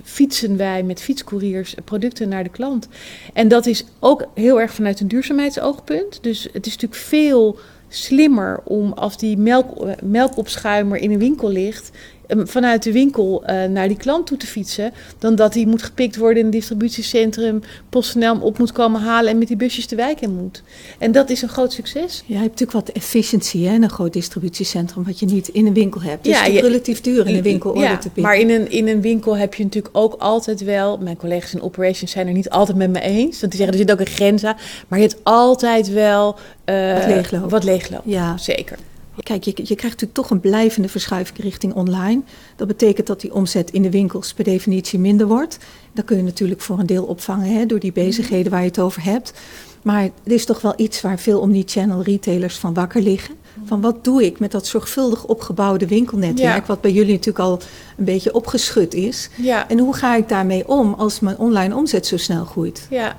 fietsen 0.04 0.58
wij 0.58 0.84
met 0.84 1.01
fietscouriers 1.01 1.75
producten 1.84 2.30
naar 2.30 2.44
de 2.44 2.50
klant. 2.50 2.88
En 3.34 3.48
dat 3.48 3.65
is 3.65 3.86
ook 4.00 4.25
heel 4.34 4.62
erg 4.62 4.74
vanuit 4.74 5.00
een 5.00 5.08
duurzaamheidsoogpunt. 5.08 6.20
Dus 6.22 6.48
het 6.54 6.65
is 6.65 6.74
natuurlijk 6.74 7.01
veel 7.01 7.60
slimmer 7.88 8.62
om 8.63 8.94
als 8.94 9.18
die 9.18 9.38
melk, 9.38 10.01
melkopschuimer 10.01 10.98
in 10.98 11.12
een 11.12 11.20
winkel 11.20 11.50
ligt 11.50 11.92
vanuit 12.27 12.84
de 12.84 12.91
winkel 12.91 13.44
uh, 13.44 13.63
naar 13.63 13.88
die 13.88 13.98
klant 13.98 14.27
toe 14.27 14.38
te 14.38 14.48
fietsen, 14.48 14.91
dan 15.20 15.36
dat 15.36 15.53
die 15.53 15.67
moet 15.67 15.84
gepikt 15.84 16.15
worden 16.17 16.39
in 16.39 16.46
een 16.46 16.51
distributiecentrum, 16.51 17.62
PostNL 17.89 18.38
op 18.39 18.58
moet 18.58 18.72
komen 18.72 19.01
halen 19.01 19.32
en 19.32 19.38
met 19.38 19.48
die 19.48 19.58
busjes 19.58 19.88
de 19.88 19.96
wijk 19.96 20.22
in 20.22 20.36
moet. 20.36 20.63
En 21.00 21.12
dat 21.12 21.29
is 21.29 21.41
een 21.41 21.50
groot 21.50 21.74
succes. 21.74 22.24
Ja, 22.25 22.36
je 22.36 22.41
hebt 22.41 22.60
natuurlijk 22.60 22.86
wat 22.86 22.96
efficiëntie 22.96 23.65
in 23.65 23.84
een 23.84 23.89
groot 23.89 24.13
distributiecentrum, 24.13 25.03
wat 25.03 25.20
je 25.20 25.25
niet 25.25 25.48
in 25.48 25.65
een 25.65 25.74
winkel 25.74 26.01
hebt. 26.01 26.24
Dus 26.24 26.34
ja, 26.34 26.44
het 26.44 26.53
is 26.53 26.62
relatief 26.62 27.01
duur 27.01 27.27
in 27.27 27.36
een 27.36 27.41
winkel 27.41 27.79
ja, 27.79 27.98
te 27.98 28.03
pikken. 28.03 28.24
Maar 28.24 28.38
in 28.38 28.50
een, 28.50 28.72
in 28.72 28.88
een 28.88 29.01
winkel 29.01 29.38
heb 29.38 29.53
je 29.53 29.63
natuurlijk 29.63 29.98
ook 29.98 30.13
altijd 30.13 30.63
wel, 30.63 30.98
mijn 30.98 31.17
collega's 31.17 31.53
in 31.53 31.62
operations 31.62 32.12
zijn 32.12 32.27
er 32.27 32.34
niet 32.34 32.50
altijd 32.50 32.77
met 32.77 32.89
me 32.89 33.00
eens, 33.00 33.39
want 33.39 33.51
die 33.51 33.62
zeggen 33.62 33.72
er 33.72 33.77
zit 33.88 33.91
ook 33.91 34.00
een 34.00 34.13
grens 34.13 34.44
aan, 34.44 34.58
maar 34.88 35.00
je 35.00 35.08
hebt 35.08 35.20
altijd 35.24 35.89
wel 35.89 36.36
uh, 36.65 36.94
wat 36.94 37.05
leegloop. 37.05 37.50
Wat 37.50 37.63
leegloop. 37.63 38.01
Ja, 38.05 38.38
zeker. 38.38 38.77
Kijk, 39.24 39.43
je, 39.43 39.51
je 39.51 39.75
krijgt 39.75 39.84
natuurlijk 39.84 40.13
toch 40.13 40.29
een 40.29 40.39
blijvende 40.39 40.89
verschuiving 40.89 41.38
richting 41.39 41.74
online. 41.74 42.22
Dat 42.55 42.67
betekent 42.67 43.07
dat 43.07 43.22
die 43.22 43.34
omzet 43.34 43.72
in 43.72 43.81
de 43.81 43.89
winkels 43.89 44.34
per 44.34 44.43
definitie 44.43 45.00
minder 45.00 45.27
wordt. 45.27 45.57
Dat 45.93 46.05
kun 46.05 46.17
je 46.17 46.24
natuurlijk 46.24 46.62
voor 46.62 46.79
een 46.79 46.86
deel 46.86 47.03
opvangen 47.03 47.53
hè, 47.53 47.65
door 47.65 47.79
die 47.79 47.91
bezigheden 47.91 48.51
waar 48.51 48.62
je 48.62 48.67
het 48.67 48.79
over 48.79 49.03
hebt. 49.03 49.34
Maar 49.81 50.01
het 50.01 50.12
is 50.24 50.45
toch 50.45 50.62
wel 50.62 50.74
iets 50.75 51.01
waar 51.01 51.19
veel 51.19 51.39
omnichannel 51.39 52.03
retailers 52.03 52.57
van 52.57 52.74
wakker 52.74 53.01
liggen. 53.01 53.36
Van 53.65 53.81
wat 53.81 54.03
doe 54.03 54.25
ik 54.25 54.39
met 54.39 54.51
dat 54.51 54.67
zorgvuldig 54.67 55.25
opgebouwde 55.25 55.88
winkelnetwerk, 55.88 56.62
ja. 56.62 56.65
wat 56.67 56.81
bij 56.81 56.91
jullie 56.91 57.12
natuurlijk 57.12 57.45
al 57.45 57.60
een 57.98 58.05
beetje 58.05 58.34
opgeschud 58.34 58.93
is. 58.93 59.29
Ja. 59.36 59.69
En 59.69 59.79
hoe 59.79 59.95
ga 59.95 60.15
ik 60.15 60.29
daarmee 60.29 60.67
om 60.67 60.93
als 60.93 61.19
mijn 61.19 61.38
online 61.38 61.75
omzet 61.75 62.07
zo 62.07 62.17
snel 62.17 62.45
groeit? 62.45 62.88
Ja. 62.89 63.15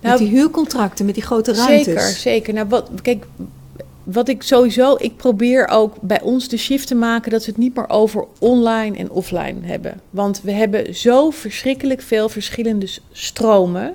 Nou, 0.00 0.18
met 0.18 0.18
die 0.18 0.38
huurcontracten, 0.38 1.04
met 1.04 1.14
die 1.14 1.22
grote 1.22 1.52
ruimtes. 1.52 1.84
Zeker, 1.84 2.02
zeker. 2.02 2.54
Nou, 2.54 2.68
wat, 2.68 2.90
kijk, 3.02 3.24
wat 4.06 4.28
ik 4.28 4.42
sowieso, 4.42 4.96
ik 4.98 5.16
probeer 5.16 5.68
ook 5.68 6.00
bij 6.00 6.20
ons 6.22 6.48
de 6.48 6.56
shift 6.56 6.86
te 6.86 6.94
maken 6.94 7.30
dat 7.30 7.44
we 7.44 7.50
het 7.50 7.60
niet 7.60 7.74
meer 7.74 7.88
over 7.88 8.24
online 8.38 8.96
en 8.96 9.10
offline 9.10 9.56
hebben. 9.62 10.00
Want 10.10 10.40
we 10.42 10.52
hebben 10.52 10.94
zo 10.94 11.30
verschrikkelijk 11.30 12.02
veel 12.02 12.28
verschillende 12.28 12.88
stromen. 13.12 13.94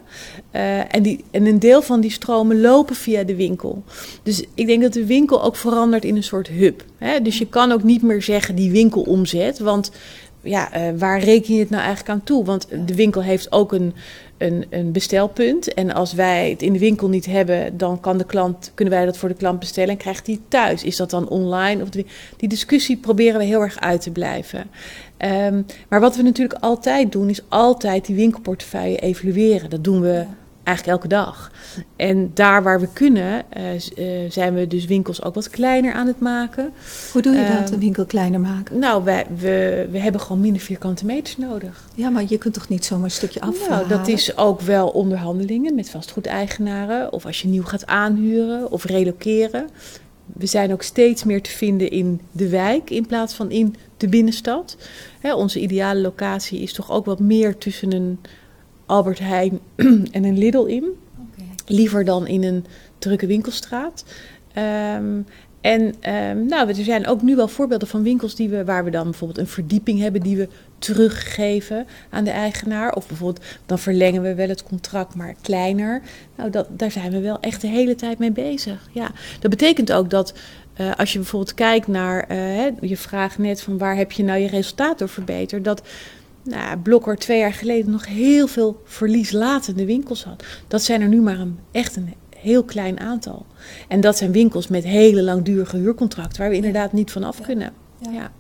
Uh, 0.56 0.96
en, 0.96 1.02
die, 1.02 1.24
en 1.32 1.46
een 1.46 1.60
deel 1.60 1.82
van 1.82 2.02
die 2.02 2.12
stromen 2.12 2.62
lopen 2.62 2.96
via 2.96 3.24
de 3.24 3.36
winkel. 3.36 3.84
Dus 4.24 4.44
ik 4.54 4.68
denk 4.68 4.82
dat 4.82 4.94
de 4.94 5.06
winkel 5.06 5.44
ook 5.44 5.56
verandert 5.56 6.06
in 6.06 6.16
een 6.16 6.24
soort 6.24 6.48
hub. 6.48 6.86
Hè? 6.98 7.22
Dus 7.22 7.38
je 7.38 7.48
kan 7.48 7.72
ook 7.72 7.84
niet 7.84 8.02
meer 8.02 8.22
zeggen 8.22 8.56
die 8.56 8.72
winkelomzet. 8.72 9.60
Want 9.60 9.92
ja, 10.42 10.78
uh, 10.78 11.00
waar 11.00 11.20
reken 11.20 11.54
je 11.54 11.60
het 11.60 11.70
nou 11.70 11.82
eigenlijk 11.82 12.12
aan 12.12 12.24
toe? 12.24 12.46
Want 12.46 12.68
de 12.86 12.96
winkel 12.96 13.24
heeft 13.24 13.52
ook 13.52 13.72
een, 13.72 13.94
een, 14.38 14.66
een, 14.70 14.92
bestelpunt. 14.92 15.74
En 15.74 15.94
als 15.94 16.14
wij 16.14 16.50
het 16.50 16.62
in 16.62 16.74
de 16.74 16.80
winkel 16.80 17.10
niet 17.10 17.26
hebben, 17.26 17.78
dan 17.78 18.00
kan 18.00 18.18
de 18.18 18.26
klant, 18.26 18.72
kunnen 18.74 18.94
wij 18.94 19.06
dat 19.06 19.18
voor 19.18 19.30
de 19.30 19.36
klant 19.36 19.60
bestellen 19.60 19.90
en 19.90 19.98
krijgt 19.98 20.28
hij 20.28 20.40
thuis. 20.48 20.84
Is 20.84 20.96
dat 20.96 21.10
dan 21.10 21.30
online? 21.30 21.82
Of 21.82 21.90
de, 21.90 22.06
die 22.38 22.50
discussie 22.50 22.98
proberen 22.98 23.40
we 23.40 23.46
heel 23.46 23.62
erg 23.62 23.80
uit 23.80 24.02
te 24.02 24.12
blijven. 24.12 24.70
Um, 25.18 25.66
maar 25.88 26.00
wat 26.00 26.16
we 26.16 26.22
natuurlijk 26.22 26.64
altijd 26.64 27.12
doen, 27.12 27.30
is 27.30 27.44
altijd 27.48 28.06
die 28.06 28.16
winkelportefeuille 28.16 28.98
evalueren. 28.98 29.70
Dat 29.70 29.84
doen 29.84 30.02
we 30.02 30.26
eigenlijk 30.64 30.98
elke 30.98 31.16
dag. 31.16 31.52
En 31.96 32.32
daar 32.34 32.64
waar 32.64 32.80
we 32.80 32.88
kunnen, 32.94 33.44
uh, 33.58 33.74
uh, 33.74 34.32
zijn 34.32 34.54
we 34.54 34.68
dus 34.68 34.86
winkels 34.86 35.24
ook 35.24 35.36
wat 35.36 35.50
kleiner 35.50 35.94
aan 35.94 36.08
het 36.08 36.20
maken. 36.20 36.74
Hoe 37.12 37.22
doe 37.22 37.36
je 37.36 37.58
dat, 37.60 37.68
uh, 37.68 37.74
een 37.74 37.80
winkel 37.80 38.06
kleiner 38.06 38.40
maken? 38.40 38.80
Nou, 38.80 39.04
wij, 39.04 39.26
we, 39.36 39.88
we 39.92 40.00
hebben 40.00 40.22
gewoon 40.22 40.42
minder 40.42 40.62
vierkante 40.62 41.06
meters 41.06 41.38
nodig. 41.38 41.88
Ja, 41.96 42.10
maar 42.10 42.24
je 42.28 42.38
kunt 42.38 42.54
toch 42.54 42.70
niet 42.70 42.86
zomaar 42.86 43.06
een 43.06 43.12
stukje 43.12 43.42
af? 43.42 43.70
Nou, 43.70 43.88
dat 43.88 44.08
is 44.08 44.38
ook 44.38 44.62
wel 44.62 44.88
onderhandelingen 44.88 45.76
met 45.76 45.90
vastgoedeigenaren. 45.90 47.14
Of 47.14 47.26
als 47.26 47.42
je 47.42 47.48
nieuw 47.48 47.64
gaat 47.64 47.86
aanhuren 47.86 48.72
of 48.72 48.84
reloceren. 48.84 49.70
We 50.34 50.46
zijn 50.46 50.72
ook 50.72 50.82
steeds 50.82 51.24
meer 51.24 51.42
te 51.42 51.50
vinden 51.50 51.92
in 51.92 52.22
de 52.32 52.50
wijk 52.50 52.90
in 52.90 53.06
plaats 53.06 53.34
van 53.34 53.52
in 53.52 53.76
de 53.98 54.08
binnenstad. 54.08 54.78
Hè, 55.20 55.34
onze 55.34 55.60
ideale 55.60 56.02
locatie 56.02 56.62
is 56.62 56.74
toch 56.74 56.92
ook 56.92 57.06
wat 57.06 57.20
meer 57.20 57.58
tussen 57.58 57.94
een 57.94 58.20
Albert 58.92 59.20
Heijn 59.20 59.60
en 60.12 60.24
een 60.24 60.38
Lidl 60.38 60.64
in. 60.64 60.84
Okay. 60.84 61.48
Liever 61.66 62.06
dan 62.06 62.28
in 62.28 62.44
een 62.44 62.66
drukke 62.98 63.26
winkelstraat. 63.26 64.06
Um, 64.96 65.26
en 65.62 65.82
um, 65.82 66.46
nou, 66.46 66.68
er 66.68 66.76
zijn 66.76 67.08
ook 67.08 67.22
nu 67.22 67.36
wel 67.36 67.48
voorbeelden 67.48 67.88
van 67.88 68.04
winkels 68.04 68.36
die 68.36 68.50
we, 68.50 68.66
waar 68.66 68.84
we 68.84 68.90
dan 68.90 69.04
bijvoorbeeld 69.04 69.40
een 69.40 69.48
verdieping 69.48 70.00
hebben 70.00 70.22
die 70.22 70.38
we 70.38 70.48
teruggeven 70.80 71.86
aan 72.10 72.24
de 72.24 72.32
eigenaar. 72.32 72.94
Of 72.94 73.08
bijvoorbeeld 73.08 73.46
dan 73.66 73.80
verlengen 73.80 74.22
we 74.22 74.36
wel 74.36 74.48
het 74.48 74.64
contract, 74.64 75.16
maar 75.16 75.36
kleiner. 75.42 76.02
Nou, 76.36 76.50
dat, 76.50 76.68
daar 76.70 76.92
zijn 76.92 77.12
we 77.12 77.20
wel 77.20 77.40
echt 77.40 77.62
de 77.62 77.68
hele 77.68 77.96
tijd 77.96 78.20
mee 78.20 78.32
bezig. 78.32 78.90
Ja, 78.92 79.12
dat 79.40 79.50
betekent 79.52 79.92
ook 79.92 80.10
dat 80.10 80.34
uh, 80.78 80.92
als 80.96 81.14
je 81.14 81.20
bijvoorbeeld 81.20 81.54
kijkt 81.54 81.88
naar 81.88 82.32
uh, 82.32 82.66
je 82.82 82.98
vraag 82.98 83.38
net 83.38 83.62
van 83.62 83.78
waar 83.78 83.96
heb 83.96 84.12
je 84.12 84.24
nou 84.24 84.40
je 84.40 84.48
resultaat 84.48 85.00
door 85.00 85.10
verbeterd, 85.10 85.64
dat 85.64 85.82
nou, 86.44 86.78
Blokker 86.78 87.16
twee 87.16 87.40
jaar 87.40 87.54
geleden 87.54 87.92
nog 87.92 88.06
heel 88.06 88.48
veel 88.48 88.82
verlieslatende 88.86 89.86
winkels 89.86 90.24
had. 90.24 90.44
Dat 90.68 90.82
zijn 90.82 91.02
er 91.02 91.08
nu 91.08 91.22
maar 91.22 91.40
een, 91.40 91.60
echt 91.72 91.96
een 91.96 92.14
heel 92.38 92.64
klein 92.64 93.00
aantal. 93.00 93.46
En 93.88 94.02
dat 94.02 94.18
zijn 94.18 94.32
winkels 94.32 94.68
met 94.68 94.84
hele 94.84 95.24
langdurige 95.24 95.78
huurcontracten 95.78 96.42
waar 96.42 96.50
we 96.50 96.56
inderdaad 96.56 96.94
niet 96.94 97.12
van 97.12 97.24
af 97.24 97.42
kunnen. 97.42 97.74
Ja. 98.00 98.12
ja. 98.12 98.32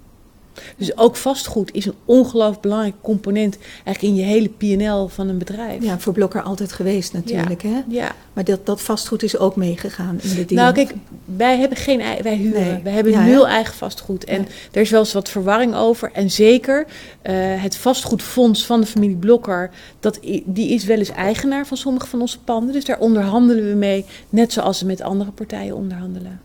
Dus 0.77 0.97
ook 0.97 1.15
vastgoed 1.15 1.73
is 1.73 1.85
een 1.85 1.93
ongelooflijk 2.05 2.61
belangrijk 2.61 2.95
component 3.01 3.57
eigenlijk 3.83 4.01
in 4.01 4.15
je 4.15 4.31
hele 4.31 4.49
PNL 4.49 5.07
van 5.07 5.27
een 5.27 5.37
bedrijf. 5.37 5.83
Ja, 5.83 5.99
voor 5.99 6.13
Blokker 6.13 6.41
altijd 6.41 6.71
geweest 6.71 7.13
natuurlijk. 7.13 7.61
Ja. 7.61 7.69
Hè? 7.69 7.81
ja. 7.87 8.15
Maar 8.33 8.43
dat, 8.43 8.65
dat 8.65 8.81
vastgoed 8.81 9.23
is 9.23 9.37
ook 9.37 9.55
meegegaan 9.55 10.19
in 10.21 10.35
de 10.35 10.45
deal. 10.45 10.61
Nou 10.61 10.73
kijk, 10.73 10.93
wij 11.25 11.57
hebben 11.57 11.77
geen 11.77 12.01
wij 12.21 12.35
huren. 12.35 12.61
Nee. 12.61 12.81
Wij 12.83 12.93
hebben 12.93 13.11
ja, 13.11 13.25
nul 13.25 13.45
ja. 13.45 13.51
eigen 13.51 13.73
vastgoed. 13.73 14.23
En 14.23 14.47
er 14.71 14.81
is 14.81 14.89
wel 14.89 14.99
eens 14.99 15.13
wat 15.13 15.29
verwarring 15.29 15.75
over. 15.75 16.11
En 16.13 16.31
zeker 16.31 16.85
uh, 16.85 17.33
het 17.61 17.75
vastgoedfonds 17.75 18.65
van 18.65 18.81
de 18.81 18.87
familie 18.87 19.15
Blokker, 19.15 19.69
dat, 19.99 20.19
die 20.45 20.69
is 20.69 20.85
wel 20.85 20.97
eens 20.97 21.11
eigenaar 21.11 21.67
van 21.67 21.77
sommige 21.77 22.07
van 22.07 22.21
onze 22.21 22.39
panden. 22.39 22.73
Dus 22.73 22.85
daar 22.85 22.99
onderhandelen 22.99 23.69
we 23.69 23.75
mee, 23.75 24.05
net 24.29 24.53
zoals 24.53 24.81
we 24.81 24.85
met 24.85 25.01
andere 25.01 25.31
partijen 25.31 25.75
onderhandelen. 25.75 26.41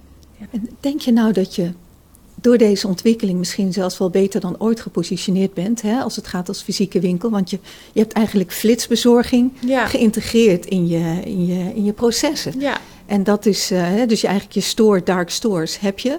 En 0.50 0.68
denk 0.80 1.00
je 1.00 1.12
nou 1.12 1.32
dat 1.32 1.54
je 1.54 1.70
door 2.46 2.58
deze 2.58 2.86
ontwikkeling 2.86 3.38
misschien 3.38 3.72
zelfs 3.72 3.98
wel 3.98 4.10
beter 4.10 4.40
dan 4.40 4.54
ooit 4.58 4.80
gepositioneerd 4.80 5.54
bent 5.54 5.82
hè, 5.82 6.00
als 6.00 6.16
het 6.16 6.26
gaat 6.26 6.48
als 6.48 6.62
fysieke 6.62 7.00
winkel. 7.00 7.30
Want 7.30 7.50
je, 7.50 7.58
je 7.92 8.00
hebt 8.00 8.12
eigenlijk 8.12 8.52
flitsbezorging 8.52 9.52
ja. 9.60 9.86
geïntegreerd 9.86 10.66
in 10.66 10.88
je, 10.88 11.20
in, 11.24 11.46
je, 11.46 11.74
in 11.74 11.84
je 11.84 11.92
processen. 11.92 12.60
Ja. 12.60 12.78
En 13.06 13.24
dat 13.24 13.46
is, 13.46 13.72
uh, 13.72 13.88
dus 14.06 14.20
je 14.20 14.26
eigenlijk 14.26 14.56
je 14.56 14.62
store, 14.62 15.02
dark 15.02 15.30
stores 15.30 15.78
heb 15.78 15.98
je. 15.98 16.18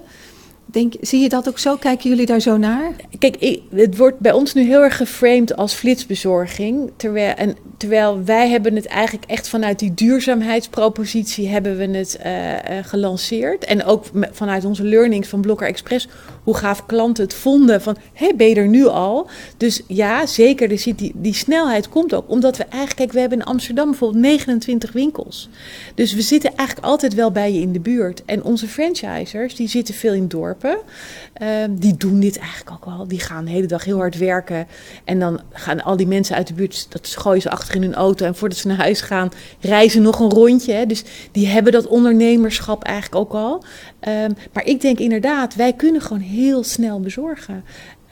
Denk, 0.71 0.93
zie 1.01 1.21
je 1.21 1.30
dat 1.30 1.47
ook 1.47 1.60
zo? 1.60 1.75
Kijken 1.75 2.10
jullie 2.10 2.25
daar 2.25 2.39
zo 2.39 2.58
naar? 2.58 2.91
Kijk, 3.19 3.60
het 3.71 3.97
wordt 3.97 4.19
bij 4.19 4.32
ons 4.32 4.53
nu 4.53 4.63
heel 4.63 4.84
erg 4.84 4.97
geframed 4.97 5.56
als 5.56 5.73
flitsbezorging. 5.73 6.91
Terwijl, 6.95 7.34
en, 7.34 7.56
terwijl 7.77 8.23
wij 8.23 8.49
hebben 8.49 8.75
het 8.75 8.86
eigenlijk 8.86 9.32
echt 9.32 9.49
vanuit 9.49 9.80
die 9.80 9.93
duurzaamheidspropositie 9.93 11.47
hebben 11.47 11.77
we 11.77 11.97
het 11.97 12.19
uh, 12.25 12.51
uh, 12.51 12.60
gelanceerd. 12.82 13.65
En 13.65 13.84
ook 13.84 14.06
vanuit 14.32 14.65
onze 14.65 14.84
learnings 14.84 15.27
van 15.27 15.41
Blokker 15.41 15.67
Express, 15.67 16.08
hoe 16.48 16.58
gaaf 16.58 16.86
klanten 16.86 17.24
het 17.24 17.34
vonden 17.34 17.82
van, 17.82 17.98
hé, 18.14 18.34
ben 18.36 18.48
je 18.48 18.56
er 18.56 18.68
nu 18.68 18.86
al? 18.86 19.30
Dus 19.58 19.82
ja, 19.88 20.26
zeker, 20.26 20.72
er 20.72 20.96
die, 20.96 21.12
die 21.16 21.34
snelheid 21.34 21.90
komt 21.90 22.14
ook. 22.14 22.30
Omdat 22.30 22.58
we 22.58 22.64
eigenlijk, 22.64 22.96
kijk, 22.96 23.12
we 23.12 23.20
hebben 23.20 23.40
in 23.40 23.46
Amsterdam 23.46 23.90
bijvoorbeeld 23.90 24.22
29 24.22 24.92
winkels. 24.92 25.50
Dus 25.96 26.14
we 26.14 26.22
zitten 26.22 26.56
eigenlijk 26.56 26.88
altijd 26.88 27.14
wel 27.14 27.32
bij 27.32 27.54
je 27.54 27.60
in 27.60 27.72
de 27.72 27.80
buurt. 27.80 28.26
En 28.26 28.44
onze 28.44 28.68
franchisers, 28.68 29.56
die 29.56 29.68
zitten 29.68 29.94
veel 29.94 30.14
in 30.14 30.28
dorpen. 30.28 30.78
Uh, 31.42 31.48
die 31.70 31.98
doen 31.98 32.20
dit 32.20 32.38
eigenlijk 32.38 32.72
ook 32.72 32.86
wel. 32.86 33.08
Die 33.08 33.20
gaan 33.20 33.46
de 33.46 33.52
hele 33.52 33.68
dag 33.68 33.84
heel 33.84 33.98
hard 33.98 34.18
werken. 34.18 34.68
En 35.04 35.20
dan 35.20 35.42
gaan 35.52 35.84
al 35.84 35.98
die 35.98 36.08
mensen 36.08 36.36
uit 36.36 36.48
de 36.48 36.54
buurt, 36.54 36.88
dat 36.90 37.08
gooien 37.08 37.42
ze 37.42 37.50
achter 37.50 37.76
in 37.76 37.82
hun 37.82 37.96
auto. 37.96 38.26
En 38.26 38.36
voordat 38.36 38.58
ze 38.58 38.68
naar 38.68 38.78
huis 38.78 39.02
gaan, 39.02 39.30
reizen 39.60 40.02
nog 40.02 40.20
een 40.20 40.32
rondje. 40.32 40.74
Hè. 40.74 40.86
Dus 40.86 41.04
die 41.32 41.48
hebben 41.48 41.72
dat 41.72 41.88
ondernemerschap 41.88 42.84
eigenlijk 42.84 43.16
ook 43.16 43.34
al. 43.34 43.64
Um, 44.08 44.36
maar 44.54 44.66
ik 44.66 44.82
denk 44.82 45.00
inderdaad, 45.00 45.56
wij 45.56 45.74
kunnen 45.74 46.02
gewoon 46.02 46.22
heel 46.22 46.64
snel 46.64 47.00
bezorgen. 47.00 47.64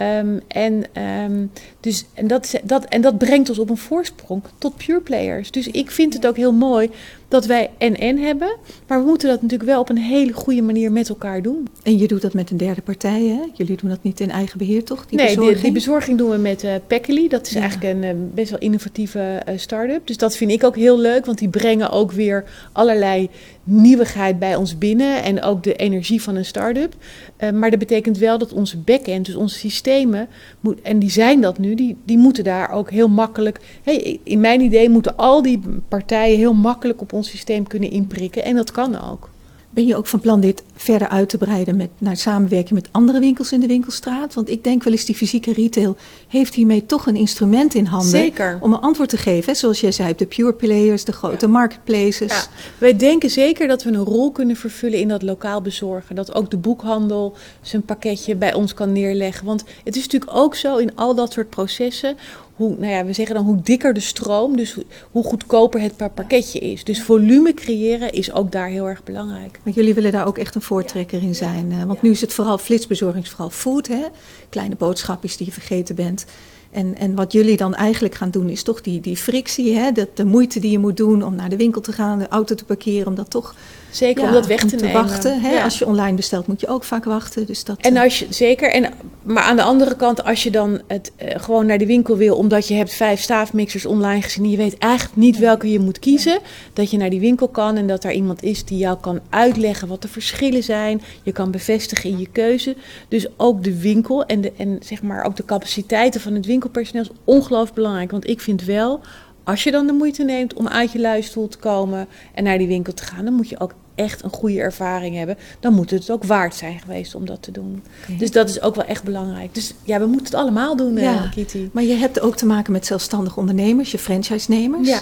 Um, 0.02 0.42
en, 0.48 1.02
um, 1.02 1.52
dus, 1.80 2.06
en, 2.14 2.28
dat, 2.28 2.60
dat, 2.64 2.86
en 2.86 3.02
dat 3.02 3.18
brengt 3.18 3.50
ons 3.50 3.60
op 3.60 3.70
een 3.70 3.78
voorsprong 3.78 4.44
tot 4.58 4.78
pure 4.78 5.02
players. 5.02 5.52
Dus 5.52 5.68
ik 5.68 5.92
vind 5.92 6.14
het 6.14 6.28
ook 6.28 6.36
heel 6.36 6.54
mooi 6.54 6.90
dat 7.28 7.46
wij 7.46 7.70
en-en 7.78 8.18
hebben. 8.18 8.56
Maar 8.88 9.00
we 9.00 9.06
moeten 9.06 9.30
dat 9.30 9.42
natuurlijk 9.42 9.70
wel 9.70 9.80
op 9.80 9.90
een 9.90 9.98
hele 9.98 10.34
goede 10.34 10.62
manier 10.62 10.92
met 10.92 11.10
elkaar 11.10 11.42
doen. 11.42 11.68
En 11.84 11.98
je 11.98 12.08
doet 12.08 12.22
dat 12.22 12.34
met 12.34 12.52
een 12.52 12.58
derde 12.58 12.82
partij, 12.82 13.22
hè? 13.24 13.40
Jullie 13.54 13.78
doen 13.78 13.90
dat 13.90 14.04
niet 14.04 14.20
in 14.20 14.32
eigen 14.32 14.58
beheer, 14.58 14.84
toch? 14.84 15.06
Die 15.06 15.18
nee, 15.18 15.28
bezorging? 15.28 15.54
Die, 15.54 15.64
die 15.64 15.72
bezorging 15.72 16.18
doen 16.18 16.30
we 16.30 16.38
met 16.38 16.64
uh, 16.64 16.72
Packily. 16.88 17.28
Dat 17.28 17.46
is 17.46 17.54
ja. 17.54 17.60
eigenlijk 17.60 17.94
een 17.94 18.04
uh, 18.04 18.12
best 18.34 18.50
wel 18.50 18.60
innovatieve 18.60 19.42
uh, 19.50 19.58
start-up. 19.58 20.08
Dus 20.08 20.18
dat 20.18 20.36
vind 20.38 20.52
ik 20.52 20.64
ook 20.64 20.76
heel 20.76 21.00
leuk, 21.00 21.26
want 21.26 21.38
die 21.38 21.50
brengen 21.50 21.90
ook 21.90 22.12
weer 22.12 22.44
allerlei 22.72 23.30
nieuwigheid 23.64 24.40
bij 24.40 24.56
ons 24.56 24.78
binnen. 24.78 25.24
En 25.24 25.42
ook 25.42 25.64
de 25.64 25.76
energie 25.76 26.22
van 26.22 26.36
een 26.36 26.46
start-up. 26.46 26.94
Uh, 27.40 27.52
maar 27.52 27.70
dat 27.70 27.80
betekent 27.80 28.18
wel 28.18 28.38
dat 28.38 28.54
onze 28.54 28.78
back-end, 28.78 29.26
dus 29.26 29.36
onze 29.36 29.60
systemen, 29.60 30.28
moet, 30.60 30.82
en 30.82 31.00
die 31.00 31.12
zijn 31.12 31.42
dat 31.42 31.58
nu, 31.58 31.76
die, 31.76 31.98
die 32.06 32.18
moeten 32.18 32.44
daar 32.44 32.72
ook 32.72 32.92
heel 32.92 33.08
makkelijk. 33.08 33.60
Hey, 33.84 34.20
in 34.24 34.40
mijn 34.40 34.62
idee 34.62 34.90
moeten 34.90 35.18
al 35.18 35.42
die 35.42 35.62
partijen 35.88 36.38
heel 36.38 36.54
makkelijk 36.54 37.02
op 37.02 37.14
ons 37.16 37.30
systeem 37.30 37.68
kunnen 37.68 37.90
inprikken. 37.90 38.44
En 38.44 38.56
dat 38.56 38.72
kan 38.72 39.02
ook. 39.02 39.30
Ben 39.70 39.86
je 39.86 39.96
ook 39.96 40.08
van 40.08 40.20
plan 40.20 40.40
dit 40.40 40.64
verder 40.76 41.08
uit 41.08 41.30
te 41.30 41.38
breiden 41.38 41.76
met, 41.76 41.90
naar 41.98 42.18
samenwerking 42.18 42.74
met 42.74 42.90
andere 42.92 43.20
winkels 43.20 43.52
in 43.52 43.60
de 43.60 43.68
winkelstraat? 43.68 44.34
Want 44.34 44.50
ik 44.50 44.64
denk 44.64 44.84
wel 44.84 44.94
eens 44.94 45.06
die 45.06 45.16
fysieke 45.16 45.54
retail 45.54 45.96
heeft 46.28 46.54
hiermee 46.54 46.86
toch 46.86 47.06
een 47.08 47.16
instrument 47.16 47.74
in 47.74 47.86
handen. 47.86 48.10
Zeker. 48.10 48.58
Om 48.62 48.74
een 48.74 48.80
antwoord 48.80 49.10
te 49.10 49.18
geven. 49.18 49.52
Hè? 49.52 49.58
Zoals 49.58 49.80
jij 49.80 49.92
zei, 49.92 50.16
de 50.16 50.26
pure 50.26 50.54
players, 50.54 51.04
de 51.04 51.12
grote 51.12 51.46
ja. 51.46 51.52
marketplaces. 51.52 52.32
Ja. 52.32 52.44
Wij 52.78 52.96
denken 52.96 53.30
zeker 53.30 53.68
dat 53.68 53.84
we 53.84 53.90
een 53.90 54.04
rol 54.04 54.32
kunnen 54.32 54.56
vervullen 54.56 55.00
in 55.00 55.08
dat 55.08 55.22
lokaal 55.22 55.62
bezorgen. 55.62 56.16
Dat 56.16 56.36
ook 56.36 56.52
de 56.52 56.58
boekhandel 56.58 57.36
zijn 57.62 57.82
pakketje 57.82 58.36
bij 58.36 58.54
ons 58.54 58.74
kan 58.74 58.92
neerleggen. 58.92 59.46
Want 59.46 59.64
het 59.84 59.96
is 59.96 60.04
natuurlijk 60.04 60.38
ook 60.38 60.56
zo 60.56 60.78
in 60.78 60.96
al 60.96 61.16
dat 61.16 61.34
soort 61.34 61.50
processen 61.50 62.18
hoe, 62.56 62.76
nou 62.78 62.92
ja, 62.92 63.06
we 63.06 63.14
zeggen 63.14 63.36
dan 63.36 63.46
hoe 63.46 63.62
dikker 63.62 63.94
de 63.94 64.00
stroom, 64.00 64.58
dus 64.58 64.78
hoe 65.12 65.24
goedkoper 65.24 65.82
het 65.82 65.96
per 65.96 66.10
pakketje 66.10 66.60
is. 66.60 66.84
Dus 66.84 67.04
volume 67.04 67.54
creëren 67.54 68.12
is 68.12 68.34
ook 68.34 68.52
daar 68.52 68.68
heel 68.68 68.88
erg 68.88 69.04
belangrijk. 69.04 69.60
Maar 69.64 69.74
jullie 69.74 69.94
willen 69.94 70.12
daar 70.12 70.28
ook 70.28 70.38
echt 70.38 70.56
een 70.56 70.62
voortrekker 70.66 71.22
in 71.22 71.36
zijn. 71.36 71.72
Ja. 71.72 71.86
Want 71.86 72.02
nu 72.02 72.10
is 72.10 72.22
het 72.22 72.34
vooral 72.34 72.58
flitsbezorging, 72.58 73.30
vooral 73.30 73.50
food, 73.50 73.88
hè? 73.88 74.06
kleine 74.50 74.76
boodschapjes 74.76 75.38
die 75.38 75.46
je 75.46 75.52
vergeten 75.52 75.96
bent. 75.96 76.26
En, 76.72 76.98
en 76.98 77.16
wat 77.16 77.32
jullie 77.32 77.58
dan 77.58 77.76
eigenlijk 77.76 78.16
gaan 78.16 78.30
doen 78.30 78.50
is 78.50 78.64
toch 78.64 78.82
die, 78.82 79.02
die 79.02 79.18
frictie, 79.18 79.76
hè? 79.76 79.92
De, 79.92 80.10
de 80.14 80.26
moeite 80.26 80.60
die 80.60 80.72
je 80.72 80.80
moet 80.80 80.98
doen 80.98 81.24
om 81.24 81.36
naar 81.36 81.50
de 81.50 81.58
winkel 81.58 81.82
te 81.82 81.92
gaan, 81.92 82.20
de 82.20 82.28
auto 82.28 82.56
te 82.56 82.66
parkeren, 82.66 83.08
om 83.08 83.16
dat 83.16 83.30
toch 83.30 83.56
Zeker 83.96 84.22
ja, 84.22 84.28
om 84.28 84.34
dat 84.34 84.46
weg 84.46 84.60
te, 84.60 84.66
te 84.66 84.76
nemen. 84.76 84.94
wachten. 84.94 85.42
Hè? 85.42 85.52
Ja. 85.52 85.64
Als 85.64 85.80
je 85.80 85.86
online 85.86 86.16
bestelt 86.16 86.48
moet 86.48 86.62
je 86.62 86.68
ook 86.68 86.84
vaak 86.84 87.04
wachten. 87.06 87.46
Dus 87.46 87.64
dat, 87.64 87.80
en 87.80 87.98
als 87.98 88.20
je, 88.20 88.28
zeker. 88.30 88.72
En, 88.72 88.94
maar 89.24 89.44
aan 89.44 89.56
de 89.56 89.64
andere 89.64 89.96
kant, 89.96 90.24
als 90.24 90.44
je 90.44 90.52
dan 90.52 90.82
het, 90.88 91.12
uh, 91.22 91.30
gewoon 91.36 91.66
naar 91.66 91.78
de 91.78 91.86
winkel 91.86 92.18
wil... 92.18 92.36
omdat 92.36 92.68
je 92.68 92.74
hebt 92.74 92.94
vijf 92.94 93.22
staafmixers 93.22 93.86
online 93.86 94.22
gezien... 94.22 94.44
en 94.44 94.50
je 94.50 94.58
weet 94.58 94.78
eigenlijk 94.78 95.16
niet 95.16 95.38
welke 95.38 95.72
je 95.72 95.80
moet 95.80 96.00
kiezen... 96.00 96.40
dat 96.74 96.92
je 96.92 96.98
naar 96.98 97.10
die 97.10 97.20
winkel 97.20 97.48
kan 97.48 97.78
en 97.78 97.88
dat 97.88 98.02
daar 98.02 98.14
iemand 98.14 98.44
is 98.44 98.66
die 98.66 98.78
jou 98.78 98.98
kan 99.00 99.20
uitleggen... 99.30 99.88
wat 99.88 100.02
de 100.02 100.08
verschillen 100.08 100.64
zijn. 100.64 101.02
Je 101.24 101.32
kan 101.32 101.52
bevestigen 101.52 102.10
in 102.10 102.20
je 102.20 102.28
keuze. 102.32 102.76
Dus 103.08 103.28
ook 103.38 103.64
de 103.64 103.80
winkel 103.80 104.26
en, 104.26 104.42
de, 104.42 104.52
en 104.58 104.78
zeg 104.82 105.02
maar 105.02 105.24
ook 105.26 105.36
de 105.36 105.46
capaciteiten 105.46 106.22
van 106.22 106.34
het 106.34 106.46
winkelpersoneel... 106.46 107.04
is 107.04 107.18
ongelooflijk 107.24 107.76
belangrijk. 107.76 108.12
Want 108.12 108.30
ik 108.30 108.42
vind 108.42 108.64
wel 108.64 109.02
als 109.46 109.64
je 109.64 109.72
dan 109.72 109.88
de 109.88 109.94
moeite 109.94 110.24
neemt 110.24 110.54
om 110.54 110.68
uit 110.68 110.92
je 110.92 111.00
luistoel 111.00 111.48
te 111.48 111.58
komen 111.58 112.08
en 112.34 112.44
naar 112.44 112.58
die 112.58 112.68
winkel 112.68 112.94
te 112.94 113.04
gaan, 113.04 113.26
dan 113.26 113.34
moet 113.34 113.50
je 113.50 113.60
ook 113.60 113.74
echt 113.96 114.24
een 114.24 114.30
goede 114.34 114.60
ervaring 114.60 115.16
hebben. 115.16 115.38
Dan 115.60 115.74
moet 115.74 115.90
het 115.90 116.12
ook 116.12 116.24
waard 116.24 116.56
zijn 116.56 116.80
geweest 116.80 117.16
om 117.16 117.26
dat 117.26 117.42
te 117.42 117.52
doen. 117.52 117.84
Okay. 118.04 118.18
Dus 118.18 118.32
dat 118.32 118.50
is 118.50 118.62
ook 118.62 118.76
wel 118.76 118.86
echt 118.86 119.04
belangrijk. 119.04 119.54
Dus 119.54 119.74
ja, 119.84 120.00
we 120.00 120.06
moeten 120.06 120.26
het 120.26 120.36
allemaal 120.36 120.76
doen, 120.76 120.96
ja. 120.96 121.24
uh, 121.24 121.32
Kitty. 121.32 121.70
Maar 121.72 121.84
je 121.84 121.94
hebt 121.94 122.20
ook 122.20 122.36
te 122.36 122.46
maken 122.46 122.72
met 122.72 122.86
zelfstandige 122.86 123.40
ondernemers, 123.40 123.92
je 123.92 123.98
franchise-nemers. 123.98 124.88
Ja. 124.88 125.02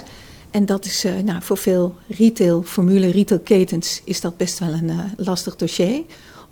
En 0.50 0.66
dat 0.66 0.84
is 0.84 1.04
uh, 1.04 1.12
nou, 1.24 1.42
voor 1.42 1.56
veel 1.56 1.94
retail-formule, 2.08 3.10
retailketens, 3.10 4.00
is 4.04 4.20
dat 4.20 4.36
best 4.36 4.58
wel 4.58 4.72
een 4.72 4.88
uh, 4.88 4.98
lastig 5.16 5.56
dossier. 5.56 6.02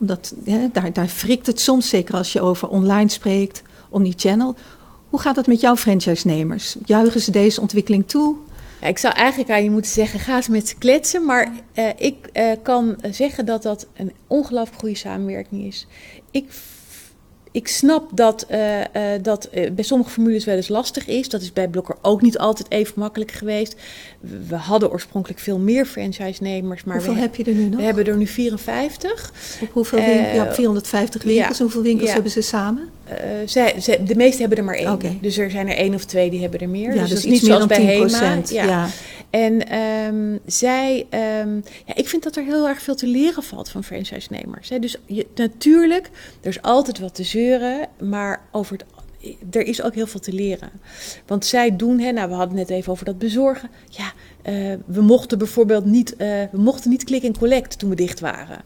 Omdat 0.01 0.35
ja, 0.45 0.69
daar, 0.73 0.93
daar 0.93 1.09
frikt 1.09 1.47
het 1.47 1.61
soms, 1.61 1.89
zeker 1.89 2.15
als 2.15 2.33
je 2.33 2.41
over 2.41 2.69
online 2.69 3.09
spreekt, 3.09 3.63
omnichannel. 3.89 4.55
Hoe 5.09 5.21
gaat 5.21 5.37
het 5.37 5.47
met 5.47 5.61
jouw 5.61 5.77
franchise-nemers? 5.77 6.77
Juichen 6.85 7.21
ze 7.21 7.31
deze 7.31 7.61
ontwikkeling 7.61 8.09
toe? 8.09 8.37
Ja, 8.83 8.89
ik 8.89 8.99
zou 8.99 9.15
eigenlijk 9.15 9.51
aan 9.51 9.65
je 9.65 9.71
moeten 9.71 9.91
zeggen, 9.91 10.21
ga 10.21 10.37
eens 10.37 10.49
met 10.49 10.69
ze 10.69 10.79
kletsen. 10.79 11.25
Maar 11.25 11.53
uh, 11.75 11.89
ik 11.97 12.17
uh, 12.33 12.53
kan 12.63 12.97
zeggen 13.11 13.47
dat 13.47 13.63
dat 13.63 13.87
een 13.95 14.13
ongelooflijk 14.27 14.79
goede 14.79 14.97
samenwerking 14.97 15.65
is. 15.65 15.87
Ik, 16.31 16.53
ik 17.53 17.69
snap 17.69 18.11
dat 18.15 18.47
uh, 18.51 18.81
dat 19.23 19.49
bij 19.53 19.85
sommige 19.85 20.11
formules 20.11 20.45
wel 20.45 20.57
eens 20.57 20.69
lastig 20.69 21.07
is. 21.07 21.29
Dat 21.29 21.43
is 21.43 21.53
bij 21.53 21.69
Blokker 21.69 21.97
ook 22.03 22.23
niet 22.23 22.39
altijd 22.39 22.71
even 22.71 22.95
makkelijk 22.97 23.31
geweest. 23.31 23.77
We 24.49 24.57
hadden 24.57 24.91
oorspronkelijk 24.91 25.41
veel 25.41 25.59
meer 25.59 25.87
franchise-nemers. 25.87 26.85
Maar 26.85 26.97
hoeveel 26.97 27.15
we, 27.15 27.21
heb 27.21 27.35
je 27.35 27.45
er 27.45 27.55
nu 27.55 27.69
nog? 27.69 27.79
We 27.79 27.85
hebben 27.85 28.07
er 28.07 28.17
nu 28.17 28.27
54. 28.27 29.33
Op 29.61 29.73
hoeveel 29.73 29.99
winkels? 29.99 30.37
hebt 30.37 30.55
450 30.55 31.23
winkels. 31.23 31.59
Ja, 31.59 31.63
hoeveel 31.63 31.83
winkels 31.83 32.09
ja. 32.09 32.15
hebben 32.15 32.33
ze 32.33 32.41
samen? 32.41 32.92
Uh, 33.13 33.49
zij, 33.49 33.75
zij, 33.81 34.05
de 34.05 34.17
meeste 34.17 34.41
hebben 34.41 34.59
er 34.59 34.65
maar 34.65 34.75
één. 34.75 34.93
Okay. 34.93 35.19
Dus 35.21 35.39
er 35.39 35.51
zijn 35.51 35.69
er 35.69 35.77
één 35.77 35.95
of 35.95 36.05
twee 36.05 36.31
die 36.31 36.41
hebben 36.41 36.61
er 36.61 36.69
meer. 36.69 36.95
Ja, 36.95 37.01
dus, 37.01 37.01
dus 37.01 37.09
dat 37.09 37.19
is 37.19 37.25
niet 37.25 37.45
zoals 37.45 37.67
bij 37.67 37.85
HEMA. 37.85 38.41
Ja. 38.49 38.65
ja. 38.65 38.89
En 39.31 39.79
um, 39.79 40.41
zij, 40.47 41.07
um, 41.43 41.63
ja, 41.87 41.95
ik 41.95 42.09
vind 42.09 42.23
dat 42.23 42.37
er 42.37 42.45
heel 42.45 42.69
erg 42.69 42.83
veel 42.83 42.95
te 42.95 43.07
leren 43.07 43.43
valt 43.43 43.69
van 43.69 43.85
franchise-nemers. 43.85 44.69
Dus 44.81 44.97
je, 45.07 45.27
natuurlijk, 45.35 46.11
er 46.41 46.49
is 46.49 46.63
altijd 46.63 46.99
wat 46.99 47.15
te 47.15 47.23
zeuren, 47.23 47.89
maar 47.99 48.41
over 48.51 48.73
het 48.73 48.85
er 49.51 49.67
is 49.67 49.83
ook 49.83 49.95
heel 49.95 50.07
veel 50.07 50.21
te 50.21 50.33
leren. 50.33 50.71
Want 51.27 51.47
zij 51.47 51.77
doen, 51.77 51.99
hè, 51.99 52.13
nou, 52.13 52.29
we 52.29 52.35
hadden 52.35 52.59
het 52.59 52.69
net 52.69 52.79
even 52.79 52.93
over 52.93 53.05
dat 53.05 53.19
bezorgen. 53.19 53.71
Ja, 53.89 54.13
uh, 54.53 54.75
we 54.87 55.01
mochten 55.01 55.39
bijvoorbeeld 55.39 55.85
niet, 55.85 56.13
uh, 56.13 56.19
we 56.51 56.59
mochten 56.59 56.91
niet 56.91 57.05
click 57.05 57.23
en 57.23 57.39
collect 57.39 57.79
toen 57.79 57.91
we 57.91 57.97
dicht 57.97 58.21
waren. 58.21 58.61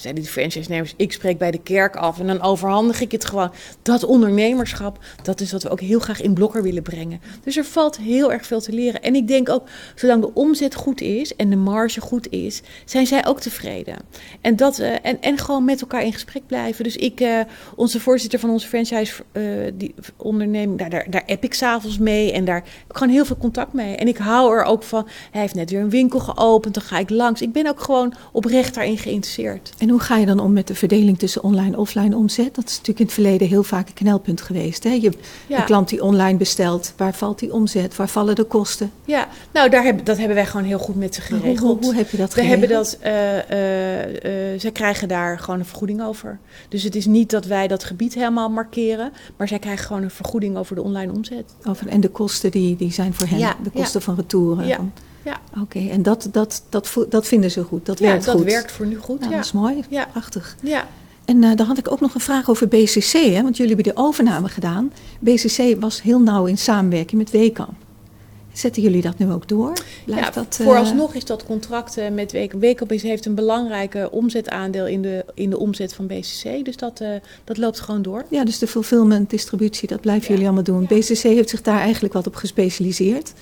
Zeiden 0.00 0.22
die 0.22 0.32
franchise-nemers, 0.32 0.94
ik 0.96 1.12
spreek 1.12 1.38
bij 1.38 1.50
de 1.50 1.62
kerk 1.62 1.96
af 1.96 2.20
en 2.20 2.26
dan 2.26 2.42
overhandig 2.42 3.00
ik 3.00 3.12
het 3.12 3.24
gewoon. 3.24 3.52
Dat 3.82 4.04
ondernemerschap, 4.04 4.98
dat 5.22 5.40
is 5.40 5.52
wat 5.52 5.62
we 5.62 5.68
ook 5.68 5.80
heel 5.80 5.98
graag 5.98 6.22
in 6.22 6.34
Blokker 6.34 6.62
willen 6.62 6.82
brengen. 6.82 7.20
Dus 7.44 7.56
er 7.56 7.64
valt 7.64 7.96
heel 7.96 8.32
erg 8.32 8.46
veel 8.46 8.60
te 8.60 8.72
leren. 8.72 9.02
En 9.02 9.14
ik 9.14 9.28
denk 9.28 9.48
ook, 9.48 9.68
zolang 9.94 10.22
de 10.22 10.34
omzet 10.34 10.74
goed 10.74 11.00
is 11.00 11.36
en 11.36 11.50
de 11.50 11.56
marge 11.56 12.00
goed 12.00 12.30
is, 12.30 12.62
zijn 12.84 13.06
zij 13.06 13.26
ook 13.26 13.40
tevreden. 13.40 13.96
En, 14.40 14.56
dat, 14.56 14.78
uh, 14.78 14.92
en, 15.02 15.20
en 15.20 15.38
gewoon 15.38 15.64
met 15.64 15.80
elkaar 15.80 16.04
in 16.04 16.12
gesprek 16.12 16.46
blijven. 16.46 16.84
Dus 16.84 16.96
ik, 16.96 17.20
uh, 17.20 17.40
onze 17.76 18.00
voorzitter 18.00 18.38
van 18.38 18.50
onze 18.50 18.68
franchise 18.68 19.22
uh, 19.32 19.72
die 19.74 19.94
onderneming, 20.16 20.78
daar, 20.78 20.90
daar, 20.90 21.06
daar 21.10 21.24
app 21.26 21.44
ik 21.44 21.54
s'avonds 21.54 21.98
mee 21.98 22.32
en 22.32 22.44
daar 22.44 22.54
heb 22.54 22.90
ik 22.90 22.96
gewoon 22.96 23.12
heel 23.12 23.24
veel 23.24 23.36
contact 23.36 23.72
mee. 23.72 23.96
En 23.96 24.08
ik 24.08 24.16
hou 24.16 24.56
er 24.56 24.64
ook 24.64 24.82
van, 24.82 25.08
hij 25.30 25.40
heeft 25.40 25.54
net 25.54 25.70
weer 25.70 25.80
een 25.80 25.90
winkel 25.90 26.18
geopend, 26.18 26.74
dan 26.74 26.82
ga 26.82 26.98
ik 26.98 27.10
langs. 27.10 27.42
Ik 27.42 27.52
ben 27.52 27.66
ook 27.66 27.80
gewoon 27.80 28.14
oprecht 28.32 28.74
daarin 28.74 28.98
geïnteresseerd. 28.98 29.72
En 29.84 29.90
hoe 29.90 30.00
ga 30.00 30.16
je 30.16 30.26
dan 30.26 30.38
om 30.38 30.52
met 30.52 30.66
de 30.66 30.74
verdeling 30.74 31.18
tussen 31.18 31.42
online 31.42 31.72
en 31.72 31.78
offline 31.78 32.16
omzet? 32.16 32.54
Dat 32.54 32.64
is 32.64 32.70
natuurlijk 32.70 32.98
in 32.98 33.04
het 33.04 33.14
verleden 33.14 33.48
heel 33.48 33.62
vaak 33.62 33.88
een 33.88 33.94
knelpunt 33.94 34.40
geweest. 34.40 34.84
Hè? 34.84 34.90
Je, 34.90 35.12
ja. 35.46 35.58
Een 35.58 35.64
klant 35.64 35.88
die 35.88 36.02
online 36.02 36.38
bestelt, 36.38 36.92
waar 36.96 37.14
valt 37.14 37.38
die 37.38 37.52
omzet? 37.52 37.96
Waar 37.96 38.08
vallen 38.08 38.34
de 38.34 38.44
kosten? 38.44 38.90
Ja, 39.04 39.28
nou 39.52 39.70
daar 39.70 39.84
heb, 39.84 40.04
dat 40.04 40.18
hebben 40.18 40.36
wij 40.36 40.46
gewoon 40.46 40.66
heel 40.66 40.78
goed 40.78 40.96
met 40.96 41.14
ze 41.14 41.20
geregeld. 41.20 41.58
Hoe, 41.58 41.68
hoe, 41.68 41.84
hoe 41.84 41.94
heb 41.94 42.10
je 42.10 42.16
dat 42.16 42.34
We 42.34 42.40
geregeld? 42.40 42.60
hebben 42.60 42.76
dat, 42.76 42.98
uh, 43.02 43.58
uh, 43.58 44.52
uh, 44.52 44.60
zij 44.60 44.72
krijgen 44.72 45.08
daar 45.08 45.38
gewoon 45.38 45.58
een 45.58 45.66
vergoeding 45.66 46.02
over. 46.02 46.38
Dus 46.68 46.82
het 46.82 46.94
is 46.94 47.06
niet 47.06 47.30
dat 47.30 47.46
wij 47.46 47.68
dat 47.68 47.84
gebied 47.84 48.14
helemaal 48.14 48.48
markeren, 48.48 49.12
maar 49.36 49.48
zij 49.48 49.58
krijgen 49.58 49.86
gewoon 49.86 50.02
een 50.02 50.10
vergoeding 50.10 50.56
over 50.56 50.74
de 50.74 50.82
online 50.82 51.12
omzet. 51.12 51.54
Over, 51.64 51.88
en 51.88 52.00
de 52.00 52.10
kosten 52.10 52.50
die, 52.50 52.76
die 52.76 52.92
zijn 52.92 53.14
voor 53.14 53.26
hen, 53.26 53.38
ja, 53.38 53.56
de 53.62 53.70
kosten 53.70 54.00
ja. 54.00 54.06
van 54.06 54.14
retouren. 54.14 54.66
Ja. 54.66 54.76
Van, 54.76 54.92
ja. 55.24 55.40
Oké, 55.50 55.60
okay, 55.60 55.90
en 55.90 56.02
dat, 56.02 56.28
dat, 56.32 56.62
dat, 56.68 57.06
dat 57.08 57.26
vinden 57.26 57.50
ze 57.50 57.62
goed. 57.62 57.86
Dat 57.86 57.98
ja, 57.98 58.06
werkt 58.06 58.24
dat 58.24 58.34
goed. 58.34 58.44
werkt 58.44 58.72
voor 58.72 58.86
nu 58.86 58.96
goed. 58.96 59.18
Ja, 59.20 59.30
ja. 59.30 59.36
Dat 59.36 59.44
is 59.44 59.52
mooi. 59.52 59.84
Ja. 59.88 60.06
Prachtig. 60.06 60.56
Ja. 60.62 60.88
En 61.24 61.42
uh, 61.42 61.56
dan 61.56 61.66
had 61.66 61.78
ik 61.78 61.90
ook 61.90 62.00
nog 62.00 62.14
een 62.14 62.20
vraag 62.20 62.50
over 62.50 62.68
BCC, 62.68 63.12
hè, 63.12 63.42
want 63.42 63.56
jullie 63.56 63.74
hebben 63.74 63.94
de 63.94 64.00
overname 64.00 64.48
gedaan. 64.48 64.92
BCC 65.20 65.80
was 65.80 66.02
heel 66.02 66.20
nauw 66.20 66.46
in 66.46 66.58
samenwerking 66.58 67.20
met 67.20 67.30
WECAM. 67.30 67.76
Zetten 68.52 68.82
jullie 68.82 69.02
dat 69.02 69.18
nu 69.18 69.32
ook 69.32 69.48
door? 69.48 69.72
Blijft 70.04 70.24
ja, 70.24 70.30
dat, 70.30 70.58
uh... 70.60 70.66
vooralsnog 70.66 71.14
is 71.14 71.24
dat 71.24 71.44
contract 71.44 71.98
uh, 71.98 72.08
met 72.08 72.32
WECAM. 72.32 72.60
WECAM 72.60 72.86
heeft 72.90 73.26
een 73.26 73.34
belangrijke 73.34 74.08
omzetaandeel 74.10 74.86
in 74.86 75.02
de, 75.02 75.24
in 75.34 75.50
de 75.50 75.58
omzet 75.58 75.94
van 75.94 76.06
BCC. 76.06 76.64
Dus 76.64 76.76
dat, 76.76 77.00
uh, 77.00 77.08
dat 77.44 77.56
loopt 77.56 77.80
gewoon 77.80 78.02
door. 78.02 78.24
Ja, 78.28 78.44
dus 78.44 78.58
de 78.58 78.66
fulfillment, 78.66 79.30
distributie, 79.30 79.88
dat 79.88 80.00
blijven 80.00 80.28
jullie 80.28 80.44
allemaal 80.44 80.62
doen. 80.62 80.86
Ja. 80.88 80.96
BCC 80.96 81.22
heeft 81.22 81.50
zich 81.50 81.62
daar 81.62 81.80
eigenlijk 81.80 82.14
wat 82.14 82.26
op 82.26 82.34
gespecialiseerd. 82.34 83.32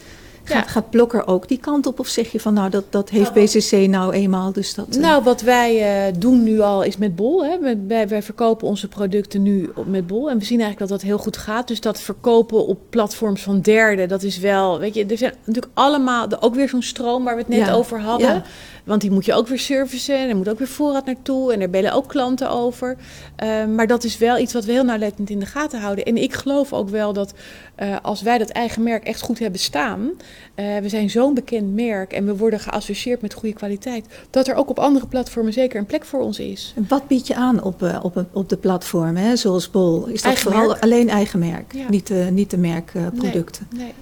Gaat, 0.45 0.69
gaat 0.69 0.91
Blokker 0.91 1.27
ook 1.27 1.49
die 1.49 1.59
kant 1.59 1.87
op? 1.87 1.99
Of 1.99 2.07
zeg 2.07 2.33
je 2.33 2.41
van 2.41 2.55
nou, 2.55 2.71
dat, 2.71 2.85
dat 2.91 3.11
heeft 3.11 3.35
nou, 3.35 3.47
BCC 3.47 3.89
nou 3.89 4.13
eenmaal, 4.13 4.53
dus 4.53 4.75
dat... 4.75 4.97
Nou, 4.97 5.23
wat 5.23 5.41
wij 5.41 6.07
uh, 6.09 6.15
doen 6.19 6.43
nu 6.43 6.61
al 6.61 6.83
is 6.83 6.97
met 6.97 7.17
Bol. 7.17 7.45
Hè. 7.45 7.77
Wij, 7.87 8.09
wij 8.09 8.23
verkopen 8.23 8.67
onze 8.67 8.89
producten 8.89 9.43
nu 9.43 9.73
met 9.87 10.07
Bol. 10.07 10.31
En 10.31 10.39
we 10.39 10.45
zien 10.45 10.61
eigenlijk 10.61 10.91
dat 10.91 11.01
dat 11.01 11.09
heel 11.09 11.19
goed 11.19 11.37
gaat. 11.37 11.69
Dus 11.69 11.81
dat 11.81 12.01
verkopen 12.01 12.67
op 12.67 12.79
platforms 12.91 13.43
van 13.43 13.61
derden, 13.61 14.09
dat 14.09 14.23
is 14.23 14.39
wel... 14.39 14.79
Weet 14.79 14.95
je, 14.95 15.07
er 15.07 15.19
zijn 15.19 15.35
natuurlijk 15.45 15.73
allemaal... 15.75 16.27
Ook 16.41 16.55
weer 16.55 16.69
zo'n 16.69 16.83
stroom 16.83 17.25
waar 17.25 17.35
we 17.35 17.41
het 17.41 17.51
net 17.51 17.67
ja. 17.67 17.73
over 17.73 18.01
hadden. 18.01 18.45
Want 18.85 19.01
die 19.01 19.11
moet 19.11 19.25
je 19.25 19.35
ook 19.35 19.49
weer 19.49 19.59
servicen. 19.59 20.19
En 20.19 20.29
er 20.29 20.37
moet 20.37 20.49
ook 20.49 20.59
weer 20.59 20.69
voorraad 20.69 21.07
naartoe. 21.07 21.53
En 21.53 21.61
er 21.61 21.71
bellen 21.71 21.93
ook 21.93 22.09
klanten 22.09 22.51
over. 22.51 22.97
Uh, 23.43 23.65
maar 23.67 23.87
dat 23.87 24.05
is 24.05 24.19
wel 24.19 24.39
iets 24.39 24.53
wat 24.53 24.65
we 24.65 24.73
heel 24.73 24.85
nauwlettend 24.85 25.31
in 25.31 25.39
de 25.39 25.47
gaten 25.47 25.81
houden. 25.81 26.05
En 26.05 26.17
ik 26.17 26.33
geloof 26.33 26.73
ook 26.73 26.89
wel 26.89 27.13
dat 27.13 27.35
uh, 27.83 27.97
als 28.03 28.23
wij 28.23 28.39
dat 28.39 28.49
eigen 28.49 28.83
merk 28.83 29.05
echt 29.05 29.21
goed 29.21 29.39
hebben 29.39 29.61
staan. 29.61 30.01
Uh, 30.01 30.79
we 30.79 30.89
zijn 30.89 31.11
zo'n 31.11 31.35
bekend 31.35 31.75
merk 31.75 32.13
en 32.13 32.27
we 32.27 32.37
worden 32.37 32.61
geassocieerd 32.61 33.23
met 33.23 33.35
goede 33.35 33.55
kwaliteit. 33.55 34.07
Dat 34.31 34.49
er 34.49 34.55
ook 34.55 34.71
op 34.71 34.79
andere 34.79 35.07
platformen 35.07 35.53
zeker 35.53 35.79
een 35.79 35.87
plek 35.87 36.05
voor 36.05 36.21
ons 36.21 36.39
is. 36.39 36.73
En 36.77 36.85
wat 36.89 37.07
bied 37.07 37.27
je 37.27 37.35
aan 37.35 37.63
op, 37.63 38.01
op, 38.03 38.25
op 38.33 38.49
de 38.49 38.57
platformen, 38.57 39.23
hè? 39.23 39.37
zoals 39.37 39.71
Bol? 39.71 40.07
Is 40.07 40.13
dat 40.13 40.25
eigen 40.25 40.43
vooral 40.51 40.69
merk? 40.69 40.83
alleen 40.83 41.09
eigen 41.09 41.39
merk? 41.39 41.73
Ja. 41.73 41.89
Niet, 41.89 42.13
niet 42.31 42.51
de 42.51 42.59
merkproducten? 42.59 43.67
Nee, 43.71 43.83
nee. 43.83 43.93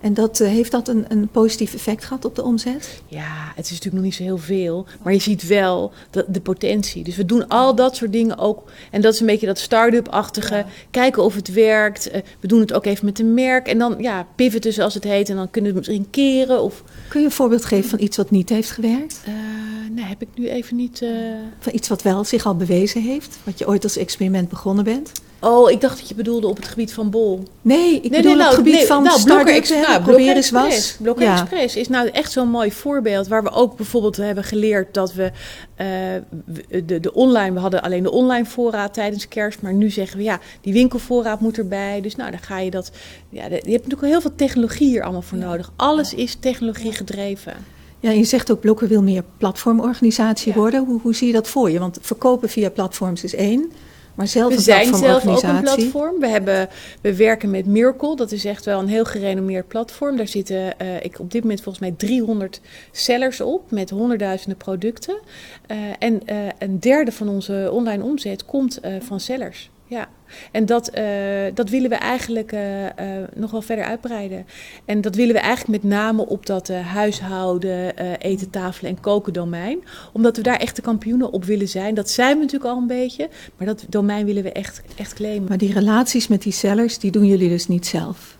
En 0.00 0.14
dat, 0.14 0.40
uh, 0.40 0.48
heeft 0.48 0.70
dat 0.70 0.88
een, 0.88 1.04
een 1.08 1.28
positief 1.28 1.74
effect 1.74 2.04
gehad 2.04 2.24
op 2.24 2.34
de 2.34 2.42
omzet? 2.42 3.02
Ja, 3.06 3.52
het 3.54 3.64
is 3.64 3.70
natuurlijk 3.70 3.94
nog 3.94 4.04
niet 4.04 4.14
zo 4.14 4.22
heel 4.22 4.38
veel. 4.38 4.86
Maar 5.02 5.12
je 5.12 5.18
ziet 5.18 5.46
wel 5.46 5.92
de, 6.10 6.24
de 6.28 6.40
potentie. 6.40 7.04
Dus 7.04 7.16
we 7.16 7.24
doen 7.24 7.48
al 7.48 7.74
dat 7.74 7.96
soort 7.96 8.12
dingen 8.12 8.38
ook. 8.38 8.70
En 8.90 9.00
dat 9.00 9.14
is 9.14 9.20
een 9.20 9.26
beetje 9.26 9.46
dat 9.46 9.58
start-up-achtige. 9.58 10.54
Ja. 10.54 10.66
Kijken 10.90 11.22
of 11.22 11.34
het 11.34 11.52
werkt. 11.52 12.08
Uh, 12.08 12.14
we 12.40 12.46
doen 12.46 12.60
het 12.60 12.72
ook 12.72 12.86
even 12.86 13.04
met 13.04 13.18
een 13.18 13.34
merk. 13.34 13.66
En 13.66 13.78
dan 13.78 13.94
ja, 13.98 14.26
pivoten 14.34 14.72
zoals 14.72 14.94
het 14.94 15.04
heet. 15.04 15.28
En 15.28 15.36
dan 15.36 15.50
kunnen 15.50 15.72
we 15.72 15.78
het 15.78 15.88
misschien 15.88 16.10
keren. 16.10 16.62
Of... 16.62 16.82
Kun 17.08 17.20
je 17.20 17.26
een 17.26 17.32
voorbeeld 17.32 17.64
geven 17.64 17.90
van 17.90 18.00
iets 18.00 18.16
wat 18.16 18.30
niet 18.30 18.48
heeft 18.48 18.70
gewerkt? 18.70 19.20
Uh, 19.28 19.34
nee, 19.90 20.04
heb 20.04 20.22
ik 20.22 20.28
nu 20.34 20.48
even 20.48 20.76
niet... 20.76 21.04
Van 21.58 21.72
iets 21.74 21.88
wat 21.88 22.02
wel 22.02 22.24
zich 22.24 22.46
al 22.46 22.56
bewezen 22.56 23.02
heeft? 23.02 23.38
Wat 23.44 23.58
je 23.58 23.68
ooit 23.68 23.84
als 23.84 23.96
experiment 23.96 24.48
begonnen 24.48 24.84
bent? 24.84 25.12
Oh, 25.40 25.70
ik 25.70 25.80
dacht 25.80 25.98
dat 25.98 26.08
je 26.08 26.14
bedoelde 26.14 26.46
op 26.46 26.56
het 26.56 26.68
gebied 26.68 26.92
van 26.92 27.10
Bol. 27.10 27.42
Nee, 27.62 27.94
ik 27.94 28.02
nee, 28.02 28.10
bedoel 28.10 28.22
nee, 28.22 28.34
nou, 28.34 28.48
het 28.48 28.54
gebied 28.54 28.74
nee, 28.74 28.86
van 28.86 29.02
nou, 29.02 29.22
Blokker 29.22 29.54
Express. 29.54 29.86
Nou, 29.98 30.18
eens 30.18 30.50
was. 30.50 30.96
Blokker 31.00 31.24
ja. 31.24 31.40
Express 31.40 31.76
is 31.76 31.88
nou 31.88 32.08
echt 32.08 32.32
zo'n 32.32 32.48
mooi 32.48 32.72
voorbeeld... 32.72 33.28
waar 33.28 33.42
we 33.42 33.50
ook 33.50 33.76
bijvoorbeeld 33.76 34.16
hebben 34.16 34.44
geleerd 34.44 34.94
dat 34.94 35.12
we 35.12 35.30
uh, 35.76 35.86
de, 36.84 37.00
de 37.00 37.14
online... 37.14 37.52
we 37.52 37.60
hadden 37.60 37.82
alleen 37.82 38.02
de 38.02 38.10
online 38.10 38.44
voorraad 38.44 38.94
tijdens 38.94 39.28
kerst... 39.28 39.62
maar 39.62 39.72
nu 39.72 39.90
zeggen 39.90 40.16
we 40.16 40.22
ja, 40.22 40.40
die 40.60 40.72
winkelvoorraad 40.72 41.40
moet 41.40 41.58
erbij. 41.58 42.00
Dus 42.00 42.16
nou, 42.16 42.30
dan 42.30 42.40
ga 42.40 42.58
je 42.58 42.70
dat... 42.70 42.90
Ja, 43.28 43.44
je 43.44 43.52
hebt 43.54 43.64
natuurlijk 43.64 44.02
heel 44.02 44.20
veel 44.20 44.34
technologie 44.34 44.88
hier 44.88 45.02
allemaal 45.02 45.22
voor 45.22 45.38
ja. 45.38 45.46
nodig. 45.46 45.72
Alles 45.76 46.14
is 46.14 46.36
technologie 46.40 46.92
gedreven. 46.92 47.54
Ja, 48.00 48.10
je 48.10 48.24
zegt 48.24 48.50
ook 48.50 48.60
Blokker 48.60 48.88
wil 48.88 49.02
meer 49.02 49.24
platformorganisatie 49.36 50.52
worden. 50.52 50.84
Hoe, 50.84 51.00
hoe 51.00 51.14
zie 51.14 51.26
je 51.26 51.32
dat 51.32 51.48
voor 51.48 51.70
je? 51.70 51.78
Want 51.78 51.98
verkopen 52.00 52.48
via 52.48 52.70
platforms 52.70 53.24
is 53.24 53.34
één... 53.34 53.72
Maar 54.18 54.26
zelf 54.26 54.54
we 54.54 54.60
zijn 54.60 54.94
zelf 54.94 55.26
ook 55.26 55.42
een 55.42 55.60
platform. 55.60 56.20
We, 56.20 56.26
hebben, 56.26 56.68
we 57.00 57.16
werken 57.16 57.50
met 57.50 57.66
Miracle. 57.66 58.16
Dat 58.16 58.32
is 58.32 58.44
echt 58.44 58.64
wel 58.64 58.80
een 58.80 58.88
heel 58.88 59.04
gerenommeerd 59.04 59.68
platform. 59.68 60.16
Daar 60.16 60.28
zitten 60.28 60.74
uh, 60.82 61.04
ik 61.04 61.18
op 61.18 61.30
dit 61.30 61.42
moment 61.42 61.62
volgens 61.62 61.84
mij 61.84 61.94
300 61.96 62.60
sellers 62.92 63.40
op 63.40 63.70
met 63.70 63.90
honderdduizenden 63.90 64.56
producten. 64.56 65.18
Uh, 65.70 65.76
en 65.98 66.20
uh, 66.26 66.36
een 66.58 66.80
derde 66.80 67.12
van 67.12 67.28
onze 67.28 67.68
online 67.72 68.02
omzet 68.02 68.44
komt 68.44 68.80
van 69.00 69.20
sellers. 69.20 69.70
Ja, 69.88 70.08
en 70.52 70.66
dat, 70.66 70.90
uh, 70.98 71.04
dat 71.54 71.70
willen 71.70 71.90
we 71.90 71.96
eigenlijk 71.96 72.52
uh, 72.52 72.82
uh, 72.82 72.90
nog 73.34 73.50
wel 73.50 73.62
verder 73.62 73.84
uitbreiden. 73.84 74.46
En 74.84 75.00
dat 75.00 75.14
willen 75.14 75.34
we 75.34 75.40
eigenlijk 75.40 75.82
met 75.82 75.92
name 75.92 76.26
op 76.26 76.46
dat 76.46 76.68
huishouden, 76.68 77.96
eten, 78.18 78.50
tafelen 78.50 78.90
en 78.90 79.00
koken 79.00 79.32
domein. 79.32 79.78
Omdat 80.12 80.36
we 80.36 80.42
daar 80.42 80.56
echt 80.56 80.76
de 80.76 80.82
kampioenen 80.82 81.32
op 81.32 81.44
willen 81.44 81.68
zijn. 81.68 81.94
Dat 81.94 82.10
zijn 82.10 82.36
we 82.36 82.42
natuurlijk 82.42 82.70
al 82.70 82.76
een 82.76 82.86
beetje, 82.86 83.28
maar 83.56 83.66
dat 83.66 83.84
domein 83.88 84.26
willen 84.26 84.42
we 84.42 84.52
echt, 84.52 84.82
echt 84.96 85.14
claimen. 85.14 85.48
Maar 85.48 85.58
die 85.58 85.72
relaties 85.72 86.28
met 86.28 86.42
die 86.42 86.52
sellers, 86.52 86.98
die 86.98 87.10
doen 87.10 87.26
jullie 87.26 87.48
dus 87.48 87.68
niet 87.68 87.86
zelf? 87.86 88.36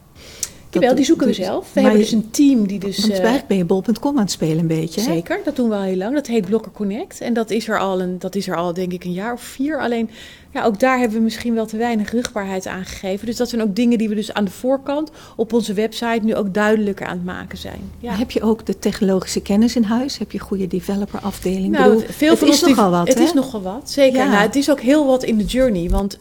Jawel, 0.70 0.94
die 0.94 1.04
zoeken 1.04 1.26
we 1.26 1.32
zelf. 1.32 1.72
We 1.72 1.80
hebben 1.80 2.00
dus 2.00 2.12
een 2.12 2.30
team 2.30 2.66
die 2.66 2.78
dus... 2.78 2.98
Want 2.98 3.12
eigenlijk 3.12 3.46
ben 3.46 3.56
je 3.56 3.64
bol.com 3.64 4.16
aan 4.16 4.22
het 4.22 4.30
spelen 4.30 4.58
een 4.58 4.66
beetje, 4.66 5.00
hè? 5.00 5.12
Zeker, 5.12 5.40
dat 5.44 5.56
doen 5.56 5.68
we 5.68 5.74
al 5.74 5.82
heel 5.82 5.96
lang. 5.96 6.14
Dat 6.14 6.26
heet 6.26 6.46
Blokker 6.46 6.72
Connect. 6.72 7.20
En 7.20 7.32
dat 7.32 7.50
is 7.50 7.68
er 7.68 7.78
al, 7.78 8.00
een, 8.00 8.18
dat 8.18 8.34
is 8.34 8.48
er 8.48 8.56
al 8.56 8.72
denk 8.72 8.92
ik 8.92 9.04
een 9.04 9.12
jaar 9.12 9.32
of 9.32 9.40
vier. 9.40 9.80
Alleen 9.80 10.10
ja, 10.52 10.64
ook 10.64 10.80
daar 10.80 10.98
hebben 10.98 11.18
we 11.18 11.24
misschien 11.24 11.54
wel 11.54 11.66
te 11.66 11.76
weinig 11.76 12.12
rugbaarheid 12.12 12.66
aan 12.66 12.84
gegeven. 12.84 13.26
Dus 13.26 13.36
dat 13.36 13.48
zijn 13.48 13.62
ook 13.62 13.76
dingen 13.76 13.98
die 13.98 14.08
we 14.08 14.14
dus 14.14 14.32
aan 14.32 14.44
de 14.44 14.50
voorkant 14.50 15.10
op 15.36 15.52
onze 15.52 15.72
website 15.72 16.20
nu 16.22 16.34
ook 16.34 16.54
duidelijker 16.54 17.06
aan 17.06 17.16
het 17.16 17.24
maken 17.24 17.58
zijn. 17.58 17.80
Ja. 17.98 18.12
Heb 18.12 18.30
je 18.30 18.42
ook 18.42 18.66
de 18.66 18.78
technologische 18.78 19.42
kennis 19.42 19.76
in 19.76 19.82
huis? 19.82 20.18
Heb 20.18 20.32
je 20.32 20.38
goede 20.38 20.66
developer 20.66 21.20
afdeling? 21.20 21.72
Nou, 21.72 21.94
bedoel, 21.94 22.06
veel 22.08 22.30
het 22.30 22.42
is 22.42 22.60
nogal 22.60 22.90
wat, 22.90 23.08
Het 23.08 23.18
hè? 23.18 23.24
is 23.24 23.32
nogal 23.32 23.62
wat, 23.62 23.90
zeker. 23.90 24.18
Ja. 24.18 24.28
Nou, 24.28 24.42
het 24.42 24.56
is 24.56 24.70
ook 24.70 24.80
heel 24.80 25.06
wat 25.06 25.24
in 25.24 25.38
de 25.38 25.44
journey. 25.44 25.88
Want 25.88 26.18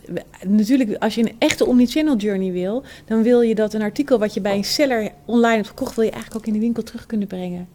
natuurlijk, 0.48 0.96
als 1.04 1.16
je 1.16 1.22
een 1.22 1.36
echte 1.38 1.66
omnichannel 1.66 2.16
journey 2.16 2.52
wil... 2.52 2.84
dan 3.06 3.24
wil 3.24 3.42
je 3.42 3.56
dat 3.56 3.74
een 3.74 3.82
artikel 3.82 4.20
wat 4.20 4.34
je 4.34 4.42
bij 4.42 4.56
een 4.56 4.64
seller 4.64 5.12
online 5.26 5.56
hebt 5.56 5.68
gekocht... 5.68 5.96
wil 5.96 6.06
je 6.06 6.12
eigenlijk 6.12 6.42
ook 6.42 6.48
in 6.48 6.54
de 6.60 6.66
winkel 6.66 6.84
terug 6.84 7.06
kunnen 7.06 7.28
brengen. 7.28 7.68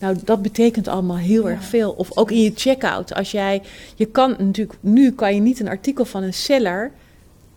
Nou, 0.00 0.16
dat 0.24 0.42
betekent 0.42 0.88
allemaal 0.88 1.16
heel 1.16 1.48
ja. 1.48 1.54
erg 1.54 1.64
veel. 1.64 1.90
Of 1.92 2.16
ook 2.16 2.30
in 2.30 2.42
je 2.42 2.52
checkout. 2.54 3.14
Als 3.14 3.30
jij, 3.30 3.62
je 3.94 4.06
kan 4.06 4.30
natuurlijk, 4.38 4.78
nu 4.80 5.12
kan 5.12 5.34
je 5.34 5.40
niet 5.40 5.60
een 5.60 5.68
artikel 5.68 6.04
van 6.04 6.22
een 6.22 6.34
seller 6.34 6.92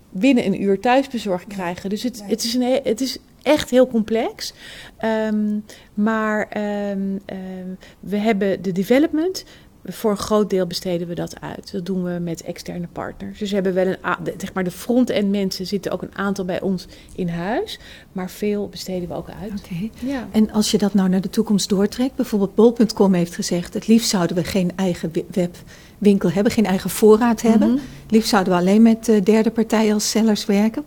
binnen 0.09 0.45
een 0.45 0.61
uur 0.61 0.79
thuisbezorgd 0.79 1.47
krijgen. 1.47 1.89
Dus 1.89 2.03
het, 2.03 2.23
het, 2.25 2.43
is, 2.43 2.53
een, 2.53 2.79
het 2.83 3.01
is 3.01 3.17
echt 3.41 3.69
heel 3.69 3.87
complex. 3.87 4.53
Um, 5.27 5.65
maar 5.93 6.57
um, 6.91 7.19
um, 7.25 7.77
we 7.99 8.17
hebben 8.17 8.61
de 8.61 8.71
development, 8.71 9.45
voor 9.85 10.11
een 10.11 10.17
groot 10.17 10.49
deel 10.49 10.67
besteden 10.67 11.07
we 11.07 11.15
dat 11.15 11.41
uit. 11.41 11.71
Dat 11.71 11.85
doen 11.85 12.03
we 12.03 12.19
met 12.19 12.41
externe 12.41 12.87
partners. 12.91 13.39
Dus 13.39 13.49
we 13.49 13.55
hebben 13.55 13.73
wel 13.73 13.87
een, 13.87 13.97
zeg 14.37 14.53
maar 14.53 14.63
de 14.63 14.71
front-end 14.71 15.29
mensen 15.29 15.67
zitten 15.67 15.91
ook 15.91 16.01
een 16.01 16.15
aantal 16.15 16.45
bij 16.45 16.61
ons 16.61 16.87
in 17.15 17.29
huis, 17.29 17.79
maar 18.11 18.29
veel 18.29 18.69
besteden 18.69 19.07
we 19.07 19.13
ook 19.13 19.29
uit. 19.41 19.63
Okay. 19.65 19.91
Ja. 19.99 20.27
En 20.31 20.51
als 20.51 20.71
je 20.71 20.77
dat 20.77 20.93
nou 20.93 21.09
naar 21.09 21.21
de 21.21 21.29
toekomst 21.29 21.69
doortrekt, 21.69 22.15
bijvoorbeeld 22.15 22.55
bol.com 22.55 23.13
heeft 23.13 23.35
gezegd, 23.35 23.73
het 23.73 23.87
liefst 23.87 24.09
zouden 24.09 24.35
we 24.35 24.43
geen 24.43 24.71
eigen 24.75 25.11
webwinkel 25.31 26.31
hebben, 26.31 26.51
geen 26.51 26.65
eigen 26.65 26.89
voorraad 26.89 27.41
hebben. 27.41 27.67
Mm 27.67 27.75
-hmm. 27.75 27.85
Het 28.03 28.11
liefst 28.11 28.29
zouden 28.29 28.53
we 28.53 28.59
alleen 28.59 28.81
met 28.81 29.07
uh, 29.07 29.23
derde 29.23 29.51
partijen 29.51 29.93
als 29.93 30.09
sellers 30.09 30.45
werken. 30.45 30.83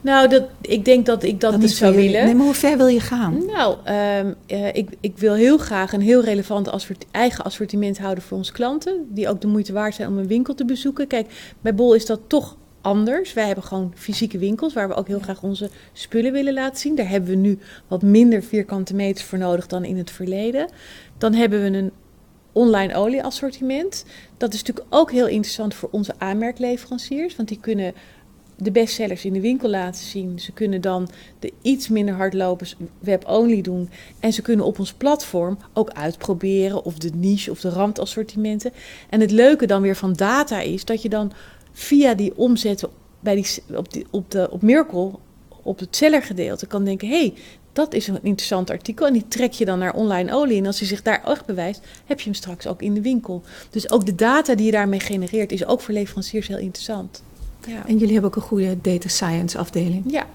Nou, 0.00 0.28
dat, 0.28 0.42
ik 0.60 0.84
denk 0.84 1.06
dat 1.06 1.22
ik 1.22 1.40
dat, 1.40 1.52
dat 1.52 1.60
niet 1.60 1.70
zou 1.70 1.94
willen. 1.94 2.24
Nee, 2.24 2.34
maar 2.34 2.44
hoe 2.44 2.54
ver 2.54 2.76
wil 2.76 2.86
je 2.86 3.00
gaan? 3.00 3.42
Nou, 3.46 3.76
um, 4.18 4.34
uh, 4.46 4.66
ik, 4.66 4.88
ik 5.00 5.18
wil 5.18 5.34
heel 5.34 5.58
graag 5.58 5.92
een 5.92 6.00
heel 6.00 6.22
relevant 6.22 6.68
assort 6.68 7.06
eigen 7.10 7.44
assortiment 7.44 7.98
houden 7.98 8.24
voor 8.24 8.36
onze 8.36 8.52
klanten. 8.52 9.06
Die 9.08 9.28
ook 9.28 9.40
de 9.40 9.46
moeite 9.46 9.72
waard 9.72 9.94
zijn 9.94 10.08
om 10.08 10.18
een 10.18 10.26
winkel 10.26 10.54
te 10.54 10.64
bezoeken. 10.64 11.06
Kijk, 11.06 11.54
bij 11.60 11.74
Bol 11.74 11.94
is 11.94 12.06
dat 12.06 12.20
toch 12.26 12.56
anders. 12.80 13.32
Wij 13.32 13.46
hebben 13.46 13.64
gewoon 13.64 13.92
fysieke 13.94 14.38
winkels 14.38 14.72
waar 14.72 14.88
we 14.88 14.94
ook 14.94 15.08
heel 15.08 15.18
graag 15.18 15.42
onze 15.42 15.70
spullen 15.92 16.32
willen 16.32 16.54
laten 16.54 16.80
zien. 16.80 16.94
Daar 16.94 17.08
hebben 17.08 17.30
we 17.30 17.36
nu 17.36 17.58
wat 17.88 18.02
minder 18.02 18.42
vierkante 18.42 18.94
meters 18.94 19.24
voor 19.24 19.38
nodig 19.38 19.66
dan 19.66 19.84
in 19.84 19.98
het 19.98 20.10
verleden. 20.10 20.70
Dan 21.18 21.34
hebben 21.34 21.62
we 21.62 21.78
een 21.78 21.92
online 22.52 22.94
olieassortiment. 22.94 24.04
Dat 24.36 24.52
is 24.52 24.62
natuurlijk 24.62 24.94
ook 24.94 25.10
heel 25.10 25.28
interessant 25.28 25.74
voor 25.74 25.88
onze 25.92 26.12
aanmerkleveranciers. 26.18 27.36
Want 27.36 27.48
die 27.48 27.60
kunnen 27.60 27.94
de 28.64 28.70
bestsellers 28.70 29.24
in 29.24 29.32
de 29.32 29.40
winkel 29.40 29.68
laten 29.68 30.04
zien. 30.04 30.38
Ze 30.38 30.52
kunnen 30.52 30.80
dan 30.80 31.08
de 31.38 31.52
iets 31.62 31.88
minder 31.88 32.14
hardlopers 32.14 32.76
web-only 32.98 33.60
doen. 33.60 33.90
En 34.20 34.32
ze 34.32 34.42
kunnen 34.42 34.66
op 34.66 34.78
ons 34.78 34.92
platform 34.92 35.58
ook 35.72 35.90
uitproberen 35.90 36.84
of 36.84 36.98
de 36.98 37.10
niche 37.14 37.50
of 37.50 37.60
de 37.60 37.68
randassortimenten. 37.68 38.72
En 39.08 39.20
het 39.20 39.30
leuke 39.30 39.66
dan 39.66 39.82
weer 39.82 39.96
van 39.96 40.12
data 40.12 40.60
is 40.60 40.84
dat 40.84 41.02
je 41.02 41.08
dan 41.08 41.32
via 41.72 42.14
die 42.14 42.36
omzetten 42.36 42.88
bij 43.20 43.34
die, 43.34 43.46
op, 43.76 43.92
die, 43.92 44.06
op, 44.10 44.30
de, 44.30 44.48
op 44.50 44.62
Miracle, 44.62 45.10
op 45.62 45.78
het 45.78 45.96
sellergedeelte, 45.96 46.66
kan 46.66 46.84
denken... 46.84 47.08
hey, 47.08 47.34
dat 47.72 47.94
is 47.94 48.06
een 48.06 48.18
interessant 48.22 48.70
artikel 48.70 49.06
en 49.06 49.12
die 49.12 49.28
trek 49.28 49.52
je 49.52 49.64
dan 49.64 49.78
naar 49.78 49.94
online 49.94 50.34
olie. 50.34 50.58
En 50.58 50.66
als 50.66 50.78
hij 50.78 50.88
zich 50.88 51.02
daar 51.02 51.24
echt 51.24 51.46
bewijst, 51.46 51.80
heb 52.06 52.18
je 52.18 52.24
hem 52.24 52.34
straks 52.34 52.66
ook 52.66 52.82
in 52.82 52.94
de 52.94 53.02
winkel. 53.02 53.42
Dus 53.70 53.90
ook 53.90 54.06
de 54.06 54.14
data 54.14 54.54
die 54.54 54.66
je 54.66 54.72
daarmee 54.72 55.00
genereert 55.00 55.52
is 55.52 55.66
ook 55.66 55.80
voor 55.80 55.94
leveranciers 55.94 56.48
heel 56.48 56.58
interessant. 56.58 57.22
Ja. 57.66 57.86
En 57.86 57.96
jullie 57.96 58.12
hebben 58.12 58.30
ook 58.30 58.36
een 58.36 58.42
goede 58.42 58.80
data 58.80 59.08
science 59.08 59.58
afdeling. 59.58 60.04
Ja. 60.06 60.26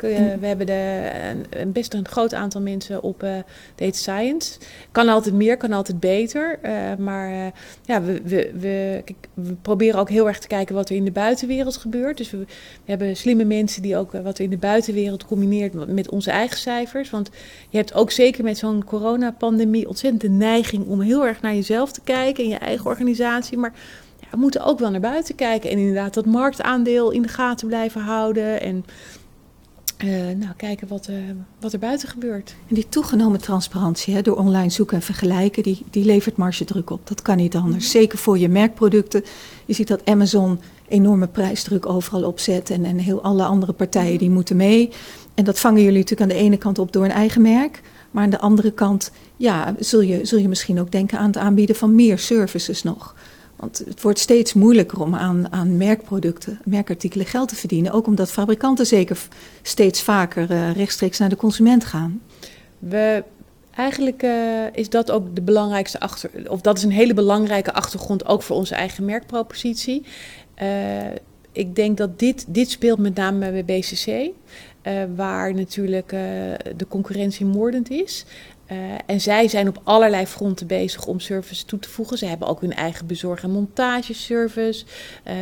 We 0.00 0.46
hebben 0.46 0.66
de, 0.66 1.10
een, 1.50 1.72
best 1.72 1.94
een 1.94 2.08
groot 2.08 2.34
aantal 2.34 2.60
mensen 2.60 3.02
op 3.02 3.22
uh, 3.22 3.30
data 3.74 3.96
science. 3.96 4.58
Kan 4.92 5.08
altijd 5.08 5.34
meer, 5.34 5.56
kan 5.56 5.72
altijd 5.72 6.00
beter. 6.00 6.58
maar 6.98 7.52
ja, 7.82 8.02
we, 8.02 8.20
we, 8.24 8.52
we, 8.58 9.04
we, 9.34 9.52
proberen 9.62 10.00
ook 10.00 10.08
heel 10.08 10.26
erg 10.28 10.38
te 10.38 10.46
kijken 10.46 10.74
wat 10.74 10.88
er 10.88 10.96
in 10.96 11.04
de 11.04 11.10
buitenwereld 11.10 11.76
gebeurt. 11.76 12.16
Dus 12.16 12.30
we, 12.30 12.38
we 12.38 12.46
hebben 12.84 13.16
slimme 13.16 13.44
mensen 13.44 13.82
die 13.82 13.96
ook 13.96 14.12
wat 14.12 14.38
er 14.38 14.44
in 14.44 14.50
de 14.50 14.56
buitenwereld 14.56 15.24
combineert 15.24 15.88
met 15.88 16.10
onze 16.10 16.30
eigen 16.30 16.58
cijfers. 16.58 17.10
Want 17.10 17.30
je 17.68 17.76
hebt 17.76 17.94
ook 17.94 18.10
zeker 18.10 18.44
met 18.44 18.58
zo'n 18.58 18.84
coronapandemie 18.84 19.88
ontzettend 19.88 20.22
de 20.22 20.28
neiging 20.28 20.86
om 20.86 21.00
heel 21.00 21.26
erg 21.26 21.40
naar 21.40 21.54
jezelf 21.54 21.92
te 21.92 22.00
kijken 22.04 22.44
en 22.44 22.50
je 22.50 22.56
eigen 22.56 22.86
organisatie. 22.86 23.58
Maar 23.58 23.72
ja, 24.30 24.36
we 24.36 24.36
moeten 24.36 24.64
ook 24.64 24.78
wel 24.78 24.90
naar 24.90 25.00
buiten 25.00 25.34
kijken 25.34 25.70
en 25.70 25.78
inderdaad 25.78 26.14
dat 26.14 26.26
marktaandeel 26.26 27.10
in 27.10 27.22
de 27.22 27.28
gaten 27.28 27.66
blijven 27.66 28.00
houden. 28.00 28.60
En 28.60 28.84
uh, 30.04 30.10
nou, 30.36 30.54
kijken 30.56 30.88
wat, 30.88 31.08
uh, 31.10 31.16
wat 31.60 31.72
er 31.72 31.78
buiten 31.78 32.08
gebeurt. 32.08 32.54
En 32.68 32.74
die 32.74 32.88
toegenomen 32.88 33.40
transparantie 33.40 34.14
hè, 34.14 34.22
door 34.22 34.36
online 34.36 34.70
zoeken 34.70 34.96
en 34.96 35.02
vergelijken, 35.02 35.62
die, 35.62 35.82
die 35.90 36.04
levert 36.04 36.36
margedruk 36.36 36.90
op. 36.90 37.06
Dat 37.06 37.22
kan 37.22 37.36
niet 37.36 37.56
anders. 37.56 37.84
Mhm. 37.84 37.92
Zeker 37.92 38.18
voor 38.18 38.38
je 38.38 38.48
merkproducten. 38.48 39.24
Je 39.64 39.72
ziet 39.72 39.88
dat 39.88 40.04
Amazon 40.04 40.60
enorme 40.88 41.26
prijsdruk 41.26 41.86
overal 41.86 42.24
opzet 42.24 42.70
en, 42.70 42.84
en 42.84 42.98
heel 42.98 43.22
alle 43.22 43.44
andere 43.44 43.72
partijen 43.72 44.18
die 44.18 44.30
moeten 44.30 44.56
mee. 44.56 44.90
En 45.34 45.44
dat 45.44 45.58
vangen 45.58 45.82
jullie 45.82 45.98
natuurlijk 45.98 46.30
aan 46.30 46.36
de 46.36 46.44
ene 46.44 46.56
kant 46.56 46.78
op 46.78 46.92
door 46.92 47.04
een 47.04 47.10
eigen 47.10 47.42
merk. 47.42 47.82
Maar 48.10 48.24
aan 48.24 48.30
de 48.30 48.38
andere 48.38 48.70
kant 48.70 49.10
ja, 49.36 49.74
zul, 49.78 50.00
je, 50.00 50.24
zul 50.24 50.38
je 50.38 50.48
misschien 50.48 50.80
ook 50.80 50.90
denken 50.92 51.18
aan 51.18 51.26
het 51.26 51.36
aanbieden 51.36 51.76
van 51.76 51.94
meer 51.94 52.18
services 52.18 52.82
nog. 52.82 53.14
Want 53.56 53.78
het 53.78 54.02
wordt 54.02 54.18
steeds 54.18 54.52
moeilijker 54.52 55.00
om 55.00 55.14
aan, 55.14 55.52
aan 55.52 55.76
merkproducten, 55.76 56.60
merkartikelen 56.64 57.26
geld 57.26 57.48
te 57.48 57.56
verdienen. 57.56 57.92
Ook 57.92 58.06
omdat 58.06 58.32
fabrikanten 58.32 58.86
zeker 58.86 59.18
steeds 59.62 60.02
vaker 60.02 60.50
uh, 60.50 60.72
rechtstreeks 60.72 61.18
naar 61.18 61.28
de 61.28 61.36
consument 61.36 61.84
gaan. 61.84 62.20
We, 62.78 63.24
eigenlijk 63.74 64.22
uh, 64.22 64.64
is 64.72 64.88
dat 64.88 65.10
ook 65.10 65.34
de 65.34 65.42
belangrijkste 65.42 66.00
achter, 66.00 66.30
of 66.48 66.60
dat 66.60 66.76
is 66.76 66.82
een 66.82 66.90
hele 66.90 67.14
belangrijke 67.14 67.72
achtergrond 67.72 68.26
ook 68.26 68.42
voor 68.42 68.56
onze 68.56 68.74
eigen 68.74 69.04
merkpropositie. 69.04 70.02
Uh, 70.62 70.68
ik 71.52 71.74
denk 71.74 71.96
dat 71.96 72.18
dit, 72.18 72.44
dit 72.48 72.70
speelt 72.70 72.98
met 72.98 73.14
name 73.14 73.62
bij 73.62 73.64
BCC. 73.64 74.30
Waar 75.16 75.54
natuurlijk 75.54 76.08
de 76.76 76.86
concurrentie 76.88 77.46
moordend 77.46 77.90
is. 77.90 78.24
Uh, 78.72 78.78
en 79.06 79.20
zij 79.20 79.48
zijn 79.48 79.68
op 79.68 79.80
allerlei 79.82 80.26
fronten 80.26 80.66
bezig 80.66 81.06
om 81.06 81.20
services 81.20 81.62
toe 81.62 81.78
te 81.78 81.88
voegen. 81.88 82.18
Ze 82.18 82.26
hebben 82.26 82.48
ook 82.48 82.60
hun 82.60 82.74
eigen 82.74 83.06
bezorg- 83.06 83.42
en 83.42 83.50
montageservice. 83.50 84.84
Uh, 85.24 85.34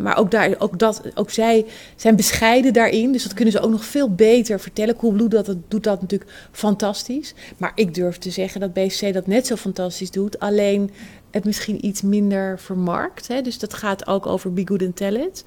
maar 0.00 0.16
ook, 0.16 0.30
daar, 0.30 0.54
ook, 0.58 0.78
dat, 0.78 1.02
ook 1.14 1.30
zij 1.30 1.66
zijn 1.96 2.16
bescheiden 2.16 2.72
daarin. 2.72 3.12
Dus 3.12 3.22
dat 3.22 3.34
kunnen 3.34 3.52
ze 3.52 3.60
ook 3.60 3.70
nog 3.70 3.84
veel 3.84 4.14
beter 4.14 4.60
vertellen. 4.60 4.96
Coolblue 4.96 5.28
dat, 5.28 5.54
doet 5.68 5.84
dat 5.84 6.00
natuurlijk 6.00 6.32
fantastisch. 6.52 7.34
Maar 7.56 7.72
ik 7.74 7.94
durf 7.94 8.18
te 8.18 8.30
zeggen 8.30 8.60
dat 8.60 8.72
BCC 8.72 9.12
dat 9.12 9.26
net 9.26 9.46
zo 9.46 9.56
fantastisch 9.56 10.10
doet. 10.10 10.38
Alleen 10.38 10.90
het 11.30 11.44
misschien 11.44 11.86
iets 11.86 12.02
minder 12.02 12.58
vermarkt. 12.58 13.28
Hè? 13.28 13.42
Dus 13.42 13.58
dat 13.58 13.74
gaat 13.74 14.06
ook 14.06 14.26
over 14.26 14.52
Be 14.52 14.62
Good 14.64 14.82
and 14.82 14.96
Tell 14.96 15.14
It. 15.14 15.44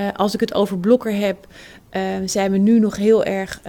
Uh, 0.00 0.08
als 0.12 0.34
ik 0.34 0.40
het 0.40 0.54
over 0.54 0.78
Blokker 0.78 1.14
heb, 1.14 1.46
zijn 2.24 2.52
we 2.52 2.58
nu 2.58 2.78
nog 2.78 2.96
heel 2.96 3.24
erg 3.24 3.60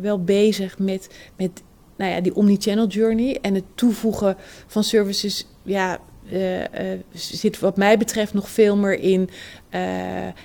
wel 0.00 0.24
bezig 0.24 0.78
met, 0.78 1.08
met 1.36 1.62
nou 1.98 2.12
ja, 2.12 2.20
die 2.20 2.34
omni-channel 2.34 2.86
journey 2.86 3.38
en 3.42 3.54
het 3.54 3.64
toevoegen 3.74 4.36
van 4.66 4.84
services, 4.84 5.46
ja, 5.62 5.98
uh, 6.32 6.58
uh, 6.60 6.66
zit 7.12 7.58
wat 7.58 7.76
mij 7.76 7.98
betreft 7.98 8.34
nog 8.34 8.48
veel 8.48 8.76
meer 8.76 9.00
in 9.00 9.20
uh, 9.20 9.80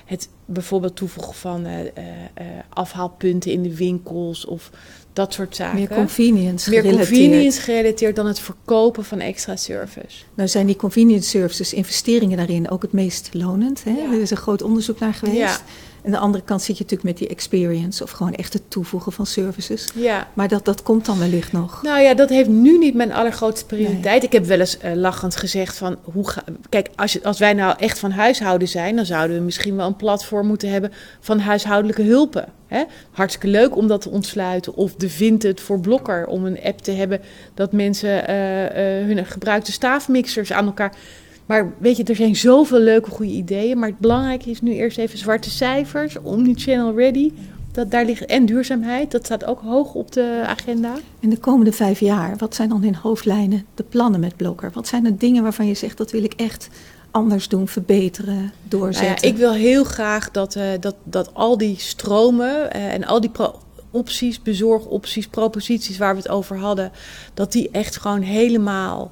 het 0.04 0.28
bijvoorbeeld 0.44 0.96
toevoegen 0.96 1.34
van 1.34 1.66
afhaalpunten 2.68 3.50
in 3.52 3.62
de 3.62 3.76
winkels 3.76 4.44
of 4.44 4.70
dat 5.12 5.32
soort 5.32 5.56
zaken. 5.56 5.78
Meer 5.78 5.88
convenience 5.88 6.70
Meer 6.70 6.82
convenience 6.82 7.60
gerelateerd 7.60 8.16
dan 8.16 8.26
het 8.26 8.38
verkopen 8.38 9.04
van 9.04 9.20
extra 9.20 9.56
service. 9.56 10.24
Nou 10.34 10.48
zijn 10.48 10.66
die 10.66 10.76
convenience 10.76 11.28
services, 11.28 11.72
investeringen 11.72 12.36
daarin 12.36 12.70
ook 12.70 12.82
het 12.82 12.92
meest 12.92 13.28
lonend. 13.32 13.84
Hè? 13.84 13.90
Ja. 13.90 14.12
Er 14.12 14.20
is 14.20 14.30
een 14.30 14.36
groot 14.36 14.62
onderzoek 14.62 14.98
naar 14.98 15.14
geweest. 15.14 15.38
Ja. 15.38 15.60
En 16.04 16.10
aan 16.10 16.20
de 16.20 16.26
andere 16.26 16.44
kant 16.44 16.62
zit 16.62 16.78
je 16.78 16.82
natuurlijk 16.82 17.10
met 17.10 17.18
die 17.18 17.28
experience 17.28 18.02
of 18.02 18.10
gewoon 18.10 18.34
echt 18.34 18.52
het 18.52 18.62
toevoegen 18.68 19.12
van 19.12 19.26
services. 19.26 19.88
Ja. 19.94 20.28
Maar 20.34 20.48
dat, 20.48 20.64
dat 20.64 20.82
komt 20.82 21.06
dan 21.06 21.18
wellicht 21.18 21.52
nog. 21.52 21.82
Nou 21.82 22.00
ja, 22.00 22.14
dat 22.14 22.28
heeft 22.28 22.48
nu 22.48 22.78
niet 22.78 22.94
mijn 22.94 23.12
allergrootste 23.12 23.66
prioriteit. 23.66 24.22
Ik 24.22 24.32
heb 24.32 24.44
wel 24.44 24.60
eens 24.60 24.78
uh, 24.84 24.92
lachend 24.92 25.36
gezegd 25.36 25.76
van, 25.76 25.96
hoe 26.02 26.30
ga, 26.30 26.44
kijk, 26.68 26.90
als, 26.96 27.12
je, 27.12 27.22
als 27.22 27.38
wij 27.38 27.52
nou 27.52 27.74
echt 27.78 27.98
van 27.98 28.10
huishouden 28.10 28.68
zijn, 28.68 28.96
dan 28.96 29.06
zouden 29.06 29.36
we 29.36 29.42
misschien 29.42 29.76
wel 29.76 29.86
een 29.86 29.96
platform 29.96 30.46
moeten 30.46 30.70
hebben 30.70 30.92
van 31.20 31.38
huishoudelijke 31.38 32.02
hulpen. 32.02 32.48
Hè? 32.66 32.84
Hartstikke 33.10 33.48
leuk 33.48 33.76
om 33.76 33.86
dat 33.86 34.00
te 34.00 34.10
ontsluiten. 34.10 34.74
Of 34.74 34.94
de 34.94 35.08
Vinted 35.08 35.60
voor 35.60 35.80
Blokker, 35.80 36.26
om 36.26 36.46
een 36.46 36.62
app 36.62 36.78
te 36.78 36.90
hebben 36.90 37.20
dat 37.54 37.72
mensen 37.72 38.30
uh, 38.30 38.62
uh, 38.62 39.06
hun 39.06 39.26
gebruikte 39.26 39.72
staafmixers 39.72 40.52
aan 40.52 40.66
elkaar 40.66 40.94
maar 41.46 41.72
weet 41.78 41.96
je, 41.96 42.04
er 42.04 42.16
zijn 42.16 42.36
zoveel 42.36 42.78
leuke 42.80 43.10
goede 43.10 43.32
ideeën. 43.32 43.78
Maar 43.78 43.88
het 43.88 43.98
belangrijke 43.98 44.50
is 44.50 44.60
nu 44.60 44.72
eerst 44.72 44.98
even 44.98 45.18
zwarte 45.18 45.50
cijfers, 45.50 46.18
omni-channel 46.22 46.96
ready. 46.96 47.32
Dat 47.72 47.90
daar 47.90 48.04
ligt, 48.04 48.24
en 48.24 48.46
duurzaamheid, 48.46 49.10
dat 49.10 49.24
staat 49.24 49.44
ook 49.44 49.60
hoog 49.60 49.94
op 49.94 50.12
de 50.12 50.42
agenda. 50.46 50.94
In 51.20 51.30
de 51.30 51.38
komende 51.38 51.72
vijf 51.72 52.00
jaar, 52.00 52.36
wat 52.36 52.54
zijn 52.54 52.68
dan 52.68 52.84
in 52.84 52.94
hoofdlijnen 52.94 53.64
de 53.74 53.82
plannen 53.82 54.20
met 54.20 54.36
Blokker? 54.36 54.70
Wat 54.74 54.88
zijn 54.88 55.02
de 55.02 55.16
dingen 55.16 55.42
waarvan 55.42 55.66
je 55.66 55.74
zegt, 55.74 55.96
dat 55.96 56.10
wil 56.10 56.24
ik 56.24 56.32
echt 56.32 56.68
anders 57.10 57.48
doen, 57.48 57.68
verbeteren, 57.68 58.52
doorzetten? 58.68 59.10
Nou 59.10 59.20
ja, 59.20 59.28
ik 59.28 59.36
wil 59.36 59.52
heel 59.52 59.84
graag 59.84 60.30
dat, 60.30 60.56
uh, 60.56 60.64
dat, 60.80 60.94
dat 61.04 61.34
al 61.34 61.58
die 61.58 61.74
stromen 61.78 62.76
uh, 62.76 62.92
en 62.92 63.04
al 63.04 63.20
die 63.20 63.30
opties, 63.90 64.42
bezorgopties, 64.42 65.26
proposities 65.26 65.98
waar 65.98 66.14
we 66.14 66.20
het 66.20 66.30
over 66.30 66.58
hadden, 66.58 66.92
dat 67.34 67.52
die 67.52 67.68
echt 67.70 67.96
gewoon 67.96 68.20
helemaal 68.20 69.10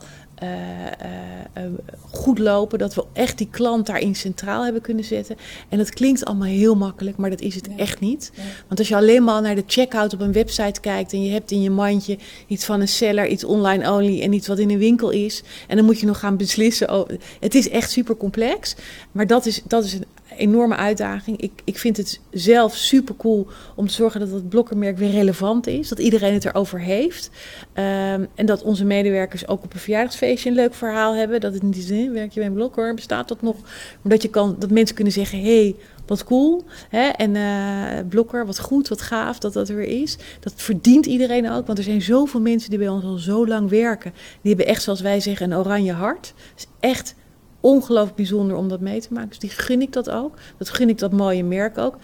goed 2.11 2.39
lopen. 2.39 2.79
Dat 2.79 2.95
we 2.95 3.05
echt 3.13 3.39
die 3.39 3.49
klant 3.51 3.87
daarin 3.87 4.15
centraal 4.15 4.65
hebben 4.65 4.83
kunnen 4.83 5.05
zetten. 5.05 5.37
En 5.69 5.79
dat 5.79 5.91
klinkt 5.91 6.25
allemaal 6.25 6.49
heel 6.49 6.75
makkelijk, 6.75 7.17
maar 7.17 7.31
dat 7.31 7.41
is 7.41 7.55
het 7.55 7.69
echt 7.77 8.01
niet. 8.01 8.33
Want 8.67 8.79
als 8.79 8.89
je 8.89 8.97
alleen 8.97 9.25
maar 9.25 9.43
naar 9.43 9.55
de 9.55 9.65
checkout 9.67 10.15
op 10.15 10.21
een 10.21 10.33
website 10.33 10.81
kijkt 10.81 11.13
en 11.13 11.25
je 11.25 11.31
hebt 11.31 11.51
in 11.51 11.63
je 11.63 11.71
mandje 11.71 12.19
iets 12.47 12.65
van 12.65 12.81
een 12.81 12.89
seller, 12.89 13.27
iets 13.27 13.45
online 13.45 13.93
only 13.93 14.23
en 14.23 14.33
iets 14.33 14.47
wat 14.47 14.59
in 14.59 14.71
een 14.71 14.79
winkel 14.79 15.11
is. 15.11 15.43
En 15.69 15.77
dan 15.77 15.85
moet 15.85 16.01
je 16.01 16.07
nog 16.07 16.19
gaan 16.19 16.37
beslissen. 16.37 16.89
Over, 16.89 17.17
het 17.41 17.55
is 17.55 17.69
echt 17.69 17.91
super 17.91 18.17
complex. 18.17 18.75
Maar 19.13 19.27
dat 19.27 19.47
is, 19.47 19.63
dat 19.65 19.85
is 19.85 19.93
een 19.93 20.05
enorme 20.37 20.77
uitdaging. 20.77 21.41
Ik, 21.41 21.53
ik 21.65 21.79
vind 21.79 21.97
het 21.97 22.21
zelf 22.31 22.75
super 22.75 23.17
cool 23.17 23.47
om 23.75 23.87
te 23.87 23.93
zorgen 23.93 24.21
dat 24.21 24.31
het 24.31 24.49
blokkermerk 24.49 24.99
weer 24.99 25.11
relevant 25.11 25.67
is. 25.67 25.89
Dat 25.89 25.99
iedereen 25.99 26.35
het 26.35 26.45
erover 26.45 26.81
heeft. 26.81 27.31
Um, 27.75 28.29
en 28.35 28.47
dat 28.47 28.63
onze 28.63 28.85
medewerkers 28.85 29.49
ook 29.49 29.65
op 29.65 29.75
een 29.75 29.81
verjaardagsfeestje 29.81 30.49
een 30.49 30.55
leuk 30.55 30.75
verhaal 30.75 31.15
hebben. 31.15 31.41
Dat 31.41 31.55
het 31.55 31.63
niet 31.63 31.77
is, 31.77 32.09
werk 32.09 32.33
je 32.33 32.41
bij 32.41 32.49
een 32.49 32.55
blokker, 32.55 32.95
bestaat 32.95 33.29
dat 33.29 33.43
nog? 33.43 33.57
Maar 34.03 34.13
dat, 34.13 34.23
je 34.23 34.29
kan, 34.29 34.57
dat 34.59 34.71
mensen 34.71 34.95
kunnen 34.95 35.13
zeggen, 35.13 35.41
hey, 35.41 35.77
wat 36.07 36.25
cool. 36.25 36.65
Hè? 36.89 37.09
En 37.09 37.35
uh, 37.35 38.09
blokker, 38.09 38.47
wat 38.47 38.61
goed, 38.61 38.89
wat 38.89 39.03
gaaf 39.03 39.39
dat 39.39 39.53
dat 39.53 39.69
er 39.69 39.77
weer 39.77 40.03
is. 40.03 40.17
Dat 40.41 40.53
verdient 40.57 41.07
iedereen 41.07 41.51
ook, 41.51 41.67
want 41.67 41.79
er 41.79 41.85
zijn 41.85 42.03
zoveel 42.03 42.41
mensen 42.41 42.71
die 42.71 42.79
bij 42.79 42.89
ons 42.89 43.05
al 43.05 43.17
zo 43.17 43.47
lang 43.47 43.71
werken. 43.71 44.13
Die 44.43 44.55
hebben 44.55 44.67
echt, 44.67 44.83
zoals 44.83 45.01
wij 45.01 45.21
zeggen, 45.21 45.51
een 45.51 45.59
oranje 45.59 45.93
hart. 45.93 46.35
Echt 46.81 47.15
ongelooflijk 47.63 48.17
bijzonder 48.17 48.57
om 48.57 48.69
dat 48.69 48.81
mee 48.81 49.01
te 49.01 49.13
maken. 49.13 49.29
Dus 49.29 49.39
die 49.39 49.51
gun 49.51 49.83
ik 49.83 49.93
dat 49.93 50.11
ook. 50.11 50.35
Dat 50.57 50.71
gun 50.71 50.89
ik 50.89 50.99
dat 50.99 51.13
mooie 51.13 51.45
merk 51.45 51.79
ook. 51.79 51.97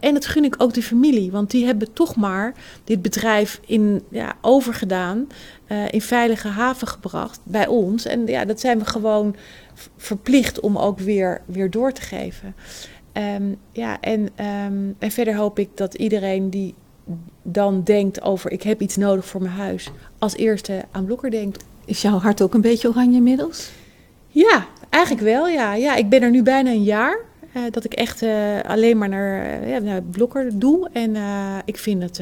En 0.00 0.14
dat 0.14 0.26
gun 0.26 0.44
ik 0.44 0.54
ook 0.58 0.74
de 0.74 0.82
familie, 0.82 1.30
want 1.30 1.50
die 1.50 1.64
hebben 1.64 1.92
toch 1.92 2.16
maar 2.16 2.54
dit 2.84 3.02
bedrijf 3.02 3.60
in, 3.66 4.02
ja, 4.10 4.36
overgedaan, 4.40 5.26
uh, 5.68 5.92
in 5.92 6.00
veilige 6.00 6.48
haven 6.48 6.86
gebracht 6.86 7.40
bij 7.42 7.66
ons. 7.66 8.04
En 8.04 8.26
ja, 8.26 8.44
dat 8.44 8.60
zijn 8.60 8.78
we 8.78 8.84
gewoon 8.84 9.36
verplicht 9.96 10.60
om 10.60 10.78
ook 10.78 10.98
weer, 10.98 11.42
weer 11.46 11.70
door 11.70 11.92
te 11.92 12.00
geven. 12.00 12.54
Um, 13.12 13.56
ja, 13.72 14.00
en, 14.00 14.20
um, 14.20 14.96
en 14.98 15.10
verder 15.10 15.36
hoop 15.36 15.58
ik 15.58 15.68
dat 15.74 15.94
iedereen 15.94 16.50
die 16.50 16.74
dan 17.42 17.82
denkt 17.82 18.22
over 18.22 18.50
ik 18.50 18.62
heb 18.62 18.80
iets 18.80 18.96
nodig 18.96 19.26
voor 19.26 19.42
mijn 19.42 19.54
huis, 19.54 19.90
als 20.18 20.36
eerste 20.36 20.84
aan 20.90 21.04
Blokker 21.04 21.30
denkt. 21.30 21.64
Is 21.84 22.02
jouw 22.02 22.18
hart 22.18 22.42
ook 22.42 22.54
een 22.54 22.60
beetje 22.60 22.88
oranje 22.88 23.16
inmiddels? 23.16 23.70
Ja, 24.28 24.66
eigenlijk 24.94 25.24
wel. 25.24 25.48
Ja. 25.48 25.74
ja, 25.74 25.94
ik 25.94 26.08
ben 26.08 26.22
er 26.22 26.30
nu 26.30 26.42
bijna 26.42 26.70
een 26.70 26.82
jaar. 26.82 27.18
Uh, 27.56 27.62
dat 27.70 27.84
ik 27.84 27.92
echt 27.92 28.22
uh, 28.22 28.60
alleen 28.66 28.98
maar 28.98 29.08
naar, 29.08 29.62
uh, 29.62 29.70
ja, 29.70 29.78
naar 29.78 30.02
Blokker 30.02 30.58
doe. 30.58 30.88
En 30.92 31.16
ik, 31.64 31.78
vind 31.78 32.02
het, 32.02 32.20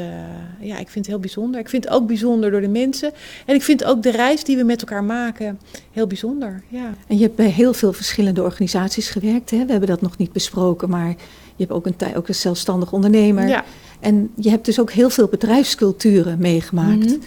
ja, 0.61 0.79
ik 0.79 0.89
vind 0.89 0.95
het 0.95 1.07
heel 1.07 1.19
bijzonder. 1.19 1.61
Ik 1.61 1.69
vind 1.69 1.85
het 1.85 1.93
ook 1.93 2.07
bijzonder 2.07 2.51
door 2.51 2.61
de 2.61 2.69
mensen. 2.69 3.13
En 3.47 3.55
ik 3.55 3.63
vind 3.63 3.85
ook 3.85 4.03
de 4.03 4.11
reis 4.11 4.45
die 4.45 4.57
we 4.57 4.63
met 4.63 4.81
elkaar 4.81 5.05
maken 5.05 5.59
heel 5.93 6.07
bijzonder. 6.07 6.63
Ja. 6.69 6.95
En 7.07 7.17
je 7.17 7.23
hebt 7.23 7.37
bij 7.37 7.49
heel 7.49 7.73
veel 7.73 7.93
verschillende 7.93 8.43
organisaties 8.43 9.09
gewerkt. 9.11 9.51
Hè? 9.51 9.65
We 9.65 9.71
hebben 9.71 9.89
dat 9.89 10.01
nog 10.01 10.17
niet 10.17 10.33
besproken, 10.33 10.91
maar 10.91 11.09
je 11.57 11.65
hebt 11.65 11.73
ook 11.73 11.87
een, 11.87 12.17
ook 12.17 12.29
een 12.29 12.35
zelfstandig 12.35 12.93
ondernemer. 12.93 13.49
Ja. 13.49 13.65
En 14.01 14.31
je 14.35 14.51
hebt 14.51 14.65
dus 14.65 14.81
ook 14.81 14.91
heel 14.91 15.11
veel 15.11 15.27
bedrijfsculturen 15.27 16.39
meegemaakt. 16.39 16.97
Mm 16.97 17.09
-hmm. 17.09 17.21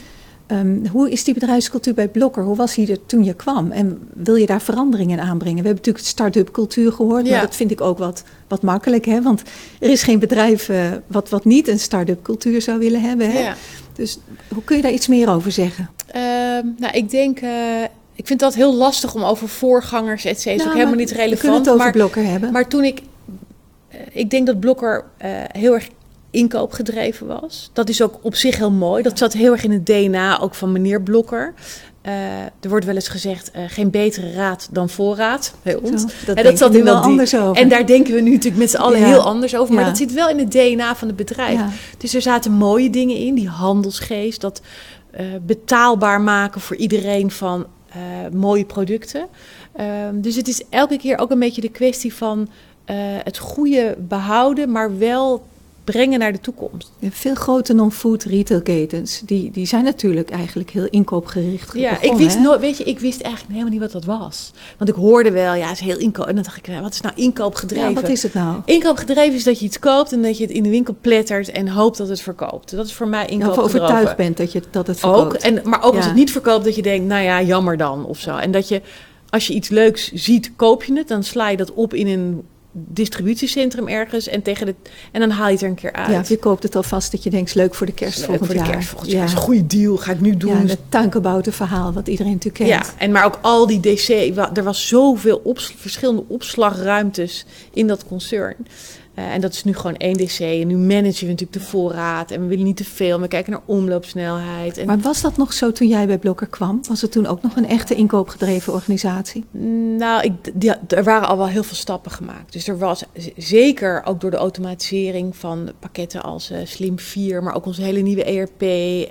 Ehm, 0.47 0.85
hoe 0.91 1.11
is 1.11 1.23
die 1.23 1.33
bedrijfscultuur 1.33 1.93
bij 1.93 2.07
Blokker? 2.07 2.43
Hoe 2.43 2.55
was 2.55 2.73
die 2.75 2.91
er 2.91 3.05
toen 3.05 3.23
je 3.23 3.33
kwam? 3.33 3.71
En 3.71 4.07
wil 4.13 4.35
je 4.35 4.45
daar 4.45 4.61
veranderingen 4.61 5.17
in 5.17 5.23
aanbrengen? 5.23 5.61
We 5.61 5.67
hebben 5.67 5.83
natuurlijk 5.85 6.05
start-up 6.05 6.51
cultuur 6.51 6.91
gehoord, 6.91 7.25
Ja. 7.25 7.31
maar 7.31 7.41
dat 7.41 7.55
vind 7.55 7.71
ik 7.71 7.81
ook 7.81 7.97
wat, 7.97 8.23
wat 8.47 8.61
makkelijk. 8.61 9.05
Hè? 9.05 9.21
Want 9.21 9.41
er 9.79 9.89
is 9.89 10.03
geen 10.03 10.19
bedrijf 10.19 10.69
eh, 10.69 10.91
wat, 11.07 11.29
wat 11.29 11.45
niet 11.45 11.67
een 11.67 11.79
start-up 11.79 12.23
cultuur 12.23 12.61
zou 12.61 12.79
willen 12.79 13.01
hebben. 13.01 13.31
Hè? 13.31 13.39
Ja. 13.39 13.55
Dus 13.93 14.19
hoe 14.53 14.63
kun 14.63 14.75
je 14.75 14.81
daar 14.81 14.91
iets 14.91 15.07
meer 15.07 15.29
over 15.29 15.51
zeggen? 15.51 15.89
Ehm, 16.07 16.65
nou, 16.77 16.93
ik 16.93 17.09
denk, 17.09 17.39
eh, 17.39 17.81
ik 18.15 18.27
vind 18.27 18.39
dat 18.39 18.55
heel 18.55 18.73
lastig 18.73 19.15
om 19.15 19.23
over 19.23 19.47
voorgangers, 19.49 20.25
et 20.25 20.41
cetera, 20.41 20.53
is 20.53 20.59
ook 20.59 20.65
Nou, 20.65 20.77
helemaal 20.77 20.95
maar 20.95 21.05
niet 21.05 21.09
We 21.09 21.15
kunnen 21.15 21.37
relevant. 21.37 21.65
het 21.65 21.73
over 21.73 21.83
maar, 21.83 21.91
Blokker 21.93 22.23
hebben. 22.31 22.51
maar 22.51 22.67
toen 22.67 22.83
ik, 22.83 23.01
eh, 23.89 23.99
ik 24.11 24.29
denk 24.29 24.45
dat 24.47 24.59
Blokker 24.59 25.03
heel 25.51 25.73
erg 25.73 25.87
inkoopgedreven 26.35 27.27
was. 27.27 27.69
Dat 27.73 27.89
is 27.89 28.01
ook 28.01 28.19
op 28.21 28.35
zich 28.35 28.57
heel 28.57 28.71
mooi. 28.71 29.03
Dat 29.03 29.17
zat 29.17 29.33
heel 29.33 29.51
erg 29.51 29.63
in 29.63 29.71
het 29.71 29.85
DNA 29.85 30.39
ook 30.39 30.55
van 30.55 30.71
meneer 30.71 31.01
Blokker. 31.01 31.53
Eh, 32.01 32.13
er 32.41 32.69
wordt 32.69 32.85
wel 32.85 32.95
eens 32.95 33.07
gezegd, 33.07 33.51
eh, 33.51 33.63
geen 33.67 33.89
betere 33.89 34.31
raad 34.33 34.69
dan 34.71 34.89
voorraad 34.89 35.53
bij 35.61 35.75
ons. 35.75 36.01
Zo, 36.01 36.07
dat 36.25 36.35
En 36.37 36.43
denk 36.43 36.57
zat 36.57 36.71
nu 36.71 36.77
in 36.77 36.83
wel 36.83 36.93
dat 36.93 37.03
anders 37.03 37.35
over. 37.35 37.61
En 37.61 37.69
daar 37.69 37.85
denken 37.85 38.13
we 38.13 38.21
nu 38.21 38.31
natuurlijk 38.31 38.57
met 38.61 38.69
z'n 38.69 38.77
allen 38.77 38.99
Ja. 38.99 39.05
heel 39.05 39.21
anders 39.21 39.55
over. 39.55 39.73
Maar 39.73 39.83
Ja. 39.83 39.89
dat 39.89 39.97
zit 39.97 40.13
wel 40.13 40.29
in 40.29 40.37
het 40.39 40.51
DNA 40.51 40.95
van 40.95 41.07
het 41.07 41.17
bedrijf. 41.17 41.59
Ja. 41.59 41.69
Dus 41.97 42.13
er 42.13 42.21
zaten 42.21 42.51
mooie 42.51 42.89
dingen 42.89 43.17
in, 43.17 43.35
die 43.35 43.49
handelsgeest, 43.49 44.41
dat 44.41 44.61
eh, 45.11 45.25
betaalbaar 45.41 46.21
maken 46.21 46.61
voor 46.61 46.75
iedereen 46.75 47.31
van 47.31 47.65
mooie 48.33 48.65
producten. 48.65 49.27
Ehm, 49.75 50.21
dus 50.21 50.35
het 50.35 50.47
is 50.47 50.61
elke 50.69 50.97
keer 50.97 51.17
ook 51.17 51.31
een 51.31 51.39
beetje 51.39 51.61
de 51.61 51.69
kwestie 51.69 52.13
van 52.13 52.49
het 53.23 53.37
goede 53.37 53.95
behouden, 53.99 54.71
maar 54.71 54.97
wel 54.97 55.45
brengen 55.85 56.19
naar 56.19 56.31
de 56.31 56.39
toekomst. 56.39 56.91
Veel 57.09 57.35
grote 57.35 57.73
non-food 57.73 58.23
retailketens, 58.23 59.21
die, 59.25 59.51
die 59.51 59.65
zijn 59.65 59.83
natuurlijk 59.83 60.29
eigenlijk 60.29 60.69
heel 60.69 60.87
inkoopgericht 60.89 61.73
Ja, 61.73 62.01
ik 62.01 62.13
wist 62.13 62.39
nooit, 62.39 62.59
weet 62.59 62.77
je, 62.77 62.83
ik 62.83 62.99
wist 62.99 63.21
eigenlijk 63.21 63.53
helemaal 63.53 63.73
niet 63.79 63.81
wat 63.81 64.03
dat 64.03 64.05
was. 64.19 64.51
Want 64.77 64.89
ik 64.89 64.95
hoorde 64.95 65.31
wel, 65.31 65.53
ja, 65.53 65.67
het 65.67 65.79
is 65.79 65.85
heel 65.85 65.97
inkoop. 65.97 66.25
En 66.27 66.35
dan 66.35 66.43
dacht 66.43 66.57
ik, 66.67 66.79
wat 66.81 66.93
is 66.93 67.01
nou 67.01 67.15
inkoopgedreven? 67.15 67.89
Ja, 67.89 67.93
wat 68.01 68.09
is 68.09 68.23
het 68.23 68.33
nou? 68.33 68.61
Inkoopgedreven 68.65 69.33
is 69.35 69.43
dat 69.43 69.59
je 69.59 69.65
iets 69.65 69.79
koopt 69.79 70.11
en 70.11 70.21
dat 70.21 70.37
je 70.37 70.43
het 70.43 70.53
in 70.53 70.63
de 70.63 70.69
winkel 70.69 70.95
plettert 71.01 71.51
en 71.51 71.67
hoopt 71.67 71.97
dat 71.97 72.09
het 72.09 72.21
verkoopt. 72.21 72.75
Dat 72.75 72.85
is 72.85 72.93
voor 72.93 73.07
mij 73.07 73.19
Ja, 73.19 73.25
of 73.25 73.31
inkoopgedreven. 73.31 73.81
overtuigd 73.81 74.15
bent 74.17 74.37
dat, 74.37 74.51
je, 74.51 74.61
dat 74.71 74.87
het 74.87 75.03
Ook, 75.03 75.15
verkoopt. 75.15 75.43
en, 75.43 75.61
maar 75.63 75.83
ook 75.83 75.95
als 75.95 76.05
het 76.05 76.15
niet 76.15 76.31
verkoopt, 76.31 76.65
dat 76.65 76.75
je 76.75 76.81
denkt, 76.81 77.07
nou 77.07 77.23
ja, 77.23 77.41
jammer 77.41 77.77
dan 77.77 78.05
of 78.05 78.19
zo. 78.19 78.35
En 78.37 78.51
dat 78.51 78.67
je, 78.67 78.81
als 79.29 79.47
je 79.47 79.53
iets 79.53 79.69
leuks 79.69 80.11
ziet, 80.13 80.51
koop 80.55 80.83
je 80.83 80.93
het. 80.97 81.07
Dan 81.07 81.23
sla 81.23 81.49
je 81.49 81.57
dat 81.57 81.73
op 81.73 81.93
in 81.93 82.07
een 82.07 82.43
distributiecentrum 82.77 83.87
ergens 83.87 84.27
en, 84.27 84.41
tegen 84.41 84.65
de, 84.65 84.75
en 85.11 85.19
dan 85.19 85.29
haal 85.29 85.47
je 85.47 85.53
het 85.53 85.61
er 85.61 85.67
een 85.67 85.75
keer 85.75 85.93
uit. 85.93 86.09
Ja, 86.11 86.23
je 86.27 86.37
koopt 86.37 86.63
het 86.63 86.75
alvast 86.75 87.11
dat 87.11 87.23
je 87.23 87.29
denkt, 87.29 87.55
leuk 87.55 87.75
voor 87.75 87.85
de 87.85 87.93
kerst 87.93 88.17
Leuk 88.17 88.25
volgend 88.27 88.45
voor 88.47 88.55
de 88.55 88.63
jaar. 88.63 88.71
kerst 88.71 88.89
volgend 88.89 89.11
ja. 89.11 89.17
jaar. 89.17 89.25
is 89.25 89.31
een 89.31 89.37
goede 89.37 89.67
deal, 89.67 89.97
ga 89.97 90.11
ik 90.11 90.21
nu 90.21 90.37
doen. 90.37 90.61
Ja, 90.61 90.67
het 90.67 90.79
tuinkebouwte 90.89 91.51
verhaal 91.51 91.93
wat 91.93 92.07
iedereen 92.07 92.31
natuurlijk 92.31 92.65
ja, 92.65 92.77
kent. 92.77 92.93
en 92.97 93.11
maar 93.11 93.25
ook 93.25 93.39
al 93.41 93.67
die 93.67 93.79
DC, 93.79 94.09
er 94.53 94.63
was 94.63 94.87
zoveel 94.87 95.41
ops- 95.43 95.73
verschillende 95.77 96.23
opslagruimtes 96.27 97.45
in 97.73 97.87
dat 97.87 98.05
concern. 98.05 98.55
Eh, 99.15 99.33
en 99.33 99.41
dat 99.41 99.53
is 99.53 99.63
nu 99.63 99.73
gewoon 99.73 99.95
één 99.95 100.17
DC. 100.17 100.39
En 100.39 100.67
nu 100.67 100.75
managen 100.77 101.19
we 101.19 101.31
natuurlijk 101.31 101.53
de 101.53 101.59
voorraad. 101.59 102.31
En 102.31 102.41
we 102.41 102.47
willen 102.47 102.65
niet 102.65 102.77
te 102.77 102.83
veel. 102.83 103.19
We 103.19 103.27
kijken 103.27 103.51
naar 103.51 103.61
omloopsnelheid. 103.65 104.77
En 104.77 104.85
Maar 104.85 104.99
was 104.99 105.21
dat 105.21 105.37
nog 105.37 105.53
zo 105.53 105.71
toen 105.71 105.87
jij 105.87 106.07
bij 106.07 106.17
Blokker 106.17 106.47
kwam? 106.47 106.79
Was 106.87 107.01
het 107.01 107.11
toen 107.11 107.25
ook 107.25 107.41
nog 107.41 107.55
een 107.55 107.67
echte 107.67 107.95
inkoopgedreven 107.95 108.73
organisatie? 108.73 109.45
Nou, 109.97 110.23
ik, 110.23 110.31
die, 110.53 110.71
er 110.87 111.03
waren 111.03 111.27
al 111.27 111.37
wel 111.37 111.47
heel 111.47 111.63
veel 111.63 111.75
stappen 111.75 112.11
gemaakt. 112.11 112.53
Dus 112.53 112.67
er 112.67 112.77
was 112.77 113.03
zeker 113.37 114.01
ook 114.05 114.21
door 114.21 114.31
de 114.31 114.37
automatisering 114.37 115.35
van 115.35 115.71
pakketten 115.79 116.23
als 116.23 116.49
eh, 116.49 116.59
Slim 116.63 116.99
4, 116.99 117.43
maar 117.43 117.55
ook 117.55 117.65
onze 117.65 117.81
hele 117.81 117.99
nieuwe 117.99 118.23
ERP. 118.23 118.61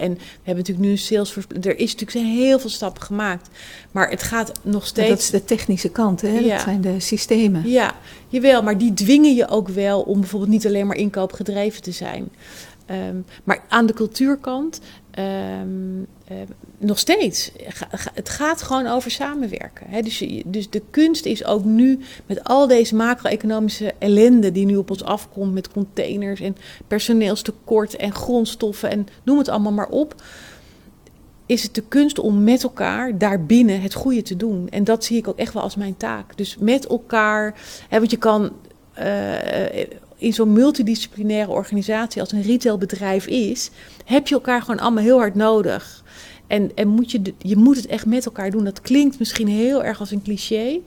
En 0.01 0.15
we 0.15 0.21
hebben 0.43 0.65
natuurlijk 0.65 0.87
nu 0.87 0.91
een 0.91 0.99
Salesforce. 0.99 1.49
Er 1.49 1.79
is 1.79 1.93
natuurlijk 1.93 2.11
zijn 2.11 2.27
heel 2.27 2.59
veel 2.59 2.71
stappen 2.71 3.03
gemaakt. 3.03 3.49
Maar 3.91 4.11
het 4.11 4.23
gaat 4.23 4.53
nog 4.63 4.87
steeds. 4.87 5.09
Dat 5.09 5.19
is 5.19 5.31
de 5.31 5.45
technische 5.45 5.89
kant, 5.89 6.21
hè? 6.21 6.39
Ja. 6.39 6.55
Dat 6.55 6.61
zijn 6.61 6.81
de 6.81 7.01
systemen. 7.01 7.69
Ja, 7.69 7.95
jawel, 8.35 8.63
maar 8.63 8.79
die 8.79 8.95
dwingen 8.95 9.35
je 9.35 9.49
ook 9.49 9.69
wel 9.69 10.01
om 10.01 10.21
bijvoorbeeld 10.21 10.51
niet 10.51 10.67
alleen 10.67 10.87
maar 10.87 10.97
inkoopgedreven 10.97 11.83
te 11.83 11.93
zijn. 11.93 12.29
Ehm, 12.87 13.17
maar 13.45 13.65
aan 13.69 13.87
de 13.87 13.93
cultuurkant 13.93 14.81
ehm, 15.11 16.03
eh, 16.25 16.37
nog 16.79 16.99
steeds. 16.99 17.51
Het 18.15 18.29
gaat 18.29 18.63
gewoon 18.63 18.87
over 18.87 19.11
samenwerken. 19.11 19.87
Hè? 19.89 20.03
Dus, 20.03 20.25
dus 20.45 20.71
de 20.71 20.83
kunst 20.91 21.25
is 21.25 21.45
ook 21.45 21.65
nu 21.65 22.01
met 22.27 22.45
al 22.45 22.67
deze 22.67 22.95
macro-economische 22.95 23.95
ellende 23.99 24.53
die 24.53 24.67
nu 24.67 24.77
op 24.77 24.91
ons 24.91 25.05
afkomt 25.05 25.55
met 25.55 25.71
containers 25.71 26.41
en 26.41 26.57
personeelstekort 26.87 27.97
en 27.97 28.15
grondstoffen 28.15 28.91
en 28.91 29.07
noem 29.23 29.39
het 29.39 29.49
allemaal 29.49 29.73
maar 29.73 29.89
op. 29.89 30.15
Is 31.47 31.63
het 31.63 31.75
de 31.75 31.85
kunst 31.89 32.19
om 32.19 32.45
met 32.45 32.63
elkaar 32.63 33.19
daarbinnen 33.19 33.81
het 33.81 33.95
goede 33.95 34.23
te 34.23 34.37
doen? 34.37 34.69
En 34.69 34.85
dat 34.85 35.05
zie 35.05 35.17
ik 35.17 35.29
ook 35.29 35.39
echt 35.39 35.53
wel 35.53 35.63
als 35.63 35.77
mijn 35.77 35.97
taak. 35.97 36.37
Dus 36.37 36.57
met 36.61 36.87
elkaar, 36.87 37.55
hè, 37.89 37.99
want 37.99 38.11
je 38.11 38.17
kan 38.17 38.53
eh, 38.93 39.79
in 40.17 40.33
zo'n 40.33 40.53
multidisciplinaire 40.53 41.51
organisatie 41.51 42.21
als 42.21 42.33
een 42.33 42.43
retailbedrijf 42.43 43.27
is, 43.27 43.71
heb 44.05 44.27
je 44.27 44.35
elkaar 44.35 44.61
gewoon 44.61 44.81
allemaal 44.81 45.03
heel 45.03 45.19
hard 45.19 45.35
nodig. 45.35 46.05
En, 46.47 46.71
en 46.75 46.89
moet 46.89 47.11
je, 47.11 47.21
je 47.39 47.57
moet 47.57 47.77
het 47.77 47.87
echt 47.87 48.07
met 48.07 48.27
elkaar 48.27 48.51
doen. 48.51 48.65
Dat 48.65 48.81
klinkt 48.81 49.19
misschien 49.19 49.49
heel 49.49 49.85
erg 49.85 50.01
als 50.01 50.11
een 50.11 50.23
cliché. 50.23 50.81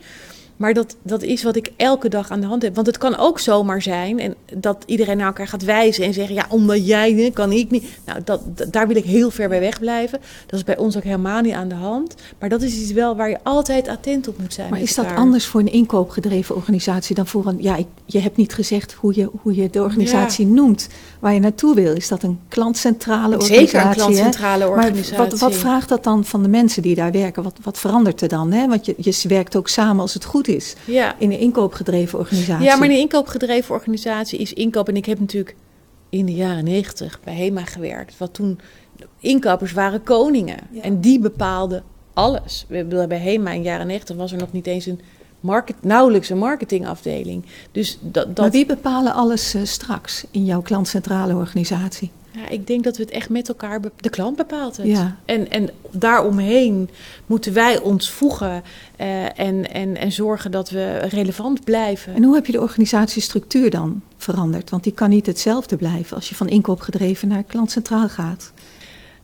Maar 0.58 0.74
dat, 0.74 0.96
dat 1.02 1.22
is 1.24 1.44
wat 1.44 1.56
ik 1.56 1.72
elke 1.76 2.10
dag 2.10 2.32
aan 2.32 2.40
de 2.42 2.48
hand 2.48 2.62
heb. 2.62 2.76
Want 2.76 2.88
het 2.88 2.98
kan 2.98 3.18
ook 3.18 3.40
zomaar 3.40 3.82
zijn 3.82 4.20
en 4.20 4.36
dat 4.54 4.84
iedereen 4.86 5.18
naar 5.18 5.26
elkaar 5.28 5.48
gaat 5.48 5.64
wijzen 5.64 6.04
en 6.06 6.14
zeggen: 6.14 6.36
Ja, 6.36 6.46
omdat 6.50 6.88
jij 6.88 7.32
kan 7.34 7.52
ik 7.52 7.72
niet. 7.72 7.84
Nou, 8.06 8.20
dat, 8.24 8.42
dat- 8.58 8.74
daar 8.74 8.88
wil 8.88 8.96
ik 8.96 9.04
heel 9.06 9.32
ver 9.32 9.50
bij 9.50 9.60
wegblijven. 9.60 10.20
Dat 10.46 10.60
is 10.60 10.66
bij 10.66 10.78
ons 10.78 10.98
ook 10.98 11.04
helemaal 11.04 11.42
niet 11.42 11.54
aan 11.54 11.68
de 11.68 11.76
hand. 11.76 12.16
Maar 12.40 12.50
dat 12.50 12.62
is 12.62 12.76
iets 12.80 12.92
wel 12.92 13.16
waar 13.16 13.30
je 13.30 13.38
altijd 13.44 13.88
attent 13.88 14.28
op 14.28 14.38
moet 14.40 14.54
zijn. 14.54 14.70
Maar 14.70 14.82
is 14.82 14.96
dat 14.96 15.06
elkaar. 15.06 15.20
anders 15.20 15.46
voor 15.46 15.60
een 15.60 15.72
inkoopgedreven 15.72 16.56
organisatie 16.56 17.16
dan 17.16 17.28
voor 17.28 17.46
een... 17.48 17.58
Ja, 17.62 17.76
ik- 17.76 17.86
je 18.06 18.20
hebt 18.20 18.38
niet 18.38 18.54
gezegd 18.54 18.94
hoe 18.94 19.16
je, 19.16 19.30
hoe 19.42 19.56
je 19.56 19.70
de 19.70 19.82
organisatie 19.82 20.46
noemt, 20.46 20.88
waar 21.20 21.34
je 21.34 21.40
naartoe 21.40 21.76
wil. 21.76 21.94
Is 21.96 22.08
dat 22.08 22.24
een 22.24 22.40
klantcentrale 22.48 23.36
organisatie? 23.38 23.68
Zeker 23.68 23.82
een 23.82 23.88
hè? 23.88 23.94
klantcentrale 23.94 24.66
Maar 24.70 24.78
organisatie. 24.78 25.18
wat, 25.18 25.40
wat 25.40 25.56
vraagt 25.56 25.90
dat 25.90 26.04
dan 26.04 26.26
van 26.26 26.44
de 26.44 26.50
mensen 26.50 26.82
die 26.82 26.96
daar 26.96 27.12
werken? 27.12 27.44
Wat, 27.44 27.58
wat 27.64 27.78
verandert 27.78 28.22
er 28.22 28.28
dan? 28.28 28.52
Hè? 28.52 28.68
Want 28.68 28.86
je, 28.86 28.96
je 28.98 29.28
werkt 29.28 29.56
ook 29.56 29.68
samen 29.68 30.02
als 30.02 30.14
het 30.14 30.26
goed 30.26 30.47
is 30.48 30.76
Ja. 30.86 31.16
in 31.20 31.32
een 31.32 31.40
inkoopgedreven 31.40 32.20
organisatie. 32.20 32.66
Ja, 32.66 32.76
maar 32.76 32.90
een 32.90 32.98
inkoopgedreven 32.98 33.76
organisatie 33.76 34.40
is 34.40 34.54
inkoop. 34.54 34.88
En 34.88 34.96
ik 34.96 35.06
heb 35.06 35.20
natuurlijk 35.20 35.56
in 36.10 36.26
de 36.26 36.34
jaren 36.34 36.64
negentig 36.64 37.20
bij 37.24 37.36
HEMA 37.36 37.66
gewerkt. 37.66 38.18
Wat 38.18 38.34
toen 38.34 38.60
inkopers 39.20 39.74
waren 39.74 40.04
koningen. 40.04 40.58
Ja. 40.72 40.82
En 40.82 41.02
die 41.02 41.20
bepaalden 41.20 41.84
alles. 42.14 42.66
We 42.68 43.06
bij 43.08 43.18
HEMA 43.20 43.52
in 43.52 43.62
de 43.62 43.68
jaren 43.68 43.88
negentig 43.88 44.16
was 44.16 44.32
er 44.32 44.38
nog 44.38 44.52
niet 44.52 44.68
eens 44.68 44.86
een 44.86 45.00
market, 45.40 45.76
nauwelijks 45.82 46.30
een 46.30 46.38
marketingafdeling. 46.38 47.46
Dus 47.72 47.98
dat, 48.02 48.26
Maar 48.26 48.36
dat 48.36 48.52
wie 48.52 48.66
bepalen 48.66 49.14
alles 49.14 49.54
eh, 49.54 49.62
straks 49.64 50.26
in 50.32 50.46
jouw 50.46 50.62
klantcentrale 50.62 51.36
organisatie? 51.36 52.12
Ja, 52.38 52.50
ik 52.50 52.68
denk 52.68 52.84
dat 52.84 52.98
we 52.98 53.04
het 53.04 53.12
echt 53.12 53.30
met 53.30 53.48
elkaar... 53.48 53.82
De 53.96 54.10
klant 54.10 54.36
bepaalt 54.36 54.78
het. 54.78 54.86
Ja. 54.86 55.18
En, 55.26 55.52
en 55.52 55.70
daaromheen 55.92 56.90
moeten 57.26 57.54
wij 57.54 57.80
ons 57.80 58.10
voegen 58.10 58.64
eh, 58.96 59.40
en, 59.40 59.72
en, 59.74 59.98
en 59.98 60.12
zorgen 60.12 60.52
dat 60.52 60.70
we 60.70 60.98
relevant 60.98 61.64
blijven. 61.64 62.14
En 62.14 62.24
hoe 62.24 62.36
heb 62.36 62.46
je 62.46 62.52
de 62.52 62.62
organisatiestructuur 62.62 63.70
dan 63.70 64.02
veranderd? 64.18 64.70
Want 64.70 64.84
die 64.84 64.94
kan 64.94 65.10
niet 65.10 65.26
hetzelfde 65.26 65.76
blijven 65.76 66.16
als 66.16 66.30
je 66.30 66.36
van 66.36 66.50
inkoopgedreven 66.50 67.28
naar 67.28 67.44
klantcentraal 67.44 68.10
gaat. 68.10 68.52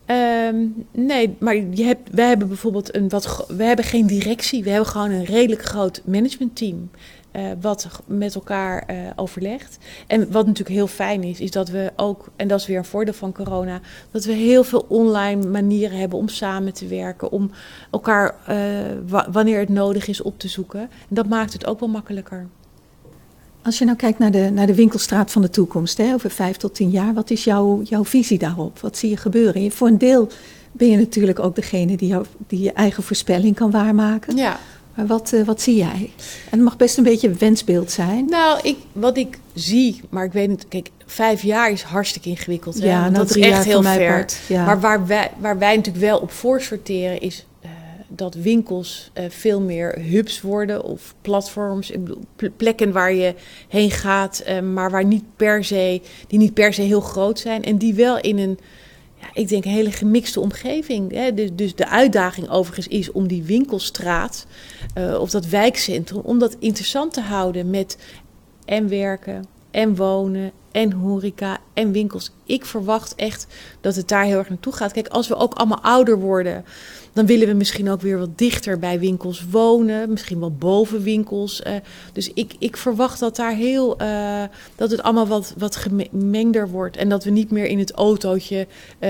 Ehm, 0.06 0.56
nee, 0.92 1.36
maar 1.40 1.56
je 1.56 1.84
hebt, 1.84 2.10
wij 2.12 2.28
hebben 2.28 2.48
bijvoorbeeld 2.48 2.96
een 2.96 3.10
wat. 3.10 3.46
We 3.48 3.64
hebben 3.64 3.86
geen 3.86 4.08
directie. 4.08 4.64
We 4.64 4.70
hebben 4.70 4.90
gewoon 4.90 5.12
een 5.12 5.26
redelijk 5.26 5.64
groot 5.64 6.02
managementteam. 6.06 6.90
Eh 7.34 7.42
wat 7.62 7.88
met 8.06 8.36
elkaar 8.36 8.84
eh, 8.88 8.96
overlegt. 9.16 9.78
En 10.08 10.20
wat 10.32 10.46
natuurlijk 10.46 10.76
heel 10.76 10.88
fijn 10.88 11.24
is, 11.24 11.40
is 11.40 11.52
dat 11.52 11.70
we 11.70 11.92
ook, 11.96 12.26
en 12.36 12.48
dat 12.48 12.60
is 12.60 12.68
weer 12.68 12.78
een 12.78 12.86
voordeel 12.86 13.14
van 13.14 13.32
corona, 13.34 13.80
dat 14.12 14.26
we 14.26 14.32
heel 14.32 14.64
veel 14.64 14.86
online 14.90 15.46
manieren 15.48 15.98
hebben 16.00 16.18
om 16.20 16.28
samen 16.28 16.74
te 16.74 16.88
werken, 16.88 17.32
om 17.32 17.52
elkaar 17.92 18.36
eh, 18.48 18.58
wa- 19.08 19.28
wanneer 19.32 19.60
het 19.60 19.70
nodig 19.70 20.08
is 20.08 20.22
op 20.22 20.40
te 20.40 20.48
zoeken. 20.48 20.80
En 20.82 20.90
dat 21.10 21.28
maakt 21.28 21.54
het 21.54 21.66
ook 21.66 21.80
wel 21.80 21.90
makkelijker. 21.90 22.48
Als 23.62 23.78
je 23.78 23.86
nou 23.86 23.98
kijkt 23.98 24.20
naar 24.20 24.32
de, 24.32 24.50
naar 24.54 24.68
de 24.68 24.76
winkelstraat 24.76 25.32
van 25.32 25.42
de 25.42 25.50
toekomst, 25.50 25.98
hè, 25.98 26.14
over 26.14 26.30
vijf 26.30 26.58
tot 26.58 26.76
tien 26.76 26.90
jaar, 26.90 27.14
wat 27.14 27.30
is 27.30 27.44
jouw, 27.44 27.82
jouw 27.82 28.06
visie 28.06 28.38
daarop? 28.38 28.80
Wat 28.80 28.98
zie 28.98 29.10
je 29.10 29.18
gebeuren? 29.18 29.62
Je- 29.64 29.72
Voor 29.72 29.88
een 29.88 29.98
deel 29.98 30.28
ben 30.72 30.90
je 30.90 30.98
natuurlijk 30.98 31.40
ook 31.40 31.56
degene 31.56 31.98
die, 31.98 32.08
jou, 32.08 32.26
die 32.48 32.60
je 32.62 32.72
eigen 32.74 33.04
voorspelling 33.04 33.56
kan 33.56 33.72
waarmaken. 33.72 34.36
Ja. 34.36 34.60
Maar 34.96 35.08
wat, 35.08 35.34
eh, 35.34 35.44
wat 35.44 35.62
zie 35.62 35.76
jij? 35.76 36.12
En 36.46 36.50
het 36.58 36.62
mag 36.62 36.78
best 36.78 36.98
een 36.98 37.04
beetje 37.04 37.28
een 37.28 37.38
wensbeeld 37.38 37.92
zijn. 37.92 38.26
Nou, 38.26 38.60
ik, 38.64 38.78
wat 38.92 39.18
ik 39.18 39.38
zie, 39.54 40.02
maar 40.10 40.26
ik 40.26 40.32
weet 40.32 40.50
niet, 40.50 40.68
kijk, 40.68 40.90
vijf 41.06 41.42
jaar 41.42 41.72
is 41.72 41.82
hartstikke 41.82 42.30
ingewikkeld. 42.30 42.80
Hè? 42.80 42.86
Ja, 42.86 43.00
nou, 43.02 43.14
dat 43.14 43.30
is 43.36 43.38
echt 43.44 43.64
heel 43.66 43.82
ver. 43.84 44.08
part, 44.08 44.40
ja. 44.48 44.66
Maar 44.66 44.80
waar 44.80 45.08
wij, 45.08 45.32
waar 45.38 45.58
wij 45.58 45.76
natuurlijk 45.76 46.06
wel 46.06 46.18
op 46.20 46.32
voor 46.32 46.62
sorteren 46.62 47.22
is 47.22 47.46
eh, 47.62 47.70
dat 48.08 48.36
winkels 48.36 49.10
eh, 49.14 49.26
veel 49.30 49.62
meer 49.62 50.00
hubs 50.00 50.42
worden 50.42 50.84
of 50.84 51.16
platforms, 51.22 51.92
ik 51.92 52.04
bedoel, 52.04 52.22
ple- 52.36 52.50
plekken 52.58 52.92
waar 52.92 53.14
je 53.14 53.36
heen 53.68 53.92
gaat, 53.92 54.44
maar 54.74 54.92
waar 54.92 55.06
niet 55.06 55.24
per 55.36 55.64
se, 55.64 56.02
die 56.28 56.40
niet 56.40 56.54
per 56.54 56.74
se 56.74 56.82
heel 56.82 57.02
groot 57.02 57.40
zijn 57.40 57.64
en 57.64 57.78
die 57.78 57.94
wel 57.94 58.20
in 58.20 58.38
een 58.38 58.60
ik 59.34 59.48
denk 59.48 59.66
een 59.66 59.72
hele 59.72 59.92
gemixte 59.92 60.40
omgeving. 60.40 61.12
Hè. 61.12 61.34
Dus, 61.34 61.50
dus 61.54 61.76
de 61.76 61.88
uitdaging 61.88 62.50
overigens 62.50 62.88
is 62.88 63.12
om 63.12 63.28
die 63.28 63.44
winkelstraat 63.44 64.46
uh, 64.98 65.20
of 65.20 65.30
dat 65.30 65.46
wijkcentrum, 65.46 66.22
om 66.24 66.40
dat 66.40 66.56
interessant 66.60 67.14
te 67.14 67.22
houden 67.22 67.70
met 67.70 67.98
en 68.66 68.90
werken 68.90 69.46
en 69.72 69.96
wonen 69.96 70.52
en 70.74 70.92
horeca 70.92 71.58
en 71.74 71.92
winkels. 71.92 72.32
Ik 72.46 72.66
verwacht 72.66 73.16
echt 73.16 73.48
dat 73.82 73.96
het 73.96 74.08
daar 74.08 74.24
heel 74.24 74.38
erg 74.38 74.50
naartoe 74.50 74.74
gaat. 74.74 74.92
Kijk, 74.92 75.08
als 75.08 75.28
we 75.28 75.36
ook 75.36 75.54
allemaal 75.54 75.82
ouder 75.82 76.20
worden, 76.20 76.66
dan 77.14 77.26
willen 77.26 77.48
we 77.48 77.54
misschien 77.54 77.90
ook 77.90 78.02
weer 78.02 78.20
wat 78.20 78.38
dichter 78.38 78.80
bij 78.80 79.00
winkels 79.00 79.46
wonen, 79.52 80.10
misschien 80.10 80.40
wel 80.40 80.52
boven 80.52 81.04
winkels. 81.04 81.62
Uh, 81.68 81.74
dus 82.14 82.32
ik, 82.34 82.54
ik 82.60 82.78
verwacht 82.78 83.20
dat 83.20 83.36
daar 83.36 83.56
heel, 83.56 84.02
uh, 84.02 84.44
dat 84.76 84.92
het 84.92 85.04
allemaal 85.04 85.28
wat, 85.28 85.54
wat 85.58 85.76
gemengder 85.76 86.70
wordt. 86.70 86.98
En 86.98 87.10
dat 87.10 87.24
we 87.24 87.30
niet 87.30 87.52
meer 87.52 87.66
in 87.66 87.80
het 87.80 87.92
autootje 87.92 88.68
uh, 89.00 89.10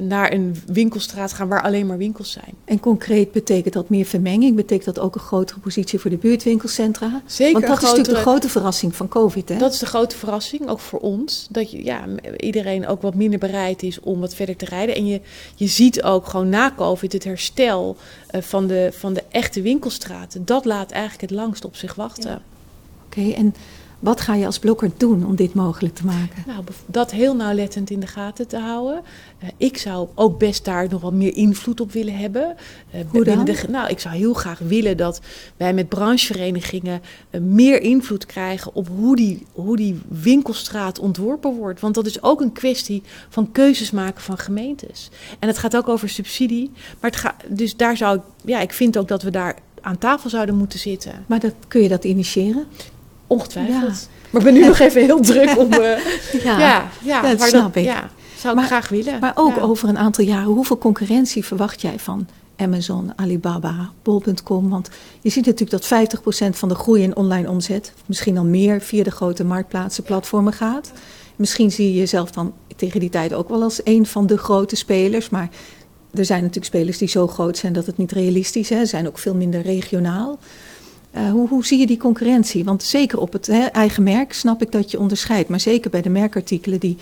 naar 0.00 0.32
een 0.32 0.56
winkelstraat 0.66 1.32
gaan 1.32 1.48
waar 1.48 1.62
alleen 1.62 1.86
maar 1.86 1.98
winkels 1.98 2.30
zijn. 2.30 2.54
En 2.64 2.80
concreet 2.80 3.32
betekent 3.32 3.74
dat 3.74 3.88
meer 3.88 4.04
vermenging? 4.04 4.56
Betekent 4.56 4.94
dat 4.94 5.04
ook 5.04 5.14
een 5.14 5.20
grotere 5.20 5.60
positie 5.60 5.98
voor 5.98 6.10
de 6.10 6.16
buurtwinkelcentra? 6.16 7.22
Zeker. 7.26 7.52
Want 7.52 7.66
dat 7.66 7.76
is 7.76 7.82
natuurlijk 7.82 8.16
de 8.16 8.22
grote 8.22 8.48
verrassing 8.48 8.96
van 8.96 9.08
COVID. 9.08 9.48
Hè? 9.48 9.58
Dat 9.58 9.72
is 9.72 9.78
de 9.78 9.86
grote 9.86 10.16
verrassing, 10.16 10.68
ook 10.68 10.80
voor 10.90 11.00
ons. 11.00 11.46
Dat 11.50 11.70
je, 11.70 11.84
ja, 11.84 12.04
iedereen 12.36 12.86
ook 12.86 13.02
wat 13.02 13.14
minder 13.14 13.38
bereid 13.38 13.82
is 13.82 14.00
om 14.00 14.20
wat 14.20 14.34
verder 14.34 14.56
te 14.56 14.64
rijden. 14.64 14.94
En 14.94 15.06
je, 15.06 15.20
je 15.54 15.66
ziet 15.66 16.02
ook 16.02 16.26
gewoon 16.26 16.48
na 16.48 16.72
COVID 16.76 17.12
het 17.12 17.24
herstel 17.24 17.96
uh, 18.34 18.42
van, 18.42 18.66
de, 18.66 18.90
van 18.92 19.14
de 19.14 19.24
echte 19.30 19.62
winkelstraten. 19.62 20.44
Dat 20.44 20.64
laat 20.64 20.90
eigenlijk 20.90 21.30
het 21.30 21.40
langst 21.40 21.64
op 21.64 21.76
zich 21.76 21.94
wachten. 21.94 22.42
Oké, 23.06 23.30
en 23.30 23.54
wat 24.00 24.20
ga 24.20 24.34
je 24.34 24.46
als 24.46 24.58
blokker 24.58 24.90
doen 24.96 25.26
om 25.26 25.36
dit 25.36 25.54
mogelijk 25.54 25.94
te 25.94 26.04
maken? 26.04 26.44
Nou, 26.46 26.64
dat 26.86 27.10
heel 27.10 27.36
nauwlettend 27.36 27.90
in 27.90 28.00
de 28.00 28.06
gaten 28.06 28.48
te 28.48 28.58
houden. 28.58 29.02
Uh, 29.42 29.48
ik 29.56 29.76
zou 29.76 30.08
ook 30.14 30.38
best 30.38 30.64
daar 30.64 30.88
nog 30.88 31.00
wat 31.00 31.12
meer 31.12 31.36
invloed 31.36 31.80
op 31.80 31.92
willen 31.92 32.16
hebben. 32.16 32.56
Uh, 32.94 33.00
Hoe 33.08 33.24
dan? 33.24 33.44
De, 33.44 33.64
nou, 33.68 33.88
ik 33.88 34.00
zou 34.00 34.14
heel 34.14 34.34
graag 34.34 34.58
willen 34.58 34.96
dat 34.96 35.20
wij 35.56 35.74
met 35.74 35.88
brancheverenigingen 35.88 37.00
uh, 37.30 37.40
meer 37.40 37.80
invloed 37.80 38.26
krijgen 38.26 38.74
op 38.74 38.88
hoe 38.96 39.16
die, 39.16 39.46
hoe 39.52 39.76
die 39.76 40.00
winkelstraat 40.08 40.98
ontworpen 40.98 41.54
wordt. 41.54 41.80
Want 41.80 41.94
dat 41.94 42.06
is 42.06 42.22
ook 42.22 42.40
een 42.40 42.52
kwestie 42.52 43.02
van 43.28 43.52
keuzes 43.52 43.90
maken 43.90 44.22
van 44.22 44.38
gemeentes. 44.38 45.10
En 45.38 45.48
het 45.48 45.58
gaat 45.58 45.76
ook 45.76 45.88
over 45.88 46.08
subsidie. 46.08 46.70
Maar 47.00 47.10
het 47.10 47.20
gaat, 47.20 47.34
dus 47.48 47.76
daar 47.76 47.96
zou 47.96 48.16
ik, 48.16 48.22
ja, 48.44 48.60
ik 48.60 48.72
vind 48.72 48.98
ook 48.98 49.08
dat 49.08 49.22
we 49.22 49.30
daar 49.30 49.56
aan 49.80 49.98
tafel 49.98 50.30
zouden 50.30 50.56
moeten 50.56 50.78
zitten. 50.78 51.24
Maar 51.26 51.40
dat, 51.40 51.54
kun 51.68 51.82
je 51.82 51.88
dat 51.88 52.04
initiëren? 52.04 52.66
Ongetwijfeld. 53.30 54.08
Ja. 54.10 54.28
Maar 54.30 54.40
ik 54.40 54.52
ben 54.52 54.54
nu 54.54 54.66
nog 54.72 54.78
even 54.78 55.04
heel 55.04 55.20
druk 55.20 55.58
om. 55.58 55.72
Uh, 55.72 55.80
ja, 56.44 56.58
ja, 56.58 56.88
ja, 57.02 57.34
dat 57.34 57.48
snap 57.48 57.76
ik. 57.76 57.84
Ja, 57.84 58.10
zou 58.36 58.54
ik 58.54 58.60
maar, 58.60 58.68
graag 58.68 58.88
willen. 58.88 59.18
Maar 59.20 59.32
ook 59.34 59.62
over 59.62 59.88
een 59.88 59.98
aantal 59.98 60.24
jaren, 60.24 60.52
hoeveel 60.52 60.78
concurrentie 60.78 61.44
verwacht 61.44 61.80
jij 61.80 61.98
van 61.98 62.28
Amazon, 62.56 63.12
Alibaba, 63.16 63.90
Bol.com? 64.02 64.68
Want 64.68 64.90
je 65.20 65.30
ziet 65.30 65.46
natuurlijk 65.46 65.82
dat 65.82 66.20
50% 66.54 66.56
van 66.56 66.68
de 66.68 66.74
groei 66.74 67.02
in 67.02 67.16
online 67.16 67.50
omzet, 67.50 67.92
misschien 68.06 68.38
al 68.38 68.44
meer, 68.44 68.80
via 68.80 69.02
de 69.02 69.10
grote 69.10 69.44
marktplaatsen, 69.44 70.04
platformen 70.04 70.52
gaat. 70.52 70.92
Misschien 71.36 71.70
zie 71.70 71.92
je 71.92 71.98
jezelf 71.98 72.30
dan 72.30 72.52
tegen 72.76 73.00
die 73.00 73.10
tijd 73.10 73.34
ook 73.34 73.48
wel 73.48 73.62
als 73.62 73.80
een 73.84 74.06
van 74.06 74.26
de 74.26 74.38
grote 74.38 74.76
spelers. 74.76 75.28
Maar 75.28 75.48
er 76.14 76.24
zijn 76.24 76.40
natuurlijk 76.40 76.66
spelers 76.66 76.98
die 76.98 77.08
zo 77.08 77.26
groot 77.26 77.56
zijn 77.56 77.72
dat 77.72 77.86
het 77.86 77.96
niet 77.96 78.12
realistisch 78.12 78.70
is. 78.70 78.78
Ze 78.78 78.86
zijn 78.86 79.06
ook 79.06 79.18
veel 79.18 79.34
minder 79.34 79.62
regionaal. 79.62 80.38
Uh, 81.14 81.30
hoe, 81.30 81.48
hoe, 81.48 81.66
zie 81.66 81.78
je 81.78 81.86
die 81.86 81.96
concurrentie? 81.96 82.64
Want 82.64 82.82
zeker 82.82 83.18
op 83.18 83.32
het 83.32 83.48
eigen 83.72 84.02
merk 84.02 84.32
snap 84.32 84.62
ik 84.62 84.72
dat 84.72 84.90
je 84.90 84.98
onderscheidt. 84.98 85.48
Maar 85.48 85.60
zeker 85.60 85.90
bij 85.90 86.02
de 86.02 86.08
merkartikelen 86.08 86.80
die 86.80 86.96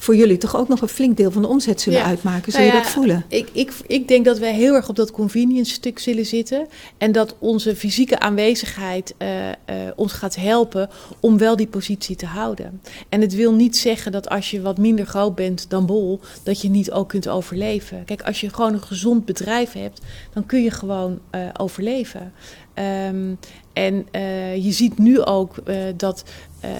voor 0.00 0.16
jullie 0.16 0.36
toch 0.36 0.56
ook 0.56 0.68
nog 0.68 0.80
een 0.80 0.88
flink 0.88 1.16
deel 1.16 1.30
van 1.30 1.42
de 1.42 1.48
omzet 1.48 1.80
zullen 1.80 1.98
ja. 1.98 2.04
uitmaken. 2.04 2.52
Zul 2.52 2.60
je 2.60 2.66
nou 2.66 2.78
ja, 2.78 2.84
dat 2.84 2.92
voelen? 2.92 3.24
Ik, 3.28 3.48
ik, 3.52 3.72
ik 3.86 4.08
denk 4.08 4.24
dat 4.24 4.38
wij 4.38 4.54
heel 4.54 4.74
erg 4.74 4.88
op 4.88 4.96
dat 4.96 5.10
convenience 5.10 5.72
stuk 5.72 5.98
zullen 5.98 6.26
zitten. 6.26 6.66
En 6.98 7.12
dat 7.12 7.34
onze 7.38 7.76
fysieke 7.76 8.18
aanwezigheid 8.18 9.14
uh, 9.18 9.28
uh, 9.46 9.52
ons 9.96 10.12
gaat 10.12 10.36
helpen 10.36 10.88
om 11.20 11.38
wel 11.38 11.56
die 11.56 11.66
positie 11.66 12.16
te 12.16 12.26
houden. 12.26 12.80
En 13.08 13.20
het 13.20 13.34
wil 13.34 13.52
niet 13.52 13.76
zeggen 13.76 14.12
dat 14.12 14.28
als 14.28 14.50
je 14.50 14.60
wat 14.60 14.78
minder 14.78 15.06
groot 15.06 15.34
bent 15.34 15.70
dan 15.70 15.86
Bol, 15.86 16.20
dat 16.42 16.60
je 16.60 16.68
niet 16.68 16.90
ook 16.90 17.08
kunt 17.08 17.28
overleven. 17.28 18.04
Kijk, 18.04 18.22
als 18.22 18.40
je 18.40 18.48
gewoon 18.50 18.72
een 18.72 18.82
gezond 18.82 19.24
bedrijf 19.24 19.72
hebt, 19.72 20.00
dan 20.32 20.46
kun 20.46 20.62
je 20.62 20.70
gewoon 20.70 21.18
uh, 21.34 21.40
overleven. 21.56 22.32
Um, 22.78 23.38
en 23.72 24.06
uh, 24.12 24.64
je 24.64 24.72
ziet 24.72 24.98
nu 24.98 25.20
ook 25.20 25.54
uh, 25.64 25.76
dat 25.96 26.24
uh, 26.64 26.70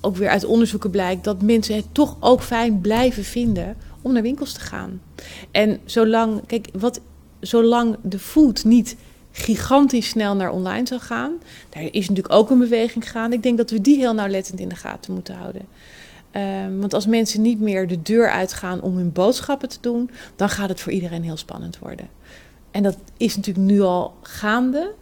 ook 0.00 0.16
weer 0.16 0.28
uit 0.28 0.44
onderzoeken 0.44 0.90
blijkt 0.90 1.24
dat 1.24 1.42
mensen 1.42 1.76
het 1.76 1.86
toch 1.92 2.16
ook 2.20 2.42
fijn 2.42 2.80
blijven 2.80 3.24
vinden 3.24 3.76
om 4.02 4.12
naar 4.12 4.22
winkels 4.22 4.52
te 4.52 4.60
gaan. 4.60 5.00
En 5.50 5.78
zolang, 5.84 6.46
kijk, 6.46 6.68
wat, 6.72 7.00
zolang 7.40 7.96
de 8.02 8.18
food 8.18 8.64
niet 8.64 8.96
gigantisch 9.30 10.08
snel 10.08 10.36
naar 10.36 10.50
online 10.50 10.86
zal 10.86 11.00
gaan, 11.00 11.32
daar 11.68 11.82
is 11.82 12.08
natuurlijk 12.08 12.34
ook 12.34 12.50
een 12.50 12.58
beweging 12.58 13.04
gegaan. 13.04 13.32
Ik 13.32 13.42
denk 13.42 13.56
dat 13.56 13.70
we 13.70 13.80
die 13.80 13.96
heel 13.96 14.14
nauwlettend 14.14 14.60
in 14.60 14.68
de 14.68 14.76
gaten 14.76 15.12
moeten 15.12 15.34
houden. 15.34 15.62
Um, 16.66 16.80
want 16.80 16.94
als 16.94 17.06
mensen 17.06 17.42
niet 17.42 17.60
meer 17.60 17.86
de 17.86 18.02
deur 18.02 18.30
uitgaan 18.30 18.80
om 18.80 18.96
hun 18.96 19.12
boodschappen 19.12 19.68
te 19.68 19.78
doen, 19.80 20.10
dan 20.36 20.48
gaat 20.48 20.68
het 20.68 20.80
voor 20.80 20.92
iedereen 20.92 21.22
heel 21.22 21.36
spannend 21.36 21.78
worden. 21.78 22.08
En 22.70 22.82
dat 22.82 22.96
is 23.16 23.36
natuurlijk 23.36 23.66
nu 23.66 23.80
al 23.80 24.14
gaande. 24.22 24.92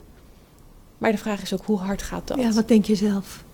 Maar 1.00 1.12
de 1.12 1.18
vraag 1.18 1.42
is 1.42 1.52
ook 1.52 1.64
hoe 1.64 1.78
hard 1.78 2.02
gaat 2.02 2.28
dat? 2.28 2.38
Ja, 2.38 2.52
wat 2.52 2.68
denk 2.68 2.84
je 2.84 2.94
zelf? 2.94 3.44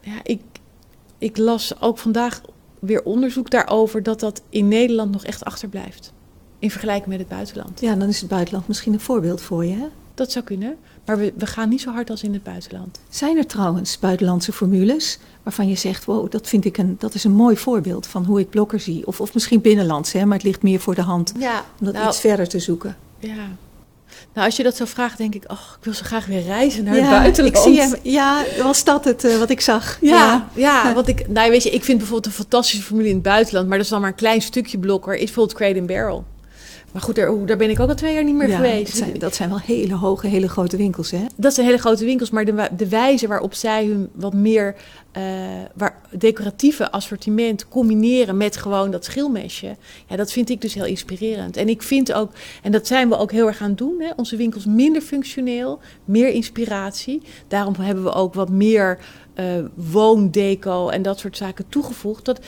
Ja, 0.00 0.20
ik, 0.22 0.40
ik 1.18 1.36
las 1.36 1.80
ook 1.80 1.98
vandaag 1.98 2.40
weer 2.78 3.02
onderzoek 3.02 3.50
daarover 3.50 4.02
dat 4.02 4.20
dat 4.20 4.42
in 4.48 4.68
Nederland 4.68 5.12
nog 5.12 5.24
echt 5.24 5.44
achterblijft. 5.44 6.12
In 6.58 6.70
vergelijking 6.70 7.08
met 7.08 7.18
het 7.18 7.28
buitenland. 7.28 7.80
Ja, 7.80 7.94
dan 7.94 8.08
is 8.08 8.20
het 8.20 8.28
buitenland 8.28 8.68
misschien 8.68 8.92
een 8.92 9.00
voorbeeld 9.00 9.40
voor 9.40 9.64
je, 9.64 9.74
hè? 9.74 9.86
Dat 10.14 10.32
zou 10.32 10.44
kunnen, 10.44 10.76
maar 11.04 11.18
we, 11.18 11.32
we 11.36 11.46
gaan 11.46 11.68
niet 11.68 11.80
zo 11.80 11.90
hard 11.90 12.10
als 12.10 12.22
in 12.22 12.32
het 12.32 12.42
buitenland. 12.42 13.00
Zijn 13.08 13.36
er 13.36 13.46
trouwens 13.46 13.98
buitenlandse 13.98 14.52
formules 14.52 15.18
waarvan 15.42 15.68
je 15.68 15.74
zegt: 15.74 16.04
wow, 16.04 16.30
dat 16.30 16.48
vind 16.48 16.64
ik 16.64 16.78
een, 16.78 16.96
dat 16.98 17.14
is 17.14 17.24
een 17.24 17.32
mooi 17.32 17.56
voorbeeld 17.56 18.06
van 18.06 18.24
hoe 18.24 18.40
ik 18.40 18.50
blokker 18.50 18.80
zie? 18.80 19.06
Of, 19.06 19.20
of 19.20 19.34
misschien 19.34 19.60
binnenlands, 19.60 20.12
hè, 20.12 20.24
maar 20.24 20.36
het 20.36 20.46
ligt 20.46 20.62
meer 20.62 20.80
voor 20.80 20.94
de 20.94 21.02
hand 21.02 21.32
ja, 21.38 21.64
om 21.80 21.84
dat 21.84 21.94
nou, 21.94 22.08
iets 22.08 22.20
verder 22.20 22.48
te 22.48 22.58
zoeken. 22.58 22.96
Ja, 23.18 23.48
nou, 24.32 24.46
als 24.46 24.56
je 24.56 24.62
dat 24.62 24.76
zo 24.76 24.84
vraagt, 24.84 25.18
denk 25.18 25.34
ik, 25.34 25.44
oh, 25.46 25.60
ik 25.78 25.84
wil 25.84 25.94
zo 25.94 26.02
graag 26.04 26.26
weer 26.26 26.42
reizen 26.42 26.84
naar 26.84 26.96
ja, 26.96 27.00
het 27.00 27.10
buitenland. 27.10 27.56
Ik 27.56 27.62
zie 27.62 27.80
hem, 27.80 27.94
ja, 28.02 28.44
was 28.62 28.84
dat 28.84 29.04
het 29.04 29.24
uh, 29.24 29.38
wat 29.38 29.50
ik 29.50 29.60
zag? 29.60 29.98
Ja, 30.00 30.16
ja, 30.16 30.48
ja, 30.54 30.92
want 30.94 31.08
ik, 31.08 31.28
nou 31.28 31.50
weet 31.50 31.62
je, 31.62 31.70
ik 31.70 31.84
vind 31.84 31.98
bijvoorbeeld 31.98 32.26
een 32.26 32.42
fantastische 32.42 32.84
formule 32.84 33.08
in 33.08 33.14
het 33.14 33.22
buitenland, 33.22 33.68
maar 33.68 33.76
dat 33.76 33.86
is 33.86 33.92
dan 33.92 34.00
maar 34.00 34.10
een 34.10 34.16
klein 34.16 34.42
stukje 34.42 34.78
blokker, 34.78 35.14
is 35.14 35.24
bijvoorbeeld 35.24 35.56
Crate 35.56 35.82
Barrel. 35.82 36.24
Maar 36.96 37.04
goed, 37.04 37.14
daar, 37.14 37.46
daar, 37.46 37.56
ben 37.56 37.70
ik 37.70 37.80
ook 37.80 37.88
al 37.88 37.94
twee 37.94 38.14
jaar 38.14 38.24
niet 38.24 38.34
meer 38.34 38.48
ja, 38.48 38.56
geweest. 38.56 38.92
Dat 38.92 38.96
zijn, 38.96 39.18
dat 39.18 39.34
zijn 39.34 39.48
wel 39.48 39.58
hele 39.58 39.94
hoge, 39.94 40.26
hele 40.26 40.48
grote 40.48 40.76
winkels, 40.76 41.10
hè? 41.10 41.24
Dat 41.36 41.54
zijn 41.54 41.66
hele 41.66 41.78
grote 41.78 42.04
winkels, 42.04 42.30
maar 42.30 42.44
de, 42.44 42.68
de 42.76 42.88
wijze 42.88 43.26
waarop 43.26 43.54
zij 43.54 43.86
hun 43.86 44.08
wat 44.14 44.34
meer 44.34 44.74
uh, 45.16 45.22
waar, 45.74 46.00
decoratieve 46.10 46.90
assortiment 46.90 47.68
combineren 47.68 48.36
met 48.36 48.56
gewoon 48.56 48.90
dat 48.90 49.04
schilmesje, 49.04 49.76
ja, 50.06 50.16
dat 50.16 50.32
vind 50.32 50.50
ik 50.50 50.60
dus 50.60 50.74
heel 50.74 50.84
inspirerend. 50.84 51.56
En 51.56 51.68
ik 51.68 51.82
vind 51.82 52.12
ook, 52.12 52.32
en 52.62 52.72
dat 52.72 52.86
zijn 52.86 53.08
we 53.08 53.16
ook 53.16 53.32
heel 53.32 53.46
erg 53.46 53.60
aan 53.60 53.68
het 53.68 53.78
doen, 53.78 54.00
hè, 54.00 54.10
onze 54.16 54.36
winkels 54.36 54.64
minder 54.64 55.02
functioneel, 55.02 55.80
meer 56.04 56.28
inspiratie. 56.28 57.22
Daarom 57.48 57.74
hebben 57.74 58.04
we 58.04 58.12
ook 58.12 58.34
wat 58.34 58.50
meer 58.50 58.98
uh, 59.36 59.64
woondeco 59.74 60.88
en 60.88 61.02
dat 61.02 61.18
soort 61.18 61.36
zaken 61.36 61.68
toegevoegd. 61.68 62.24
Dat, 62.24 62.40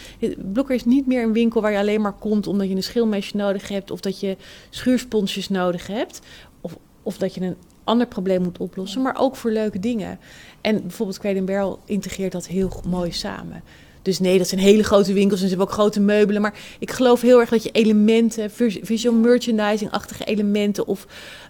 Blokker 0.52 0.74
is 0.74 0.84
niet 0.84 1.06
meer 1.06 1.22
een 1.22 1.32
winkel 1.32 1.60
waar 1.60 1.72
je 1.72 1.78
alleen 1.78 2.00
maar 2.00 2.12
komt 2.12 2.46
omdat 2.46 2.68
je 2.68 2.74
een 2.74 2.82
schilmesje 2.82 3.36
nodig 3.36 3.68
hebt 3.68 3.90
of 3.90 4.00
dat 4.00 4.20
je 4.20 4.36
schuursponsjes 4.70 5.48
nodig 5.48 5.86
hebt. 5.86 6.20
Of, 6.60 6.76
of 7.02 7.18
dat 7.18 7.34
je 7.34 7.40
een 7.40 7.56
ander 7.84 8.06
probleem 8.06 8.42
moet 8.42 8.58
oplossen, 8.58 9.02
maar 9.02 9.16
ook 9.18 9.36
voor 9.36 9.50
leuke 9.50 9.80
dingen. 9.80 10.18
En 10.60 10.80
bijvoorbeeld 10.82 11.44
Barrel 11.46 11.78
integreert 11.84 12.32
dat 12.32 12.46
heel 12.46 12.72
mooi 12.88 13.12
samen. 13.12 13.62
Dus 14.08 14.18
nee, 14.18 14.38
dat 14.38 14.48
zijn 14.48 14.60
hele 14.60 14.82
grote 14.82 15.12
winkels 15.12 15.40
en 15.40 15.48
ze 15.48 15.54
hebben 15.56 15.66
ook 15.66 15.80
grote 15.80 16.00
meubelen. 16.00 16.42
Maar 16.42 16.54
ik 16.78 16.90
geloof 16.90 17.20
heel 17.20 17.40
erg 17.40 17.48
dat 17.48 17.62
je 17.62 17.70
elementen, 17.70 18.50
visual 18.82 19.14
merchandising-achtige 19.14 20.24
elementen 20.24 20.86
of 20.86 21.06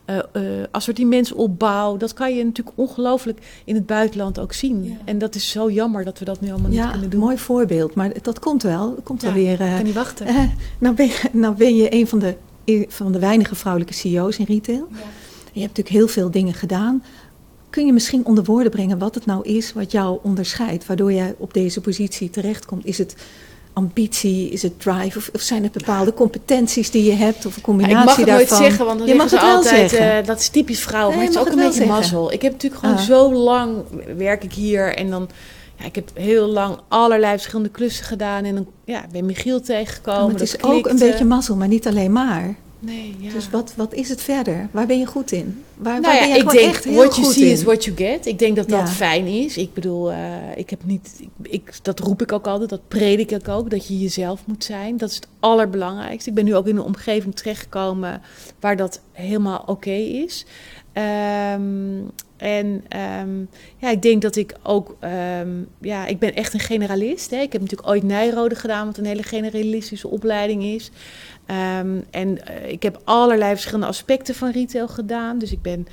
uh, 0.06 0.16
uh, 0.32 0.42
assortimentsopbouw, 0.70 1.96
dat 1.96 2.12
kan 2.12 2.36
je 2.36 2.44
natuurlijk 2.44 2.76
ongelooflijk 2.78 3.38
in 3.64 3.74
het 3.74 3.86
buitenland 3.86 4.38
ook 4.38 4.52
zien. 4.52 4.84
Ja. 4.84 4.96
En 5.04 5.18
dat 5.18 5.34
is 5.34 5.50
zo 5.50 5.70
jammer 5.70 6.04
dat 6.04 6.18
we 6.18 6.24
dat 6.24 6.40
nu 6.40 6.50
allemaal 6.50 6.70
ja, 6.70 6.82
niet 6.82 6.92
kunnen 6.92 7.10
doen. 7.10 7.20
mooi 7.20 7.38
voorbeeld. 7.38 7.94
Maar 7.94 8.12
dat 8.22 8.38
komt 8.38 8.62
wel. 8.62 8.94
Dat 8.94 9.04
komt 9.04 9.20
ja, 9.20 9.26
wel 9.26 9.42
weer. 9.42 9.52
Ik 9.52 9.58
kan 9.58 9.84
niet 9.84 9.94
wachten. 9.94 10.26
Nou, 10.78 10.94
ben 10.94 11.06
je, 11.06 11.20
nou 11.32 11.54
ben 11.54 11.76
je 11.76 11.94
een 11.94 12.06
van 12.06 12.18
de, 12.18 12.36
van 12.88 13.12
de 13.12 13.18
weinige 13.18 13.54
vrouwelijke 13.54 13.94
CEO's 13.94 14.38
in 14.38 14.44
retail. 14.44 14.88
Ja. 14.90 14.98
Je 15.52 15.64
hebt 15.64 15.76
natuurlijk 15.76 15.88
heel 15.88 16.08
veel 16.08 16.30
dingen 16.30 16.54
gedaan. 16.54 17.02
Kun 17.78 17.86
je 17.86 17.92
misschien 17.92 18.24
onder 18.26 18.44
woorden 18.44 18.70
brengen 18.70 18.98
wat 18.98 19.14
het 19.14 19.26
nou 19.26 19.44
is 19.48 19.72
wat 19.72 19.92
jou 19.92 20.18
onderscheidt, 20.22 20.86
waardoor 20.86 21.12
jij 21.12 21.34
op 21.38 21.54
deze 21.54 21.80
positie 21.80 22.30
terechtkomt? 22.30 22.86
Is 22.86 22.98
het 22.98 23.14
ambitie, 23.72 24.48
is 24.50 24.62
het 24.62 24.80
drive 24.80 25.18
of, 25.18 25.30
of 25.32 25.40
zijn 25.40 25.62
het 25.62 25.72
bepaalde 25.72 26.14
competenties 26.14 26.90
die 26.90 27.04
je 27.04 27.12
hebt 27.12 27.46
of 27.46 27.56
een 27.56 27.62
combinatie 27.62 27.96
ja, 27.96 28.00
ik 28.02 28.06
mag 28.08 28.16
het 28.16 28.26
daarvan? 28.26 28.46
nooit 28.58 28.62
zeggen, 28.62 28.86
want 28.86 28.98
dan 28.98 29.08
je 29.08 29.14
mag 29.14 29.30
het 29.30 29.40
wel 29.40 29.50
altijd, 29.50 29.90
zeggen. 29.90 30.20
uh, 30.20 30.26
dat 30.26 30.38
is 30.38 30.48
typisch 30.48 30.80
vrouw, 30.80 31.08
Nee, 31.08 31.16
maar 31.16 31.26
het 31.26 31.34
is 31.34 31.40
ook 31.40 31.46
een 31.48 31.54
beetje 31.54 31.72
zeggen. 31.72 31.94
mazzel. 31.94 32.32
Ik 32.32 32.42
heb 32.42 32.52
natuurlijk 32.52 32.80
gewoon 32.80 32.96
Ah. 32.96 33.02
zo 33.02 33.32
lang 33.32 33.76
werk 34.16 34.44
ik 34.44 34.52
hier 34.52 34.94
en 34.96 35.10
dan 35.10 35.28
ja, 35.78 35.84
ik 35.84 35.94
heb 35.94 36.10
heel 36.14 36.46
lang 36.46 36.78
allerlei 36.88 37.32
verschillende 37.32 37.70
klussen 37.70 38.04
gedaan. 38.04 38.44
En 38.44 38.54
dan 38.54 38.66
ja, 38.84 39.04
ben 39.12 39.26
Michiel 39.26 39.60
tegengekomen. 39.60 40.22
Maar 40.22 40.30
het 40.32 40.40
is 40.40 40.62
ook 40.62 40.86
een 40.86 40.98
beetje 40.98 41.24
mazzel, 41.24 41.56
maar 41.56 41.68
niet 41.68 41.86
alleen 41.86 42.12
maar. 42.12 42.54
Nee, 42.80 43.16
ja. 43.18 43.32
Dus 43.32 43.50
wat, 43.50 43.72
wat 43.76 43.94
is 43.94 44.08
het 44.08 44.22
verder? 44.22 44.68
Waar 44.70 44.86
ben 44.86 44.98
je 44.98 45.06
goed 45.06 45.32
in? 45.32 45.64
Waar, 45.74 46.00
nou 46.00 46.02
waar 46.02 46.14
ja, 46.14 46.20
ben 46.20 46.28
je 46.36 46.42
ik 46.42 46.50
denk, 46.50 46.74
echt 46.74 46.84
heel 46.84 46.94
what 46.94 47.14
you 47.14 47.26
goed 47.26 47.34
see 47.34 47.44
in? 47.46 47.50
is 47.52 47.62
what 47.62 47.84
you 47.84 47.96
get. 47.96 48.26
Ik 48.26 48.38
denk 48.38 48.56
dat 48.56 48.68
dat 48.68 48.78
Ja. 48.78 48.86
fijn 48.86 49.26
is. 49.26 49.56
Ik 49.56 49.74
bedoel, 49.74 50.12
eh, 50.12 50.56
ik 50.56 50.70
heb 50.70 50.84
niet, 50.84 51.10
ik, 51.20 51.28
ik, 51.52 51.72
dat 51.82 51.98
roep 51.98 52.22
ik 52.22 52.32
ook 52.32 52.46
altijd, 52.46 52.70
dat 52.70 52.88
predik 52.88 53.30
ik 53.30 53.48
ook, 53.48 53.70
dat 53.70 53.86
je 53.86 53.98
jezelf 53.98 54.40
moet 54.46 54.64
zijn. 54.64 54.96
Dat 54.96 55.08
is 55.10 55.14
het 55.14 55.28
allerbelangrijkste. 55.40 56.28
Ik 56.28 56.34
ben 56.34 56.44
nu 56.44 56.54
ook 56.56 56.66
in 56.66 56.76
een 56.76 56.82
omgeving 56.82 57.34
terechtgekomen 57.36 58.22
waar 58.60 58.76
dat 58.76 59.00
helemaal 59.12 59.62
oké 59.66 59.90
is. 59.90 60.46
Ehm, 60.98 62.00
en 62.36 62.84
ehm, 62.88 63.44
ja, 63.76 63.90
ik 63.90 64.02
denk 64.02 64.22
dat 64.22 64.36
ik 64.36 64.54
ook, 64.62 64.96
ehm, 65.00 65.48
ja, 65.80 66.06
ik 66.06 66.18
ben 66.18 66.34
echt 66.34 66.54
een 66.54 66.60
generalist. 66.60 67.30
Hè. 67.30 67.36
Ik 67.36 67.52
heb 67.52 67.60
natuurlijk 67.60 67.88
ooit 67.88 68.02
Nijrode 68.02 68.54
gedaan, 68.54 68.86
wat 68.86 68.98
een 68.98 69.04
hele 69.04 69.22
generalistische 69.22 70.08
opleiding 70.08 70.64
is. 70.64 70.90
En 72.10 72.46
eh, 72.46 72.70
ik 72.70 72.82
heb 72.82 73.00
allerlei 73.04 73.52
verschillende 73.52 73.86
aspecten 73.86 74.34
van 74.34 74.50
retail 74.50 74.88
gedaan. 74.88 75.38
Dus 75.38 75.52
ik 75.52 75.62
ben, 75.62 75.86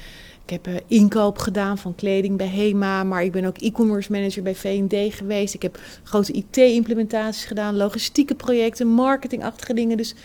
ik 0.46 0.50
heb 0.50 0.68
eh, 0.68 0.74
inkoop 0.88 1.38
gedaan 1.38 1.78
van 1.78 1.96
kleding 1.96 2.38
bij 2.38 2.48
Hema, 2.48 3.04
maar 3.04 3.24
ik 3.24 3.32
ben 3.32 3.46
ook 3.46 3.58
e-commerce 3.58 4.12
manager 4.12 4.44
bij 4.44 4.56
V&D 4.56 5.14
geweest. 5.14 5.54
Ik 5.54 5.62
heb 5.62 5.80
grote 6.04 6.32
IT-implementaties 6.34 7.46
gedaan, 7.46 7.78
logistieke 7.78 8.36
projecten, 8.36 8.88
marketingachtige 8.88 9.74
dingen. 9.74 9.98
Dus 9.98 10.16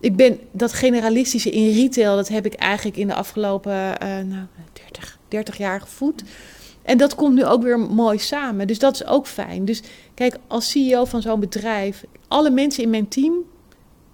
ik 0.00 0.16
ben 0.16 0.38
dat 0.50 0.72
generalistische 0.72 1.50
in 1.50 1.74
retail, 1.74 2.16
dat 2.16 2.28
heb 2.28 2.46
ik 2.46 2.54
eigenlijk 2.54 2.96
in 2.96 3.06
de 3.06 3.14
afgelopen 3.14 3.98
eh, 3.98 4.08
nou, 4.08 4.46
30, 4.72 5.18
30 5.28 5.56
jaar 5.56 5.80
gevoed. 5.80 6.22
En 6.82 6.98
dat 6.98 7.14
komt 7.14 7.34
nu 7.34 7.44
ook 7.44 7.62
weer 7.62 7.78
mooi 7.78 8.18
samen. 8.18 8.66
Dus 8.66 8.78
dat 8.78 8.94
is 8.94 9.06
ook 9.06 9.26
fijn. 9.26 9.64
Dus 9.64 9.82
kijk, 10.14 10.38
als 10.46 10.70
CEO 10.70 11.04
van 11.04 11.22
zo'n 11.22 11.40
bedrijf, 11.40 12.04
alle 12.28 12.50
mensen 12.50 12.82
in 12.82 12.90
mijn 12.90 13.08
team 13.08 13.34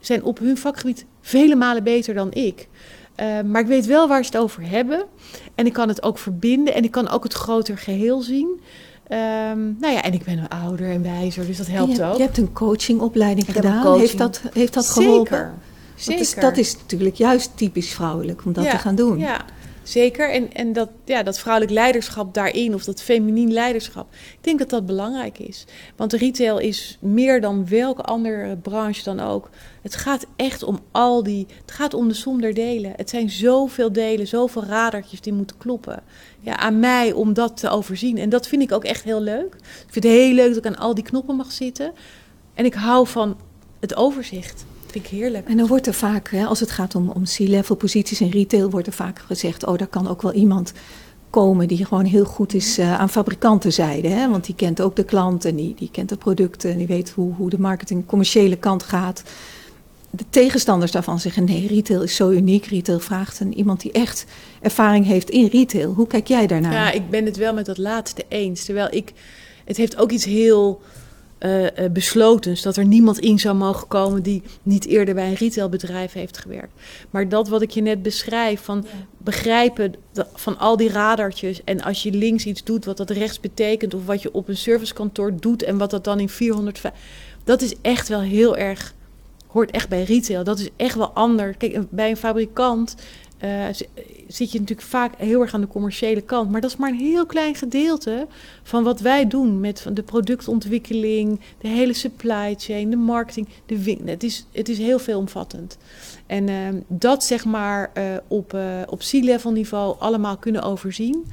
zijn 0.00 0.24
op 0.24 0.38
hun 0.38 0.58
vakgebied 0.58 1.06
vele 1.20 1.54
malen 1.54 1.84
beter 1.84 2.14
dan 2.14 2.32
ik. 2.32 2.68
Uh, 3.16 3.40
maar 3.40 3.60
ik 3.60 3.66
weet 3.66 3.86
wel 3.86 4.08
waar 4.08 4.24
ze 4.24 4.30
het 4.32 4.42
over 4.42 4.68
hebben. 4.68 5.04
En 5.54 5.66
ik 5.66 5.72
kan 5.72 5.88
het 5.88 6.02
ook 6.02 6.18
verbinden. 6.18 6.74
En 6.74 6.84
ik 6.84 6.90
kan 6.90 7.08
ook 7.08 7.22
het 7.22 7.32
groter 7.32 7.78
geheel 7.78 8.20
zien. 8.20 8.60
Um, 9.08 9.76
nou 9.80 9.92
ja, 9.92 10.02
en 10.02 10.12
ik 10.12 10.24
ben 10.24 10.48
ouder 10.48 10.90
en 10.90 11.02
wijzer, 11.02 11.46
dus 11.46 11.56
dat 11.56 11.66
helpt 11.66 11.96
je, 11.96 12.04
ook. 12.04 12.16
Je 12.16 12.22
hebt 12.22 12.38
een 12.38 12.52
coachingopleiding 12.52 13.48
Ik 13.48 13.54
heb 13.54 13.64
een 13.64 13.70
gedaan. 13.70 13.84
coaching. 13.84 14.06
Heeft 14.06 14.18
dat, 14.18 14.40
heeft 14.52 14.74
dat 14.74 14.88
geholpen? 14.88 15.36
Zeker. 15.36 15.54
Zeker. 16.02 16.40
dat 16.40 16.56
is 16.56 16.76
natuurlijk 16.76 17.16
juist 17.16 17.56
typisch 17.56 17.92
vrouwelijk 17.92 18.44
om 18.44 18.52
dat 18.52 18.64
Ja, 18.64 18.70
te 18.70 18.78
gaan 18.78 18.94
doen. 18.94 19.18
Ja, 19.18 19.44
zeker. 19.82 20.30
En, 20.30 20.52
en 20.52 20.72
dat, 20.72 20.88
ja, 21.04 21.22
dat 21.22 21.38
vrouwelijk 21.38 21.72
leiderschap 21.72 22.34
daarin, 22.34 22.74
of 22.74 22.84
dat 22.84 23.02
feminien 23.02 23.52
leiderschap, 23.52 24.12
ik 24.12 24.38
denk 24.40 24.58
dat 24.58 24.70
dat 24.70 24.86
belangrijk 24.86 25.38
is. 25.38 25.64
Want 25.96 26.12
retail 26.12 26.58
is 26.58 26.98
meer 27.00 27.40
dan 27.40 27.68
welke 27.68 28.02
andere 28.02 28.56
branche 28.56 29.04
dan 29.04 29.20
ook. 29.20 29.50
Het 29.82 29.96
gaat 29.96 30.26
echt 30.36 30.62
om 30.62 30.80
al 30.90 31.22
die, 31.22 31.46
het 31.60 31.70
gaat 31.70 31.94
om 31.94 32.08
de 32.08 32.14
som 32.14 32.40
der 32.40 32.54
delen. 32.54 32.92
Het 32.96 33.10
zijn 33.10 33.30
zoveel 33.30 33.92
delen, 33.92 34.26
zoveel 34.26 34.64
radertjes 34.64 35.20
die 35.20 35.32
moeten 35.32 35.56
kloppen. 35.58 36.02
Ja, 36.40 36.56
aan 36.56 36.80
mij 36.80 37.12
om 37.12 37.32
dat 37.32 37.56
te 37.56 37.68
overzien. 37.68 38.18
En 38.18 38.28
dat 38.28 38.46
vind 38.48 38.62
ik 38.62 38.72
ook 38.72 38.84
echt 38.84 39.04
heel 39.04 39.20
leuk. 39.20 39.54
Ik 39.54 39.92
vind 39.92 40.04
het 40.04 40.12
heel 40.12 40.34
leuk 40.34 40.48
dat 40.54 40.64
ik 40.64 40.66
aan 40.66 40.78
al 40.78 40.94
die 40.94 41.04
knoppen 41.04 41.36
mag 41.36 41.52
zitten. 41.52 41.92
En 42.54 42.64
ik 42.64 42.74
hou 42.74 43.06
van 43.06 43.36
het 43.80 43.96
overzicht. 43.96 44.64
Vind 44.92 45.04
ik 45.04 45.10
heerlijk. 45.10 45.48
En 45.48 45.56
dan 45.56 45.66
wordt 45.66 45.86
er 45.86 45.94
vaak, 45.94 46.30
hè, 46.30 46.44
als 46.44 46.60
het 46.60 46.70
gaat 46.70 46.94
om, 46.94 47.10
om 47.10 47.22
C-level 47.24 47.76
posities 47.76 48.20
in 48.20 48.30
retail, 48.30 48.70
wordt 48.70 48.86
er 48.86 48.92
vaak 48.92 49.18
gezegd: 49.18 49.66
oh, 49.66 49.78
daar 49.78 49.86
kan 49.86 50.08
ook 50.08 50.22
wel 50.22 50.32
iemand 50.32 50.72
komen 51.30 51.68
die 51.68 51.84
gewoon 51.84 52.04
heel 52.04 52.24
goed 52.24 52.54
is 52.54 52.78
uh, 52.78 53.00
aan 53.00 53.08
fabrikantenzijde. 53.08 54.08
Hè? 54.08 54.30
Want 54.30 54.44
die 54.44 54.54
kent 54.54 54.80
ook 54.80 54.96
de 54.96 55.04
klant 55.04 55.44
en 55.44 55.56
die, 55.56 55.74
die 55.74 55.88
kent 55.92 56.08
de 56.08 56.16
producten 56.16 56.70
en 56.70 56.78
die 56.78 56.86
weet 56.86 57.10
hoe, 57.10 57.34
hoe 57.34 57.50
de 57.50 57.60
marketing 57.60 58.06
commerciële 58.06 58.56
kant 58.56 58.82
gaat. 58.82 59.22
De 60.10 60.24
tegenstanders 60.30 60.92
daarvan 60.92 61.20
zeggen: 61.20 61.44
nee, 61.44 61.66
retail 61.66 62.02
is 62.02 62.16
zo 62.16 62.30
uniek. 62.30 62.66
Retail 62.66 63.00
vraagt 63.00 63.40
een, 63.40 63.54
iemand 63.54 63.80
die 63.80 63.92
echt 63.92 64.24
ervaring 64.60 65.06
heeft 65.06 65.30
in 65.30 65.46
retail. 65.46 65.92
Hoe 65.92 66.06
kijk 66.06 66.26
jij 66.26 66.46
daarnaar? 66.46 66.72
Ja, 66.72 66.90
ik 66.90 67.10
ben 67.10 67.24
het 67.24 67.36
wel 67.36 67.54
met 67.54 67.66
dat 67.66 67.78
laatste 67.78 68.24
eens. 68.28 68.64
Terwijl 68.64 68.88
ik, 68.90 69.12
het 69.64 69.76
heeft 69.76 69.96
ook 69.96 70.10
iets 70.10 70.24
heel 70.24 70.80
uh, 71.44 71.66
beslotens. 71.92 72.62
Dat 72.62 72.76
er 72.76 72.84
niemand 72.84 73.18
in 73.18 73.38
zou 73.38 73.56
mogen 73.56 73.88
komen 73.88 74.22
die 74.22 74.42
niet 74.62 74.86
eerder 74.86 75.14
bij 75.14 75.28
een 75.28 75.34
retailbedrijf 75.34 76.12
heeft 76.12 76.38
gewerkt. 76.38 76.72
Maar 77.10 77.28
dat 77.28 77.48
wat 77.48 77.62
ik 77.62 77.70
je 77.70 77.82
net 77.82 78.02
beschrijf, 78.02 78.60
van 78.60 78.84
ja. 78.86 78.90
begrijpen 79.18 79.94
van 80.34 80.58
al 80.58 80.76
die 80.76 80.90
radartjes. 80.90 81.64
En 81.64 81.82
als 81.82 82.02
je 82.02 82.12
links 82.12 82.46
iets 82.46 82.64
doet 82.64 82.84
wat 82.84 82.96
dat 82.96 83.10
rechts 83.10 83.40
betekent. 83.40 83.94
Of 83.94 84.06
wat 84.06 84.22
je 84.22 84.34
op 84.34 84.48
een 84.48 84.56
servicekantoor 84.56 85.36
doet 85.40 85.62
en 85.62 85.78
wat 85.78 85.90
dat 85.90 86.04
dan 86.04 86.20
in 86.20 86.28
405. 86.28 86.92
Dat 87.44 87.62
is 87.62 87.74
echt 87.80 88.08
wel 88.08 88.20
heel 88.20 88.56
erg, 88.56 88.94
hoort 89.46 89.70
echt 89.70 89.88
bij 89.88 90.02
retail. 90.02 90.44
Dat 90.44 90.58
is 90.58 90.68
echt 90.76 90.94
wel 90.94 91.10
anders. 91.10 91.56
Kijk, 91.56 91.90
bij 91.90 92.10
een 92.10 92.16
fabrikant 92.16 92.94
uh, 93.44 93.66
zit 94.28 94.52
je 94.52 94.58
natuurlijk 94.58 94.88
vaak 94.88 95.14
heel 95.16 95.40
erg 95.40 95.54
aan 95.54 95.60
de 95.60 95.66
commerciële 95.66 96.20
kant. 96.20 96.50
Maar 96.50 96.60
dat 96.60 96.70
is 96.70 96.76
maar 96.76 96.90
een 96.90 96.96
heel 96.98 97.26
klein 97.26 97.54
gedeelte 97.54 98.26
van 98.62 98.84
wat 98.84 99.00
wij 99.00 99.26
doen 99.26 99.60
met 99.60 99.86
de 99.92 100.02
productontwikkeling, 100.02 101.40
de 101.60 101.68
hele 101.68 101.92
supply 101.92 102.54
chain, 102.58 102.90
de 102.90 102.96
marketing, 102.96 103.48
de. 103.66 103.96
Het 104.04 104.22
is, 104.22 104.46
het 104.52 104.68
is 104.68 104.78
heel 104.78 104.98
veelomvattend. 104.98 105.78
En 106.26 106.48
uh, 106.48 106.68
dat 106.86 107.24
zeg 107.24 107.44
maar 107.44 107.90
uh, 107.98 108.04
op, 108.28 108.56
op 108.88 108.98
C-level 108.98 109.52
niveau 109.52 109.96
allemaal 109.98 110.36
kunnen 110.36 110.62
overzien. 110.62 111.24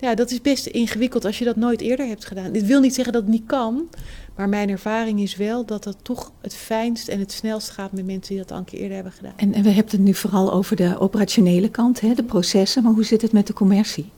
Ja, 0.00 0.14
dat 0.14 0.30
is 0.30 0.40
best 0.40 0.66
ingewikkeld 0.66 1.24
als 1.24 1.38
je 1.38 1.44
dat 1.44 1.56
nooit 1.56 1.80
eerder 1.80 2.06
hebt 2.06 2.24
gedaan. 2.24 2.52
Dit 2.52 2.66
wil 2.66 2.80
niet 2.80 2.94
zeggen 2.94 3.12
dat 3.12 3.22
het 3.22 3.30
niet 3.30 3.46
kan. 3.46 3.88
Maar 4.36 4.48
mijn 4.48 4.68
ervaring 4.68 5.20
is 5.20 5.36
wel 5.36 5.64
dat 5.64 5.84
dat 5.84 5.96
toch 6.02 6.32
het 6.40 6.54
fijnst 6.54 7.08
en 7.08 7.18
het 7.18 7.32
snelst 7.32 7.70
gaat 7.70 7.92
met 7.92 8.06
mensen 8.06 8.34
die 8.34 8.42
dat 8.42 8.52
al 8.52 8.58
een 8.58 8.64
keer 8.64 8.78
eerder 8.78 8.94
hebben 8.94 9.12
gedaan. 9.12 9.32
En, 9.36 9.54
en 9.54 9.62
we 9.62 9.70
hebben 9.70 9.92
het 9.92 10.00
nu 10.00 10.14
vooral 10.14 10.52
over 10.52 10.76
de 10.76 10.98
operationele 10.98 11.68
kant, 11.68 12.00
hè, 12.00 12.14
de 12.14 12.22
processen. 12.22 12.82
Maar 12.82 12.92
hoe 12.92 13.04
zit 13.04 13.22
het 13.22 13.32
met 13.32 13.46
de 13.46 13.52
commercie? 13.52 14.10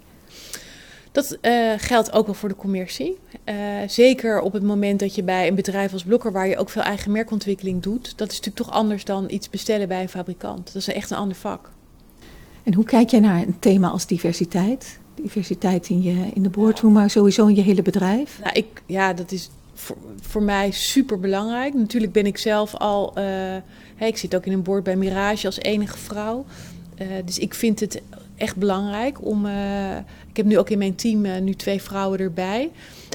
Dat 1.12 1.38
uh, 1.42 1.72
geldt 1.76 2.12
ook 2.12 2.26
wel 2.26 2.34
voor 2.34 2.48
de 2.48 2.56
commercie. 2.56 3.18
Uh, 3.44 3.54
zeker 3.86 4.40
op 4.40 4.52
het 4.52 4.62
moment 4.62 5.00
dat 5.00 5.14
je 5.14 5.22
bij 5.22 5.48
een 5.48 5.54
bedrijf 5.54 5.92
als 5.92 6.04
Blokker, 6.04 6.32
waar 6.32 6.48
je 6.48 6.56
ook 6.56 6.70
veel 6.70 6.82
eigen 6.82 7.12
merkontwikkeling 7.12 7.82
doet, 7.82 8.18
dat 8.18 8.30
is 8.30 8.36
natuurlijk 8.36 8.66
toch 8.66 8.74
anders 8.74 9.04
dan 9.04 9.30
iets 9.30 9.50
bestellen 9.50 9.88
bij 9.88 10.02
een 10.02 10.08
fabrikant. 10.08 10.66
Dat 10.66 10.74
is 10.74 10.88
echt 10.88 11.10
een 11.10 11.16
ander 11.16 11.36
vak. 11.36 11.70
En 12.62 12.74
hoe 12.74 12.84
kijk 12.84 13.10
jij 13.10 13.20
naar 13.20 13.42
een 13.42 13.58
thema 13.58 13.88
als 13.88 14.06
diversiteit? 14.06 14.98
Diversiteit 15.14 15.88
in, 15.88 16.02
je, 16.02 16.30
in 16.34 16.42
de 16.42 16.50
boardroom, 16.50 16.92
maar 16.92 17.10
sowieso 17.10 17.46
in 17.46 17.54
je 17.54 17.62
hele 17.62 17.82
bedrijf? 17.82 18.38
Nou, 18.42 18.54
ik, 18.54 18.82
ja, 18.86 19.12
dat 19.12 19.32
is 19.32 19.50
voor, 19.74 19.96
voor 20.20 20.42
mij 20.42 20.70
super 20.70 21.20
belangrijk. 21.20 21.74
Natuurlijk 21.74 22.12
ben 22.12 22.26
ik 22.26 22.38
zelf 22.38 22.74
al. 22.74 23.08
Uh, 23.08 23.24
hey, 23.96 24.08
ik 24.08 24.16
zit 24.16 24.34
ook 24.34 24.46
in 24.46 24.52
een 24.52 24.62
board 24.62 24.84
bij 24.84 24.96
Mirage 24.96 25.46
als 25.46 25.58
enige 25.58 25.98
vrouw. 25.98 26.44
Uh, 26.98 27.08
dus 27.24 27.38
ik 27.38 27.54
vind 27.54 27.80
het 27.80 28.02
echt 28.36 28.56
belangrijk 28.56 29.24
om. 29.24 29.46
Uh, 29.46 29.96
ik 30.28 30.36
heb 30.36 30.46
nu 30.46 30.58
ook 30.58 30.70
in 30.70 30.78
mijn 30.78 30.94
team 30.94 31.44
nu 31.44 31.54
twee 31.54 31.82
vrouwen 31.82 32.18
erbij. 32.18 32.70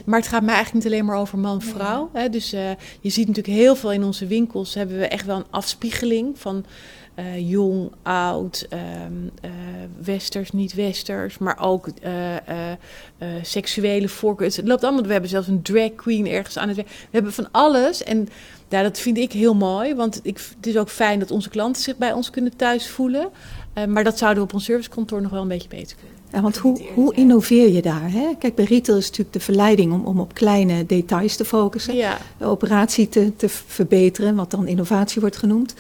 Maar 0.06 0.20
het 0.20 0.28
gaat 0.28 0.44
mij 0.44 0.54
eigenlijk 0.54 0.84
niet 0.86 0.94
alleen 0.94 1.06
maar 1.06 1.18
over 1.18 1.38
man-vrouw. 1.38 2.10
Ja. 2.14 2.28
Dus 2.28 2.50
je 2.50 3.10
ziet 3.10 3.28
natuurlijk 3.28 3.58
heel 3.58 3.76
veel 3.76 3.92
in 3.92 4.04
onze 4.04 4.28
winkels. 4.28 4.74
Hebben 4.74 4.98
we 4.98 5.08
echt 5.08 5.26
wel 5.26 5.38
een 5.38 5.46
afspiegeling 5.50 6.40
van. 6.40 6.66
Uh, 7.20 7.50
jong, 7.50 7.92
oud, 8.04 8.68
um, 8.74 9.32
uh, 9.46 9.52
westers, 10.02 10.52
niet-westers, 10.52 11.38
maar 11.38 11.60
ook 11.60 11.88
uh, 12.06 12.36
seksuele 13.42 14.08
voorkeur. 14.08 14.48
Het 14.48 14.68
loopt 14.68 14.84
allemaal. 14.84 15.04
We 15.04 15.12
hebben 15.12 15.30
zelfs 15.30 15.48
een 15.48 15.62
drag 15.62 15.96
queen 15.96 16.28
ergens 16.28 16.58
aan 16.58 16.68
het 16.68 16.76
werk. 16.78 16.88
We 16.88 17.08
hebben 17.12 17.34
van 17.34 17.52
alles. 17.52 18.04
En 18.04 18.28
ja, 18.70 18.84
dat 18.84 19.00
vind 19.00 19.18
ik 19.18 19.32
heel 19.32 19.56
mooi, 19.56 19.96
want 19.96 20.20
ik, 20.24 20.38
het 20.56 20.68
is 20.68 20.78
ook 20.78 20.90
fijn 20.90 21.20
dat 21.20 21.32
onze 21.32 21.50
klanten 21.50 21.82
zich 21.82 21.98
bij 21.98 22.14
ons 22.14 22.30
kunnen 22.30 22.56
thuis 22.56 22.90
voelen. 22.90 23.30
maar 23.88 24.04
dat 24.04 24.18
zouden 24.18 24.44
we 24.44 24.50
op 24.50 24.54
ons 24.54 24.66
servicekantoor 24.66 25.22
nog 25.22 25.32
wel 25.32 25.42
een 25.42 25.48
beetje 25.48 25.70
beter 25.70 25.98
kunnen. 25.98 26.18
Ja, 26.32 26.42
want 26.42 26.58
hoe, 26.58 26.82
hoe 26.94 27.16
innoveer 27.16 27.72
je 27.72 27.82
daar? 27.82 28.12
Hè? 28.12 28.28
Kijk, 28.40 28.56
bij 28.56 28.66
retail 28.66 28.98
is 28.98 29.06
natuurlijk 29.06 29.34
de 29.34 29.40
verleiding 29.40 29.94
om, 29.94 30.06
om 30.06 30.20
op 30.20 30.34
kleine 30.34 30.86
details 30.86 31.36
te 31.36 31.46
focussen. 31.46 31.96
Ja. 31.96 32.18
De 32.38 32.46
operatie 32.46 33.10
te, 33.10 33.36
te 33.36 33.50
verbeteren, 33.50 34.36
wat 34.36 34.52
dan 34.52 34.68
innovatie 34.68 35.22
wordt 35.22 35.38
genoemd. 35.38 35.74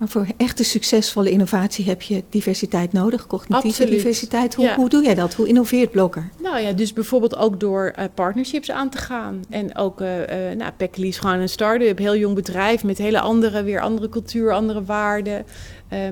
Maar 0.00 0.08
voor 0.08 0.26
echte 0.36 0.64
succesvolle 0.64 1.30
innovatie 1.30 1.84
heb 1.84 2.02
je 2.02 2.22
diversiteit 2.30 2.92
nodig, 2.92 3.26
cognitieve 3.26 3.68
Absoluut. 3.68 3.92
diversiteit. 3.92 4.54
Hoe, 4.54 4.64
Ja. 4.64 4.74
hoe 4.76 4.88
doe 4.88 5.02
jij 5.02 5.14
dat? 5.14 5.34
Hoe 5.34 5.48
innoveert 5.48 5.90
Blokker? 5.90 6.28
Nou 6.42 6.60
ja, 6.60 6.72
dus 6.72 6.92
bijvoorbeeld 6.92 7.36
ook 7.36 7.60
door 7.60 7.92
eh, 7.96 8.04
partnerships 8.14 8.70
aan 8.70 8.88
te 8.90 8.98
gaan. 8.98 9.44
En 9.50 9.76
ook, 9.76 10.00
eh 10.00 10.50
eh 10.50 10.56
nou, 10.56 10.70
Pekkelie 10.76 11.08
is 11.08 11.18
gewoon 11.18 11.38
een 11.38 11.48
start-up, 11.48 11.98
heel 11.98 12.16
jong 12.16 12.34
bedrijf 12.34 12.84
met 12.84 12.98
hele 12.98 13.20
andere, 13.20 13.62
weer 13.62 13.80
andere 13.80 14.08
cultuur, 14.08 14.52
andere 14.52 14.84
waarden. 14.84 15.44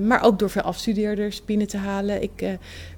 Maar 0.01 0.23
ook 0.23 0.39
door 0.39 0.49
veel 0.49 0.61
afstudeerders 0.61 1.45
binnen 1.45 1.67
te 1.67 1.77
halen. 1.77 2.21
Ik 2.21 2.43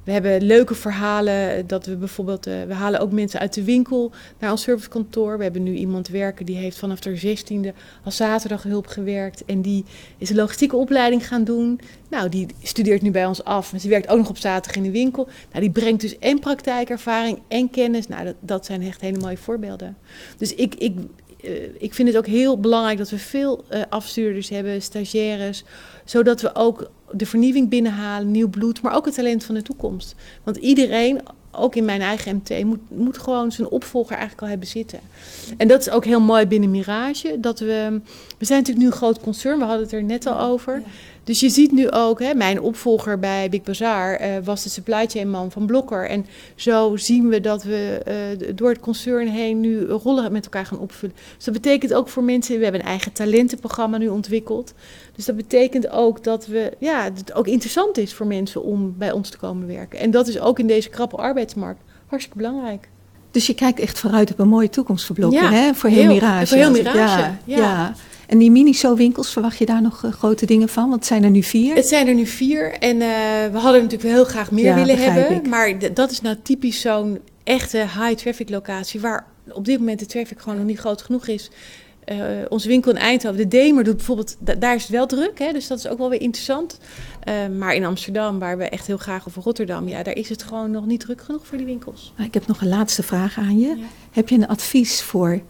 we 0.04 0.12
hebben 0.12 0.44
leuke 0.44 0.76
verhalen. 0.76 1.68
Dat 1.68 1.86
we 1.86 1.96
bijvoorbeeld, 1.96 2.48
uh, 2.48 2.54
we 2.68 2.74
halen 2.74 3.00
ook 3.00 3.12
mensen 3.12 3.40
uit 3.40 3.54
de 3.54 3.64
winkel 3.64 4.12
naar 4.40 4.52
ons 4.52 4.62
servicekantoor. 4.62 5.38
We 5.38 5.44
hebben 5.44 5.64
nu 5.64 5.74
iemand 5.74 6.08
werken 6.08 6.46
die 6.46 6.58
heeft 6.58 6.78
vanaf 6.78 7.00
de 7.00 7.20
16e 7.20 7.76
als 8.04 8.16
zaterdaghulp 8.16 8.88
gewerkt. 8.88 9.46
En 9.46 9.62
die 9.62 9.86
is 10.18 10.30
een 10.30 10.36
logistieke 10.36 10.76
opleiding 10.76 11.28
gaan 11.28 11.44
doen. 11.44 11.80
Nou, 12.10 12.30
die 12.30 12.48
studeert 12.64 13.02
nu 13.02 13.12
bij 13.12 13.26
ons 13.26 13.44
af. 13.44 13.72
Maar 13.72 13.82
ze 13.82 13.88
werkt 13.88 14.08
ook 14.08 14.18
nog 14.18 14.30
op 14.30 14.38
zaterdag 14.38 14.84
in 14.84 14.92
de 14.92 14.98
winkel. 14.98 15.28
Nou, 15.50 15.62
die 15.62 15.72
brengt 15.72 16.02
dus 16.02 16.20
en 16.20 16.40
praktijkervaring 16.40 17.40
en 17.48 17.70
kennis. 17.70 18.08
Nou, 18.08 18.26
dat, 18.26 18.36
dat 18.40 18.66
zijn 18.66 18.82
echt 18.82 19.02
hele 19.02 19.20
mooie 19.20 19.38
voorbeelden. 19.38 19.98
Dus 20.38 20.56
ik, 20.56 20.76
ik, 20.76 20.96
uh, 21.42 21.52
ik 21.78 21.94
vind 21.94 22.08
het 22.08 22.18
ook 22.18 22.28
heel 22.28 22.60
belangrijk 22.60 22.98
dat 22.98 23.10
we 23.10 23.18
veel 23.18 23.66
afstuurders 23.90 24.50
hebben, 24.50 24.82
stagiaires. 24.82 25.64
Zodat 26.06 26.42
we 26.42 26.56
ook 26.56 26.92
de 27.14 27.26
vernieuwing 27.26 27.70
binnenhalen, 27.70 28.32
nieuw 28.32 28.50
bloed, 28.50 28.82
maar 28.82 28.96
ook 28.96 29.06
het 29.06 29.16
talent 29.16 29.44
van 29.44 29.56
de 29.56 29.62
toekomst. 29.62 30.16
Want 30.44 30.58
iedereen, 30.58 31.22
ook 31.52 31.76
in 31.76 31.86
mijn 31.86 32.02
eigen 32.02 32.36
MT, 32.36 32.64
moet, 32.64 32.80
moet 32.88 33.18
gewoon 33.18 33.52
zijn 33.52 33.70
opvolger 33.70 34.12
eigenlijk 34.12 34.42
al 34.42 34.48
hebben 34.48 34.68
zitten. 34.68 35.00
En 35.58 35.68
dat 35.68 35.80
is 35.80 35.90
ook 35.90 36.06
heel 36.06 36.22
mooi 36.22 36.46
binnen 36.46 36.72
Mirage. 36.72 37.40
Dat 37.40 37.60
we, 37.60 38.02
we 38.38 38.46
zijn 38.46 38.60
natuurlijk 38.60 38.86
nu 38.86 38.86
een 38.86 38.98
groot 38.98 39.20
concern, 39.20 39.58
we 39.58 39.64
hadden 39.64 39.84
het 39.84 39.92
er 39.92 40.04
net 40.04 40.26
al 40.26 40.40
over. 40.40 40.84
Dus 41.24 41.40
je 41.40 41.50
ziet 41.50 41.72
nu 41.72 41.90
ook, 41.90 42.20
hè, 42.20 42.34
mijn 42.34 42.62
opvolger 42.62 43.20
bij 43.20 43.50
Big 43.50 43.62
Bazaar 43.62 44.22
uh, 44.22 44.28
was 44.44 44.64
de 44.64 44.70
supply 44.70 45.08
chain 45.08 45.30
man 45.30 45.52
van 45.52 45.66
Blokker. 45.66 46.10
En 46.10 46.26
zo 46.56 46.98
zien 46.98 47.30
we 47.30 47.42
dat 47.42 47.64
we 47.64 48.02
uh, 48.40 48.50
door 48.56 48.70
het 48.70 48.80
concern 48.80 49.28
heen 49.28 49.60
nu 49.60 49.86
rollen 49.86 50.32
met 50.32 50.44
elkaar 50.44 50.66
gaan 50.66 50.80
opvullen. 50.80 51.16
Dus 51.36 51.46
dat 51.46 51.54
betekent 51.54 51.94
ook 51.94 52.08
voor 52.08 52.24
mensen, 52.24 52.58
we 52.58 52.64
hebben 52.64 52.82
een 52.82 52.88
eigen 52.88 53.12
talentenprogramma 53.12 53.98
nu 53.98 54.08
ontwikkeld. 54.08 54.74
Dus 55.16 55.26
dat 55.26 55.36
betekent 55.36 55.90
ook 55.90 56.24
dat 56.24 56.46
we, 56.46 56.72
ja, 56.80 57.04
het 57.04 57.34
ook 57.34 57.48
interessant 57.48 57.98
is 57.98 58.14
voor 58.14 58.28
mensen 58.28 58.64
om 58.64 58.96
bij 58.98 59.12
ons 59.12 59.30
te 59.30 59.38
komen 59.38 59.68
werken. 59.68 60.00
En 60.00 60.12
dat 60.12 60.28
is 60.28 60.40
ook 60.40 60.60
in 60.60 60.68
deze 60.68 60.90
krappe 60.90 61.16
arbeidsmarkt 61.16 61.82
hartstikke 62.08 62.38
belangrijk. 62.38 62.90
Dus 63.32 63.48
je 63.48 63.54
kijkt 63.54 63.80
echt 63.80 64.00
vooruit 64.00 64.32
op 64.32 64.40
een 64.40 64.48
mooie 64.48 64.70
toekomst 64.70 65.06
voor 65.06 65.16
Blokker, 65.16 65.42
ja, 65.42 65.52
hè? 65.52 65.74
Voor 65.74 65.90
heel, 65.90 66.00
heel 66.00 66.14
Mirage. 66.14 66.48
Voor 66.48 66.58
heel 66.58 66.72
Mirage, 66.72 66.98
ja. 66.98 67.38
ja. 67.46 67.58
ja. 67.58 67.94
En 68.32 68.38
die 68.38 68.52
Miniso-winkels, 68.52 69.32
verwacht 69.32 69.58
je 69.58 69.66
daar 69.66 69.82
nog 69.82 70.04
uh, 70.06 70.12
grote 70.12 70.46
dingen 70.46 70.70
van? 70.70 70.84
Want 70.84 70.96
het 70.96 71.06
zijn 71.06 71.24
er 71.24 71.30
nu 71.30 71.44
vier. 71.44 71.76
Het 71.76 71.88
zijn 71.88 72.08
er 72.08 72.14
nu 72.14 72.26
vier. 72.26 72.74
En 72.74 72.96
uh, 72.96 73.02
we 73.52 73.58
hadden 73.58 73.82
natuurlijk 73.82 74.14
heel 74.14 74.24
graag 74.24 74.52
meer 74.52 74.64
Ja, 74.66 74.76
willen 74.76 74.98
hebben. 74.98 75.36
ik. 75.36 75.48
Maar 75.48 75.94
dat 75.94 76.12
is 76.12 76.22
nou 76.22 76.36
typisch 76.44 76.82
zo'n 76.82 77.20
echte 77.44 77.78
high-traffic 77.78 78.50
locatie... 78.50 79.00
waar 79.00 79.26
op 79.54 79.66
dit 79.66 79.80
moment 79.80 80.00
de 80.00 80.06
traffic 80.06 80.40
gewoon 80.40 80.58
nog 80.58 80.68
niet 80.68 80.80
groot 80.80 81.02
genoeg 81.02 81.28
is. 81.28 81.50
Eh, 82.04 82.18
onze 82.50 82.68
winkel 82.68 82.92
in 82.92 82.98
Eindhoven, 82.98 83.38
de 83.38 83.48
Demer 83.48 83.84
doet 83.84 83.96
bijvoorbeeld... 83.98 84.36
da- 84.40 84.56
daar 84.56 84.76
is 84.76 84.82
het 84.82 84.92
wel 84.92 85.06
druk, 85.06 85.40
hè, 85.40 85.52
dus 85.52 85.68
dat 85.68 85.78
is 85.78 85.88
ook 85.88 85.98
wel 85.98 86.10
weer 86.10 86.22
interessant. 86.22 86.80
Eh, 87.24 87.34
maar 87.58 87.74
in 87.76 87.86
Amsterdam, 87.86 88.40
waar 88.40 88.58
we 88.58 88.64
echt 88.64 88.88
heel 88.88 88.98
graag... 88.98 89.26
of 89.26 89.36
Rotterdam, 89.36 89.88
ja, 89.88 90.04
daar 90.04 90.16
is 90.16 90.30
het 90.30 90.44
gewoon 90.44 90.72
nog 90.72 90.86
niet 90.86 91.00
druk 91.00 91.22
genoeg 91.22 91.48
voor 91.48 91.58
die 91.58 91.66
winkels. 91.68 92.14
Ik 92.18 92.34
heb 92.34 92.48
nog 92.48 92.62
een 92.62 92.70
laatste 92.70 93.04
vraag 93.04 93.38
aan 93.38 93.60
je. 93.60 93.68
Ja. 93.68 93.76
Heb 94.12 94.30
je 94.30 94.36
een 94.36 94.48
advies 94.48 95.02
voor 95.02 95.42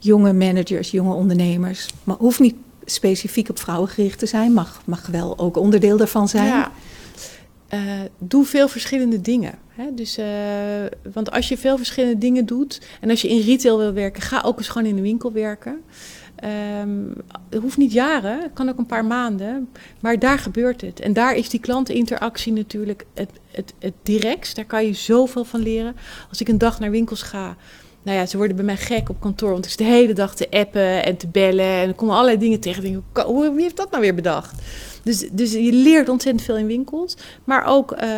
jonge 0.00 0.32
managers, 0.32 0.90
jonge 0.90 1.14
ondernemers? 1.14 1.88
Maar 2.04 2.16
hoeft 2.16 2.40
niet 2.40 2.54
specifiek 2.84 3.48
op 3.48 3.58
vrouwen 3.58 3.88
gericht 3.88 4.18
te 4.18 4.26
zijn. 4.26 4.52
Mag, 4.52 4.82
mag 4.84 5.06
wel 5.06 5.38
ook 5.38 5.56
onderdeel 5.56 5.96
daarvan 5.96 6.28
zijn. 6.28 6.46
Ja. 6.46 6.72
Eh, 7.68 7.80
doe 8.18 8.44
veel 8.44 8.68
verschillende 8.68 9.20
dingen. 9.20 9.54
Hè? 9.68 9.94
Dus, 9.94 10.16
eh, 10.16 10.26
want 11.12 11.30
als 11.30 11.48
je 11.48 11.58
veel 11.58 11.76
verschillende 11.76 12.18
dingen 12.18 12.46
doet 12.46 12.80
en 13.00 13.10
als 13.10 13.22
je 13.22 13.28
in 13.28 13.40
retail 13.40 13.78
wil 13.78 13.92
werken, 13.92 14.22
ga 14.22 14.42
ook 14.44 14.58
eens 14.58 14.68
gewoon 14.68 14.88
in 14.88 14.96
de 14.96 15.02
winkel 15.02 15.32
werken. 15.32 15.80
Ehm, 16.36 17.08
het 17.50 17.60
hoeft 17.62 17.76
niet 17.76 17.92
jaren, 17.92 18.42
het 18.42 18.52
kan 18.52 18.68
ook 18.68 18.78
een 18.78 18.86
paar 18.86 19.04
maanden, 19.04 19.68
maar 20.00 20.18
daar 20.18 20.38
gebeurt 20.38 20.80
het. 20.80 21.00
En 21.00 21.12
daar 21.12 21.34
is 21.34 21.48
die 21.48 21.60
klanteninteractie 21.60 22.52
natuurlijk 22.52 23.06
het, 23.14 23.30
het, 23.50 23.74
het 23.78 23.94
directst. 24.02 24.56
Daar 24.56 24.64
kan 24.64 24.86
je 24.86 24.92
zoveel 24.92 25.44
van 25.44 25.60
leren. 25.60 25.96
Als 26.28 26.40
ik 26.40 26.48
een 26.48 26.58
dag 26.58 26.80
naar 26.80 26.90
winkels 26.90 27.22
ga, 27.22 27.56
nou 28.10 28.22
ja, 28.22 28.28
ze 28.28 28.36
worden 28.36 28.56
bij 28.56 28.64
mij 28.64 28.76
gek 28.76 29.08
op 29.08 29.20
kantoor, 29.20 29.50
want 29.50 29.64
ik 29.64 29.70
zit 29.70 29.78
de 29.78 29.84
hele 29.84 30.12
dag 30.12 30.34
te 30.34 30.50
appen 30.50 31.04
en 31.04 31.16
te 31.16 31.26
bellen 31.28 31.64
en 31.64 31.88
er 31.88 31.94
komen 31.94 32.14
allerlei 32.14 32.38
dingen 32.38 32.60
tegen. 32.60 32.84
Ik 32.84 32.92
denk, 32.92 33.26
hoe- 33.26 33.52
wie 33.54 33.62
heeft 33.62 33.76
dat 33.76 33.90
nou 33.90 34.02
weer 34.02 34.14
bedacht? 34.14 34.54
Dus, 35.02 35.28
dus 35.32 35.52
je 35.52 35.72
leert 35.72 36.08
ontzettend 36.08 36.44
veel 36.44 36.56
in 36.56 36.66
winkels. 36.66 37.16
Maar 37.44 37.64
ook, 37.66 37.92
eh, 37.92 38.08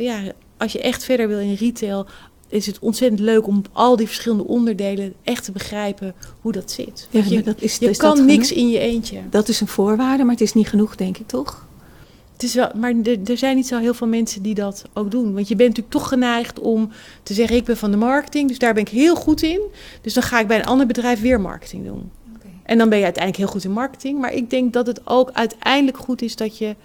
ja, 0.00 0.20
als 0.56 0.72
je 0.72 0.80
echt 0.80 1.04
verder 1.04 1.28
wil 1.28 1.38
in 1.38 1.54
retail, 1.54 2.06
is 2.48 2.66
het 2.66 2.78
ontzettend 2.78 3.20
leuk 3.20 3.46
om 3.46 3.62
al 3.72 3.96
die 3.96 4.06
verschillende 4.06 4.44
onderdelen 4.46 5.14
echt 5.22 5.44
te 5.44 5.52
begrijpen 5.52 6.14
hoe 6.40 6.52
dat 6.52 6.70
zit. 6.70 7.08
Ja, 7.10 7.22
je 7.28 7.42
dat 7.42 7.60
is, 7.62 7.76
je 7.76 7.90
is 7.90 7.96
kan 7.98 8.16
dat 8.16 8.26
niks 8.26 8.48
genoeg? 8.48 8.64
in 8.64 8.70
je 8.70 8.78
eentje. 8.78 9.18
Dat 9.30 9.48
is 9.48 9.60
een 9.60 9.68
voorwaarde, 9.68 10.22
maar 10.24 10.32
het 10.32 10.42
is 10.42 10.52
niet 10.54 10.68
genoeg, 10.68 10.96
denk 10.96 11.18
ik 11.18 11.26
toch? 11.26 11.63
Is 12.44 12.54
wel, 12.54 12.70
maar 12.74 12.94
er, 13.24 13.36
zijn 13.36 13.56
niet 13.56 13.66
zo 13.66 13.78
heel 13.78 13.94
veel 13.94 14.06
mensen 14.06 14.42
die 14.42 14.54
dat 14.54 14.84
ook 14.92 15.10
doen. 15.10 15.34
Want 15.34 15.48
je 15.48 15.56
bent 15.56 15.68
natuurlijk 15.68 15.96
toch 15.96 16.08
geneigd 16.08 16.60
om 16.60 16.90
te 17.22 17.34
zeggen: 17.34 17.56
ik 17.56 17.64
ben 17.64 17.76
van 17.76 17.90
de 17.90 17.96
marketing, 17.96 18.48
dus 18.48 18.58
daar 18.58 18.74
ben 18.74 18.82
ik 18.82 18.88
heel 18.88 19.14
goed 19.14 19.42
in. 19.42 19.60
Dus 20.00 20.14
dan 20.14 20.22
ga 20.22 20.40
ik 20.40 20.46
bij 20.46 20.58
een 20.58 20.66
ander 20.66 20.86
bedrijf 20.86 21.20
weer 21.20 21.40
marketing 21.40 21.84
doen. 21.84 22.10
En 22.62 22.78
dan 22.78 22.88
ben 22.88 22.98
je 22.98 23.04
uiteindelijk 23.04 23.44
heel 23.44 23.52
goed 23.52 23.64
in 23.64 23.70
marketing. 23.70 24.20
Maar 24.20 24.32
ik 24.32 24.50
denk 24.50 24.72
dat 24.72 24.86
het 24.86 25.00
ook 25.04 25.30
uiteindelijk 25.32 25.98
goed 25.98 26.22
is 26.22 26.36
dat 26.36 26.58
je 26.58 26.76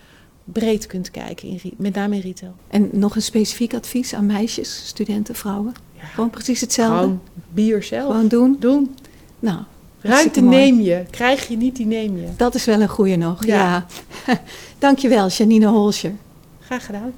breed 0.43 0.87
kunt 0.87 1.11
kijken, 1.11 1.47
in, 1.47 1.73
met 1.77 1.95
name 1.95 2.15
in 2.15 2.21
retail. 2.21 2.55
En 2.67 2.89
nog 2.91 3.15
een 3.15 3.21
specifiek 3.21 3.73
advies 3.73 4.13
aan 4.13 4.25
meisjes, 4.25 4.87
studenten, 4.87 5.35
vrouwen? 5.35 5.73
Ja. 5.99 6.05
Gewoon 6.05 6.29
precies 6.29 6.61
hetzelfde? 6.61 6.95
Gewoon 6.97 7.21
be 7.53 7.65
yourself. 7.65 8.11
Gewoon 8.11 8.27
doen? 8.27 8.57
doen. 8.59 8.95
Nou, 9.39 9.59
Ruimte 10.01 10.41
neem 10.41 10.81
je. 10.81 11.05
Krijg 11.09 11.47
je 11.47 11.57
niet, 11.57 11.75
die 11.75 11.85
neem 11.85 12.17
je. 12.17 12.27
Dat 12.37 12.55
is 12.55 12.65
wel 12.65 12.81
een 12.81 12.89
goeie 12.89 13.17
nog, 13.17 13.45
ja. 13.45 13.85
Ja. 14.25 14.41
Dankjewel, 14.79 15.27
Janine 15.27 15.67
Holscher. 15.67 16.15
Graag 16.59 16.85
gedaan. 16.85 17.13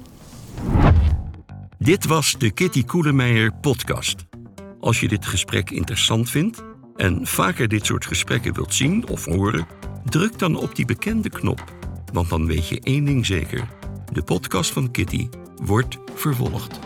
Dit 1.78 2.06
was 2.06 2.34
de 2.38 2.50
Kitty 2.50 2.84
Koelemeijer 2.84 3.52
podcast. 3.60 4.24
Als 4.80 5.00
je 5.00 5.08
dit 5.08 5.26
gesprek 5.26 5.70
interessant 5.70 6.30
vindt 6.30 6.62
en 6.96 7.26
vaker 7.26 7.68
dit 7.68 7.86
soort 7.86 8.06
gesprekken 8.06 8.54
wilt 8.54 8.74
zien 8.74 9.08
of 9.08 9.24
horen, 9.24 9.66
druk 10.04 10.38
dan 10.38 10.56
op 10.56 10.76
die 10.76 10.84
bekende 10.84 11.28
knop. 11.28 11.64
Want 12.12 12.28
dan 12.28 12.46
weet 12.46 12.68
je 12.68 12.80
één 12.82 13.04
ding 13.04 13.26
zeker: 13.26 13.68
de 14.12 14.22
podcast 14.22 14.72
van 14.72 14.90
Kitty 14.90 15.28
wordt 15.64 15.98
vervolgd. 16.14 16.78